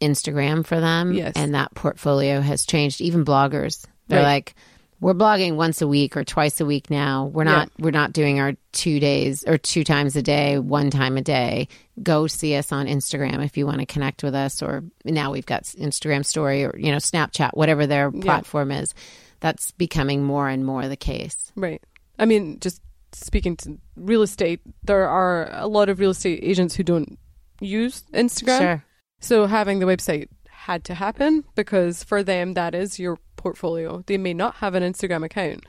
Instagram 0.02 0.66
for 0.66 0.80
them. 0.80 1.14
Yes. 1.14 1.34
And 1.36 1.54
that 1.56 1.74
portfolio 1.76 2.42
has 2.42 2.66
changed. 2.66 3.02
Even 3.02 3.26
bloggers, 3.26 3.86
they're 4.08 4.20
Right. 4.20 4.26
like, 4.26 4.56
we're 5.00 5.16
blogging 5.16 5.56
once 5.56 5.82
a 5.82 5.88
week 5.88 6.16
or 6.16 6.24
twice 6.24 6.62
a 6.62 6.66
week 6.66 6.92
now. 6.92 7.26
We're 7.26 7.44
not, 7.44 7.72
we're 7.80 7.90
not 7.90 8.14
doing 8.14 8.40
our 8.40 8.54
two 8.72 9.00
days 9.00 9.44
or 9.48 9.58
two 9.58 9.84
times 9.84 10.16
a 10.16 10.22
day, 10.22 10.60
one 10.60 10.92
time 10.92 11.18
a 11.18 11.24
day. 11.24 11.70
Go 12.04 12.28
see 12.28 12.56
us 12.56 12.72
on 12.72 12.86
Instagram 12.86 13.44
if 13.44 13.58
you 13.58 13.66
want 13.66 13.80
to 13.80 13.88
connect 13.88 14.24
with 14.24 14.36
us. 14.36 14.62
Or 14.62 14.84
now 15.04 15.32
we've 15.32 15.46
got 15.46 15.64
Instagram 15.64 16.24
story 16.24 16.64
or, 16.66 16.76
you 16.78 16.92
know, 16.92 16.98
Snapchat, 16.98 17.52
whatever 17.56 17.88
their 17.88 18.12
platform 18.12 18.72
is. 18.72 18.94
That's 19.40 19.72
becoming 19.72 20.24
more 20.24 20.48
and 20.48 20.64
more 20.64 20.88
the 20.88 20.96
case. 20.96 21.52
Right. 21.56 21.82
I 22.20 22.26
mean, 22.26 22.60
just 22.60 22.80
speaking 23.12 23.58
to 23.58 23.80
real 23.96 24.22
estate, 24.22 24.62
there 24.84 25.08
are 25.10 25.50
a 25.52 25.66
lot 25.68 25.90
of 25.90 26.00
real 26.00 26.12
estate 26.12 26.42
agents 26.44 26.76
who 26.76 26.84
don't 26.84 27.18
use 27.62 28.04
Instagram. 28.14 28.60
Sure. 28.60 28.86
So 29.22 29.46
having 29.46 29.80
the 29.80 29.86
website 29.86 30.28
had 30.50 30.84
to 30.86 30.94
happen 30.94 31.44
because 31.56 32.04
for 32.04 32.22
them 32.24 32.54
that 32.54 32.76
is 32.76 33.00
your 33.00 33.18
portfolio. 33.38 34.04
They 34.06 34.18
may 34.18 34.34
not 34.34 34.56
have 34.56 34.76
an 34.76 34.84
Instagram 34.84 35.24
account. 35.26 35.64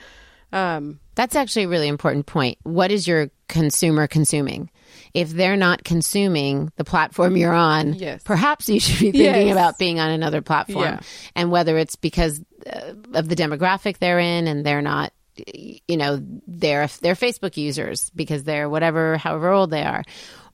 Um, 0.53 1.01
That's 1.15 1.35
actually 1.35 1.63
a 1.65 1.69
really 1.69 1.89
important 1.89 2.27
point. 2.27 2.59
What 2.63 2.91
is 2.93 3.09
your 3.09 3.31
consumer 3.49 4.07
consuming? 4.07 4.71
If 5.15 5.31
they're 5.31 5.57
not 5.57 5.83
consuming 5.83 6.71
the 6.77 6.85
platform 6.85 7.39
you're 7.39 7.55
on, 7.55 7.95
Yes. 7.95 8.23
perhaps 8.23 8.69
you 8.69 8.79
should 8.79 9.01
be 9.01 9.13
thinking 9.13 9.47
Yes. 9.49 9.53
about 9.53 9.79
being 9.79 9.99
on 9.99 10.11
another 10.11 10.43
platform. 10.43 10.85
Yeah. 10.85 11.01
And 11.35 11.51
whether 11.51 11.79
it's 11.79 11.97
because 11.97 12.43
uh, 12.71 12.93
of 13.15 13.29
the 13.31 13.37
demographic 13.37 13.97
they're 13.99 14.19
in 14.19 14.47
and 14.47 14.65
they're 14.65 14.83
not, 14.83 15.15
you 15.47 15.97
know, 15.97 16.23
they're, 16.47 16.87
they're 17.01 17.15
Facebook 17.15 17.57
users 17.57 18.11
because 18.11 18.45
they're 18.45 18.69
whatever, 18.69 19.17
however 19.17 19.49
old 19.51 19.71
they 19.71 19.83
are, 19.85 20.05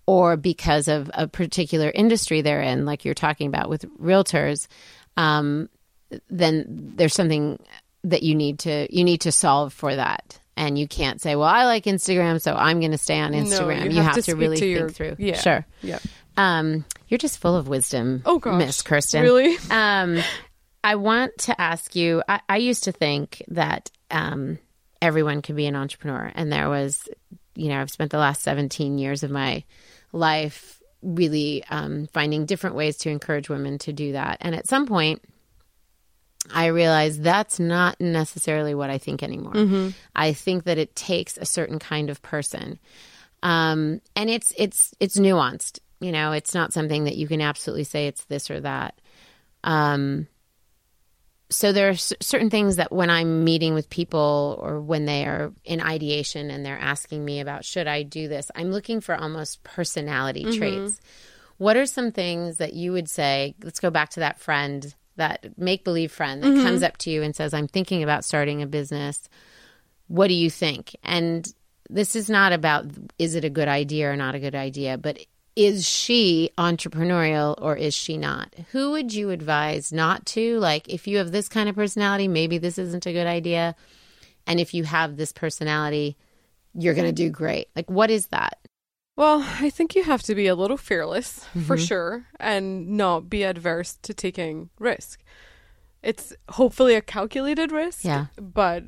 or 0.09 0.39
because 0.39 0.89
of 0.89 1.11
a 1.13 1.29
particular 1.29 1.91
industry 1.95 2.41
they're 2.41 2.63
in, 2.63 2.87
like 2.87 3.05
you're 3.05 3.13
talking 3.13 3.47
about 3.47 3.69
with 3.69 3.85
realtors, 4.01 4.67
um, 5.19 5.69
then 6.31 6.65
there's 6.97 7.13
something 7.13 7.59
that 8.05 8.23
you 8.23 8.35
need 8.35 8.61
to 8.61 8.87
you 8.89 9.05
need 9.05 9.21
to 9.21 9.31
solve 9.31 9.71
for 9.75 9.95
that 9.95 10.41
and 10.57 10.79
you 10.79 10.87
can't 10.89 11.21
say 11.21 11.35
well 11.35 11.49
i 11.49 11.65
like 11.65 11.85
instagram 11.85 12.41
so 12.41 12.55
i'm 12.55 12.79
going 12.79 12.93
to 12.93 12.97
stay 12.97 13.19
on 13.19 13.33
instagram 13.33 13.93
you 13.93 14.01
have 14.01 14.15
to 14.15 14.23
to, 14.23 14.35
really 14.37 14.57
to 14.57 14.61
think 14.63 14.79
your- 14.79 14.89
through 14.89 15.17
yeah. 15.19 15.37
sure 15.37 15.67
yeah. 15.83 15.99
um 16.37 16.85
you're 17.09 17.19
just 17.19 17.39
full 17.39 17.57
of 17.57 17.67
wisdom 17.69 18.23
Oh 18.25 18.39
gosh. 18.39 18.57
miss 18.57 18.83
kirsten 18.83 19.23
Really? 19.23 19.59
um 19.71 20.21
i 20.85 20.95
want 20.95 21.37
to 21.39 21.61
ask 21.61 21.97
you 21.97 22.23
i, 22.29 22.41
I 22.49 22.59
used 22.59 22.85
to 22.85 22.93
think 22.93 23.43
that 23.49 23.91
um 24.13 24.59
everyone 25.03 25.43
could 25.43 25.57
be 25.57 25.67
an 25.67 25.75
entrepreneur 25.77 26.31
and 26.35 26.53
there 26.53 26.71
was 26.71 27.09
you 27.57 27.69
know 27.69 27.81
i've 27.81 27.91
spent 27.91 28.13
the 28.13 28.19
last 28.19 28.43
17 28.43 28.97
years 28.97 29.25
of 29.25 29.31
my 29.33 29.65
life 30.13 30.83
really 31.03 31.65
um, 31.71 32.09
finding 32.13 32.45
different 32.45 32.77
ways 32.77 32.97
to 32.99 33.11
encourage 33.11 33.49
women 33.49 33.79
to 33.79 33.93
do 33.93 34.13
that 34.13 34.39
and 34.41 34.55
at 34.55 34.67
some 34.67 34.87
point 34.87 35.23
I 36.55 36.67
realize 36.67 37.19
that's 37.19 37.61
not 37.61 38.01
necessarily 38.01 38.75
what 38.75 38.91
I 38.91 38.99
think 38.99 39.23
anymore. 39.23 39.53
I 40.15 40.33
think 40.33 40.65
that 40.65 40.79
it 40.79 40.95
takes 40.97 41.37
a 41.37 41.45
certain 41.45 41.79
kind 41.79 42.11
of 42.11 42.23
person, 42.23 42.79
um, 43.43 44.01
and 44.17 44.31
it's 44.31 44.53
it's 44.57 44.95
it's 45.01 45.19
nuanced. 45.19 45.81
You 46.01 46.13
know, 46.13 46.33
it's 46.33 46.55
not 46.55 46.73
something 46.73 47.05
that 47.05 47.17
you 47.17 47.27
can 47.29 47.41
absolutely 47.41 47.85
say 47.85 48.07
it's 48.07 48.25
this 48.27 48.51
or 48.51 48.61
that. 48.61 48.99
Um, 49.65 50.29
so 51.51 51.73
there 51.73 51.89
are 51.89 51.95
c- 51.95 52.17
certain 52.21 52.51
things 52.51 52.77
that 52.77 52.93
when 52.93 53.11
I'm 53.11 53.45
meeting 53.45 53.75
with 53.75 53.89
people 53.89 54.59
or 54.61 54.81
when 54.81 55.07
they 55.07 55.25
are 55.25 55.53
in 55.65 55.81
ideation 55.81 56.51
and 56.51 56.65
they're 56.65 56.79
asking 56.79 57.25
me 57.25 57.41
about 57.41 57.65
should 57.65 57.87
I 57.87 58.03
do 58.03 58.29
this, 58.29 58.51
I'm 58.55 58.71
looking 58.71 59.01
for 59.01 59.15
almost 59.15 59.63
personality 59.65 60.45
mm-hmm. 60.45 60.59
traits. 60.59 61.01
What 61.57 61.77
are 61.77 61.87
some 61.87 62.13
things 62.13 62.59
that 62.59 62.75
you 62.75 62.93
would 62.93 63.09
say? 63.09 63.55
Let's 63.63 63.81
go 63.81 63.91
back 63.91 64.11
to 64.11 64.21
that 64.21 64.39
friend, 64.41 64.95
that 65.17 65.59
make 65.59 65.85
believe 65.85 66.13
friend 66.13 66.43
that 66.43 66.49
mm-hmm. 66.49 66.65
comes 66.65 66.83
up 66.83 66.97
to 66.99 67.11
you 67.11 67.23
and 67.23 67.35
says, 67.35 67.55
I'm 67.55 67.67
thinking 67.67 68.03
about 68.03 68.25
starting 68.25 68.63
a 68.63 68.67
business. 68.67 69.29
What 70.07 70.29
do 70.29 70.35
you 70.35 70.51
think? 70.51 70.95
And 71.03 71.47
this 71.91 72.15
is 72.15 72.29
not 72.29 72.53
about 72.53 72.87
is 73.19 73.35
it 73.35 73.45
a 73.45 73.51
good 73.51 73.69
idea 73.69 74.11
or 74.11 74.17
not 74.17 74.35
a 74.35 74.41
good 74.41 74.55
idea, 74.55 74.99
but 74.99 75.19
is 75.59 75.89
she 75.89 76.51
entrepreneurial 76.57 77.57
or 77.61 77.77
is 77.77 77.93
she 77.93 78.17
not? 78.17 78.55
Who 78.71 78.93
would 78.93 79.13
you 79.13 79.31
advise 79.31 79.93
not 79.93 80.25
to? 80.27 80.59
Like, 80.61 80.89
if 80.89 81.09
you 81.09 81.19
have 81.19 81.33
this 81.33 81.49
kind 81.49 81.69
of 81.69 81.75
personality, 81.75 82.29
maybe 82.29 82.59
this 82.59 82.79
isn't 82.79 83.07
a 83.07 83.13
good 83.13 83.27
idea. 83.27 83.75
And 84.47 84.61
if 84.61 84.73
you 84.73 84.85
have 84.85 85.17
this 85.17 85.33
personality, 85.33 86.17
you're 86.75 86.95
going 86.95 87.09
to 87.09 87.13
do 87.13 87.29
great. 87.29 87.69
Like, 87.75 87.91
what 87.91 88.09
is 88.09 88.29
that? 88.29 88.59
Well, 89.17 89.45
I 89.59 89.69
think 89.69 89.97
you 89.97 90.05
have 90.05 90.23
to 90.23 90.35
be 90.37 90.47
a 90.47 90.55
little 90.55 90.77
fearless 90.77 91.45
for 91.67 91.75
Mm-hmm. 91.77 91.85
sure 91.85 92.27
and 92.39 92.91
not 92.91 93.29
be 93.29 93.43
adverse 93.43 93.99
to 94.03 94.15
taking 94.15 94.71
risk. 94.79 95.25
It's 96.05 96.33
hopefully 96.51 96.95
a 96.95 97.01
calculated 97.03 97.73
risk. 97.73 98.05
Yeah. 98.05 98.27
But 98.41 98.85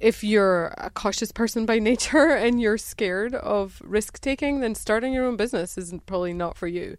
if 0.00 0.24
you're 0.24 0.74
a 0.78 0.90
cautious 0.90 1.30
person 1.30 1.66
by 1.66 1.78
nature 1.90 2.30
and 2.30 2.60
you're 2.60 2.78
scared 2.78 3.34
of 3.34 3.80
risk 3.84 4.20
taking, 4.20 4.60
then 4.60 4.74
starting 4.74 5.12
your 5.12 5.26
own 5.26 5.36
business 5.36 5.76
isn't 5.78 6.06
probably 6.06 6.32
not 6.32 6.56
for 6.56 6.66
you. 6.66 6.96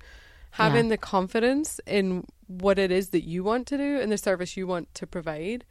Having 0.56 0.89
the 0.89 0.97
confidence 0.97 1.80
in 1.88 2.26
what 2.47 2.78
it 2.78 2.91
is 2.91 3.10
that 3.10 3.24
you 3.24 3.43
want 3.43 3.68
to 3.68 3.78
do 3.78 3.99
and 3.99 4.12
the 4.12 4.18
service 4.18 4.58
you 4.58 4.68
want 4.68 4.93
to 4.95 5.08
provide 5.08 5.64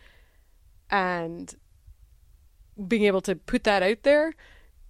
and 0.91 1.55
being 2.89 3.05
able 3.05 3.21
to 3.21 3.37
put 3.37 3.65
that 3.65 3.83
out 3.83 4.03
there 4.05 4.33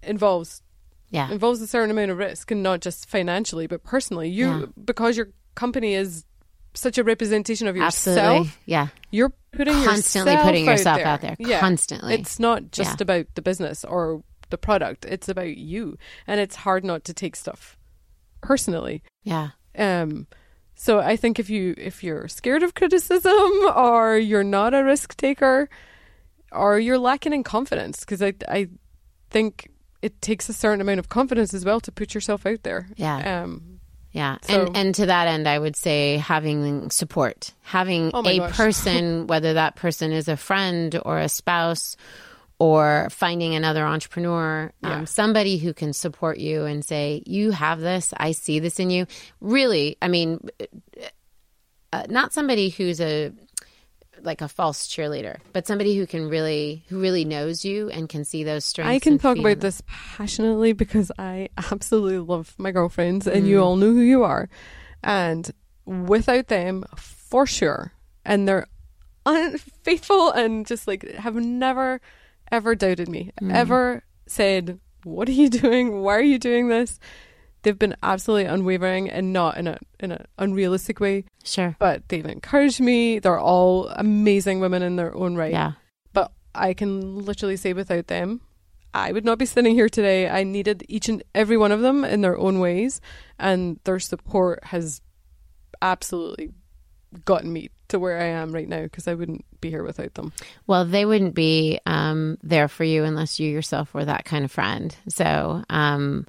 involves 0.01 0.61
Yeah. 1.09 1.29
involves 1.29 1.61
a 1.61 1.67
certain 1.67 1.91
amount 1.91 2.09
of 2.11 2.17
risk 2.17 2.49
and 2.51 2.63
not 2.63 2.79
just 2.79 3.09
financially 3.09 3.67
but 3.67 3.83
personally 3.83 4.29
you 4.29 4.47
Yeah. 4.49 4.65
because 4.85 5.17
your 5.17 5.27
company 5.55 5.93
is 5.93 6.23
such 6.73 6.97
a 6.97 7.03
representation 7.03 7.67
of 7.67 7.75
yourself 7.75 8.17
Absolutely. 8.17 8.51
Yeah. 8.65 8.87
you're 9.11 9.33
putting 9.51 9.73
Constantly 9.83 10.31
yourself 10.33 10.45
putting 10.47 10.67
out 10.67 10.71
yourself 10.71 10.97
there. 10.97 11.05
out 11.07 11.21
there. 11.21 11.35
Yeah. 11.39 11.59
Constantly. 11.59 12.13
it's 12.13 12.39
not 12.39 12.71
just 12.71 12.99
Yeah. 12.99 13.03
about 13.03 13.25
the 13.35 13.41
business 13.41 13.83
or 13.83 14.23
the 14.49 14.57
product 14.57 15.05
it's 15.05 15.29
about 15.29 15.55
you 15.57 15.97
and 16.27 16.39
it's 16.39 16.55
hard 16.57 16.83
not 16.83 17.03
to 17.05 17.13
take 17.13 17.35
stuff 17.37 17.77
personally 18.41 19.01
Yeah. 19.23 19.49
um 19.77 20.27
so 20.75 20.99
i 20.99 21.15
think 21.15 21.39
if 21.39 21.49
you 21.49 21.73
if 21.77 22.03
you're 22.03 22.27
scared 22.27 22.63
of 22.63 22.73
criticism 22.73 23.33
or 23.75 24.17
you're 24.17 24.43
not 24.43 24.73
a 24.73 24.83
risk 24.83 25.15
taker 25.15 25.69
or 26.51 26.79
you're 26.79 26.97
lacking 26.97 27.33
in 27.33 27.43
confidence 27.43 28.01
because 28.01 28.21
i 28.21 28.33
i 28.49 28.67
think 29.29 29.69
it 30.01 30.19
takes 30.21 30.49
a 30.49 30.53
certain 30.53 30.81
amount 30.81 30.99
of 30.99 31.07
confidence 31.07 31.53
as 31.53 31.63
well 31.63 31.79
to 31.79 31.91
put 31.91 32.13
yourself 32.13 32.45
out 32.45 32.63
there 32.63 32.89
Yeah. 32.97 33.43
um 33.43 33.70
Yeah. 34.11 34.37
So- 34.43 34.65
and 34.67 34.77
and 34.77 34.95
to 34.95 35.05
that 35.05 35.27
end 35.27 35.47
I 35.47 35.57
would 35.57 35.75
say 35.75 36.17
having 36.17 36.89
support. 36.89 37.53
Having 37.61 38.11
Oh 38.13 38.25
a 38.27 38.37
gosh. 38.39 38.57
person, 38.57 39.27
whether 39.31 39.53
that 39.53 39.75
person 39.75 40.11
is 40.11 40.27
a 40.27 40.35
friend 40.37 40.99
or 41.05 41.17
a 41.19 41.29
spouse 41.29 41.95
or 42.59 43.07
finding 43.09 43.55
another 43.55 43.85
entrepreneur, 43.85 44.71
Yeah. 44.83 44.97
um, 44.99 45.05
somebody 45.07 45.57
who 45.57 45.73
can 45.73 45.93
support 45.93 46.37
you 46.37 46.65
and 46.65 46.83
say, 46.85 47.23
You 47.25 47.51
have 47.51 47.79
this, 47.79 48.13
I 48.17 48.33
see 48.33 48.59
this 48.59 48.79
in 48.79 48.89
you. 48.89 49.07
Really, 49.39 49.97
I 50.01 50.09
mean 50.09 50.47
uh, 51.93 52.05
not 52.09 52.33
somebody 52.33 52.69
who's 52.69 53.01
a 53.01 53.31
like 54.23 54.41
a 54.41 54.47
false 54.47 54.87
cheerleader, 54.87 55.37
but 55.53 55.65
somebody 55.67 55.95
who 55.97 56.05
can 56.07 56.29
really 56.29 56.83
who 56.89 56.99
really 57.01 57.25
knows 57.25 57.63
you 57.65 57.89
and 57.89 58.07
can 58.09 58.23
see 58.25 58.43
those 58.43 58.65
strengths. 58.65 58.89
I 58.95 58.99
can 58.99 59.17
talk 59.17 59.37
about 59.37 59.49
them. 59.49 59.59
this 59.59 59.81
passionately 59.87 60.73
because 60.73 61.11
I 61.17 61.49
absolutely 61.71 62.19
love 62.19 62.53
my 62.57 62.71
girlfriends 62.71 63.27
and 63.27 63.45
Mm. 63.45 63.47
you 63.49 63.61
all 63.63 63.75
know 63.75 63.91
who 63.93 64.01
you 64.01 64.23
are. 64.23 64.49
And 65.03 65.49
without 65.85 66.47
them, 66.47 66.85
for 66.95 67.45
sure, 67.47 67.93
and 68.23 68.47
they're 68.47 68.67
unfaithful 69.25 70.31
and 70.31 70.65
just 70.65 70.87
like 70.87 71.09
have 71.13 71.35
never 71.35 72.01
ever 72.51 72.75
doubted 72.75 73.07
me, 73.09 73.31
Mm. 73.41 73.53
ever 73.53 74.03
said, 74.27 74.79
What 75.03 75.27
are 75.29 75.33
you 75.33 75.49
doing? 75.49 76.01
Why 76.01 76.15
are 76.17 76.21
you 76.21 76.37
doing 76.39 76.67
this? 76.67 76.99
They've 77.63 77.77
been 77.77 77.95
absolutely 78.01 78.45
unwavering 78.45 79.09
and 79.09 79.31
not 79.33 79.57
in 79.57 79.67
a 79.67 79.77
in 79.99 80.11
an 80.11 80.25
unrealistic 80.39 80.99
way, 80.99 81.25
Sure. 81.43 81.75
but 81.79 82.07
they've 82.09 82.25
encouraged 82.25 82.79
me. 82.81 83.19
They're 83.19 83.39
all 83.39 83.87
amazing 83.89 84.59
women 84.59 84.81
in 84.81 84.95
their 84.95 85.13
own 85.15 85.35
right. 85.35 85.51
Yeah. 85.51 85.73
But 86.13 86.31
I 86.55 86.73
can 86.73 87.23
literally 87.23 87.57
say 87.57 87.73
without 87.73 88.07
them, 88.07 88.41
I 88.93 89.11
would 89.11 89.25
not 89.25 89.37
be 89.37 89.45
sitting 89.45 89.75
here 89.75 89.89
today. 89.89 90.27
I 90.27 90.43
needed 90.43 90.83
each 90.89 91.07
and 91.07 91.23
every 91.35 91.55
one 91.57 91.71
of 91.71 91.81
them 91.81 92.03
in 92.03 92.21
their 92.21 92.37
own 92.37 92.59
ways, 92.59 92.99
and 93.37 93.79
their 93.83 93.99
support 93.99 94.63
has 94.65 95.01
absolutely 95.81 96.51
gotten 97.25 97.51
me 97.51 97.69
to 97.89 97.99
where 97.99 98.17
I 98.19 98.25
am 98.25 98.51
right 98.53 98.67
now 98.69 98.83
because 98.83 99.07
I 99.07 99.13
wouldn't 99.13 99.43
be 99.59 99.69
here 99.69 99.83
without 99.83 100.13
them. 100.13 100.31
Well, 100.65 100.85
they 100.85 101.05
wouldn't 101.05 101.35
be 101.35 101.79
um, 101.85 102.37
there 102.41 102.67
for 102.67 102.83
you 102.85 103.03
unless 103.03 103.39
you 103.39 103.49
yourself 103.49 103.93
were 103.93 104.05
that 104.05 104.25
kind 104.25 104.45
of 104.45 104.51
friend. 104.51 104.95
So, 105.09 105.63
um, 105.69 106.25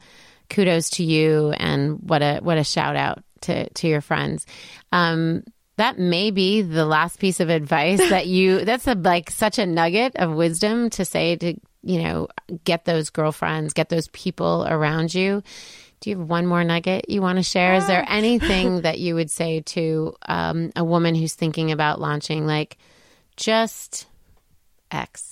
kudos 0.52 0.90
to 0.90 1.04
you, 1.04 1.52
and 1.56 1.98
what 2.08 2.22
a 2.22 2.38
what 2.40 2.58
a 2.58 2.64
shout 2.64 2.94
out 2.94 3.24
to 3.42 3.68
to 3.70 3.88
your 3.88 4.00
friends. 4.00 4.46
Um, 4.92 5.44
that 5.76 5.98
may 5.98 6.30
be 6.30 6.62
the 6.62 6.84
last 6.84 7.18
piece 7.18 7.40
of 7.40 7.48
advice 7.48 7.98
that 7.98 8.26
you 8.26 8.64
that's 8.64 8.86
a 8.86 8.94
like 8.94 9.30
such 9.30 9.58
a 9.58 9.66
nugget 9.66 10.14
of 10.16 10.32
wisdom 10.32 10.90
to 10.90 11.04
say 11.04 11.36
to 11.36 11.54
you 11.82 12.02
know 12.02 12.28
get 12.64 12.84
those 12.84 13.10
girlfriends 13.10 13.72
get 13.72 13.88
those 13.88 14.08
people 14.08 14.66
around 14.68 15.14
you. 15.14 15.42
Do 16.00 16.10
you 16.10 16.18
have 16.18 16.28
one 16.28 16.46
more 16.46 16.64
nugget 16.64 17.08
you 17.08 17.22
want 17.22 17.38
to 17.38 17.44
share? 17.44 17.74
Is 17.74 17.86
there 17.86 18.04
anything 18.08 18.80
that 18.82 18.98
you 18.98 19.14
would 19.14 19.30
say 19.30 19.60
to 19.60 20.14
um, 20.26 20.72
a 20.74 20.84
woman 20.84 21.14
who's 21.14 21.34
thinking 21.34 21.70
about 21.70 22.00
launching 22.00 22.46
like 22.46 22.76
just 23.36 24.06
x 24.90 25.31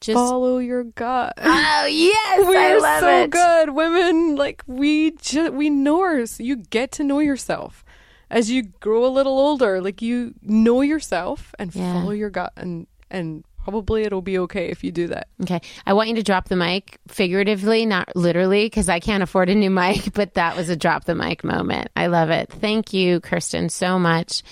just 0.00 0.14
Follow 0.14 0.58
your 0.58 0.84
gut. 0.84 1.34
oh 1.38 1.86
yes 1.90 2.46
We're 2.46 3.00
so 3.00 3.22
it 3.24 3.30
good, 3.30 3.70
women. 3.70 4.36
Like 4.36 4.62
we 4.66 5.12
just 5.12 5.52
we 5.52 5.70
know 5.70 6.00
ours. 6.02 6.38
You 6.40 6.56
get 6.56 6.92
to 6.92 7.04
know 7.04 7.18
yourself 7.18 7.84
as 8.30 8.50
you 8.50 8.62
grow 8.80 9.04
a 9.04 9.08
little 9.08 9.38
older. 9.38 9.80
Like 9.80 10.00
you 10.02 10.34
know 10.42 10.80
yourself 10.82 11.54
and 11.58 11.74
Yeah. 11.74 11.92
follow 11.94 12.12
your 12.12 12.30
gut, 12.30 12.52
and 12.56 12.86
and 13.10 13.44
probably 13.64 14.04
it'll 14.04 14.22
be 14.22 14.38
okay 14.38 14.68
if 14.70 14.82
you 14.82 14.90
do 14.90 15.08
that. 15.08 15.28
Okay. 15.42 15.60
I 15.84 15.92
want 15.92 16.08
you 16.08 16.14
to 16.14 16.22
drop 16.22 16.48
the 16.48 16.56
mic 16.56 16.98
figuratively, 17.08 17.84
not 17.84 18.14
literally, 18.16 18.64
because 18.64 18.88
I 18.88 18.98
can't 19.00 19.22
afford 19.22 19.50
a 19.50 19.54
new 19.54 19.68
mic, 19.82 20.14
but 20.14 20.34
that 20.34 20.56
was 20.56 20.68
a 20.70 20.76
drop 20.76 21.04
the 21.04 21.14
mic 21.14 21.44
moment. 21.44 21.88
I 21.96 22.06
love 22.06 22.30
it. 22.30 22.50
Thank 22.50 22.92
you, 22.94 23.20
Kirsten, 23.20 23.68
so 23.68 23.98
much. 23.98 24.42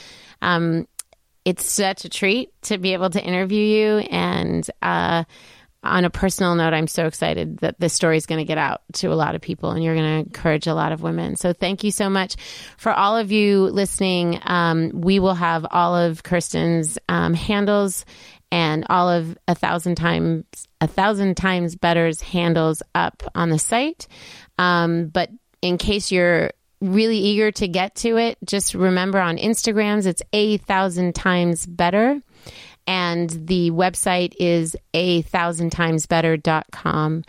Um, 0.42 0.86
it's 1.46 1.64
such 1.64 2.04
a 2.04 2.08
treat 2.08 2.50
to 2.62 2.76
be 2.76 2.92
able 2.92 3.08
to 3.08 3.22
interview 3.22 3.62
you. 3.62 3.98
And 3.98 4.68
uh, 4.82 5.22
on 5.84 6.04
a 6.04 6.10
personal 6.10 6.56
note, 6.56 6.74
I'm 6.74 6.88
so 6.88 7.06
excited 7.06 7.58
that 7.58 7.78
this 7.78 7.94
story 7.94 8.16
is 8.16 8.26
going 8.26 8.40
to 8.40 8.44
get 8.44 8.58
out 8.58 8.82
to 8.94 9.12
a 9.12 9.14
lot 9.14 9.36
of 9.36 9.40
people 9.40 9.70
and 9.70 9.82
you're 9.82 9.94
going 9.94 10.24
to 10.24 10.28
encourage 10.28 10.66
a 10.66 10.74
lot 10.74 10.90
of 10.90 11.02
women. 11.02 11.36
So 11.36 11.52
thank 11.52 11.84
you 11.84 11.92
so 11.92 12.10
much. 12.10 12.34
For 12.78 12.92
all 12.92 13.16
of 13.16 13.30
you 13.30 13.60
listening, 13.62 14.40
um, 14.42 14.90
we 14.92 15.20
will 15.20 15.34
have 15.34 15.64
all 15.70 15.94
of 15.94 16.24
Kirsten's 16.24 16.98
um, 17.08 17.32
handles 17.32 18.04
and 18.50 18.84
all 18.90 19.08
of 19.08 19.38
a 19.46 19.54
thousand 19.54 19.94
times 19.94 20.44
a 20.80 20.86
thousand 20.86 21.36
times 21.36 21.74
better's 21.74 22.20
handles 22.20 22.82
up 22.94 23.22
on 23.34 23.50
the 23.50 23.58
site 23.58 24.06
um, 24.56 25.06
but 25.08 25.30
in 25.62 25.78
case 25.78 26.12
you're 26.12 26.52
really 26.80 27.18
eager 27.18 27.50
to 27.50 27.66
get 27.66 27.94
to 27.94 28.16
it 28.18 28.36
just 28.44 28.74
remember 28.74 29.18
on 29.18 29.36
instagrams 29.38 30.06
it's 30.06 30.22
a 30.32 30.58
thousand 30.58 31.14
times 31.14 31.64
better 31.66 32.20
and 32.86 33.30
the 33.30 33.70
website 33.70 34.34
is 34.38 34.76
a 34.94 35.22
thousand 35.22 35.70
times 35.70 36.06
better.com 36.06 37.24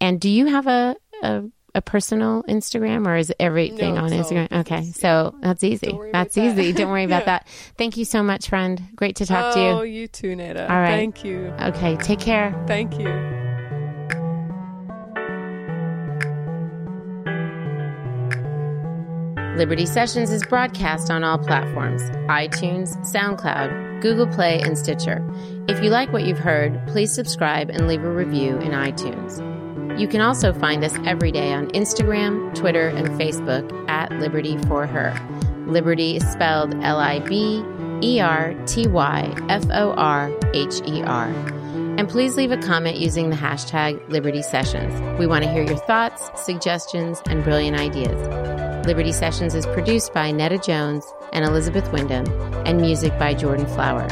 and 0.00 0.20
do 0.20 0.28
you 0.30 0.46
have 0.46 0.66
a, 0.66 0.96
a 1.22 1.42
a 1.74 1.80
personal 1.80 2.42
Instagram 2.44 3.06
or 3.06 3.16
is 3.16 3.32
everything 3.40 3.94
No, 3.94 4.02
on 4.02 4.12
all 4.12 4.18
Instagram? 4.18 4.52
Okay, 4.60 4.82
so 4.82 5.34
that's 5.40 5.64
easy. 5.64 5.86
Don't 5.86 5.96
worry 5.96 6.10
about 6.10 6.24
That's 6.24 6.34
that. 6.34 6.58
easy. 6.58 6.72
Don't 6.74 6.90
worry 6.90 7.04
about 7.04 7.20
Yeah. 7.22 7.24
that. 7.38 7.48
Thank 7.78 7.96
you 7.96 8.04
so 8.04 8.22
much, 8.22 8.48
friend. 8.50 8.90
Great 8.94 9.16
to 9.16 9.26
talk 9.26 9.52
oh, 9.52 9.54
to 9.54 9.60
you. 9.60 9.68
Oh, 9.68 9.82
you 9.82 10.06
too, 10.06 10.36
Nada. 10.36 10.70
All 10.70 10.76
right. 10.78 10.90
Thank 10.90 11.24
you. 11.24 11.46
Okay, 11.60 11.96
take 11.96 12.20
care. 12.20 12.54
Thank 12.66 12.98
you. 12.98 13.41
Liberty 19.56 19.84
Sessions 19.84 20.30
is 20.30 20.42
broadcast 20.46 21.10
on 21.10 21.24
all 21.24 21.36
platforms 21.36 22.00
iTunes, 22.26 22.96
SoundCloud, 23.04 24.00
Google 24.00 24.26
Play, 24.26 24.58
and 24.60 24.78
Stitcher. 24.78 25.22
If 25.68 25.84
you 25.84 25.90
like 25.90 26.10
what 26.10 26.24
you've 26.24 26.38
heard, 26.38 26.80
please 26.86 27.12
subscribe 27.12 27.68
and 27.68 27.86
leave 27.86 28.02
a 28.02 28.10
review 28.10 28.56
in 28.56 28.70
iTunes. 28.70 29.38
You 30.00 30.08
can 30.08 30.22
also 30.22 30.54
find 30.54 30.82
us 30.82 30.96
every 31.04 31.30
day 31.30 31.52
on 31.52 31.68
Instagram, 31.72 32.54
Twitter, 32.54 32.88
and 32.88 33.08
Facebook 33.20 33.70
at 33.90 34.10
Liberty 34.12 34.56
for 34.68 34.86
Her. 34.86 35.14
Liberty 35.66 36.16
is 36.16 36.26
spelled 36.32 36.74
L 36.82 36.98
I 36.98 37.18
B 37.18 37.62
E 38.02 38.20
R 38.20 38.54
T 38.64 38.86
Y 38.88 39.46
F 39.50 39.64
O 39.70 39.92
R 39.92 40.32
H 40.54 40.80
E 40.86 41.02
R. 41.02 41.28
And 41.98 42.08
please 42.08 42.36
leave 42.36 42.52
a 42.52 42.56
comment 42.56 42.96
using 42.96 43.28
the 43.28 43.36
hashtag 43.36 44.08
Liberty 44.08 44.40
Sessions. 44.40 44.98
We 45.18 45.26
want 45.26 45.44
to 45.44 45.50
hear 45.50 45.62
your 45.62 45.76
thoughts, 45.76 46.30
suggestions, 46.42 47.20
and 47.26 47.44
brilliant 47.44 47.78
ideas. 47.78 48.71
Liberty 48.86 49.12
Sessions 49.12 49.54
is 49.54 49.66
produced 49.66 50.12
by 50.12 50.32
Netta 50.32 50.58
Jones 50.58 51.06
and 51.32 51.44
Elizabeth 51.44 51.90
Wyndham, 51.92 52.26
and 52.66 52.80
music 52.80 53.16
by 53.18 53.32
Jordan 53.32 53.66
Flower. 53.66 54.08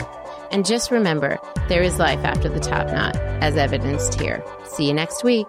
And 0.50 0.64
just 0.64 0.90
remember, 0.90 1.38
there 1.68 1.82
is 1.82 1.98
life 1.98 2.24
after 2.24 2.48
the 2.48 2.60
top 2.60 2.86
knot, 2.88 3.16
as 3.42 3.56
evidenced 3.56 4.20
here. 4.20 4.44
See 4.64 4.86
you 4.86 4.94
next 4.94 5.24
week. 5.24 5.48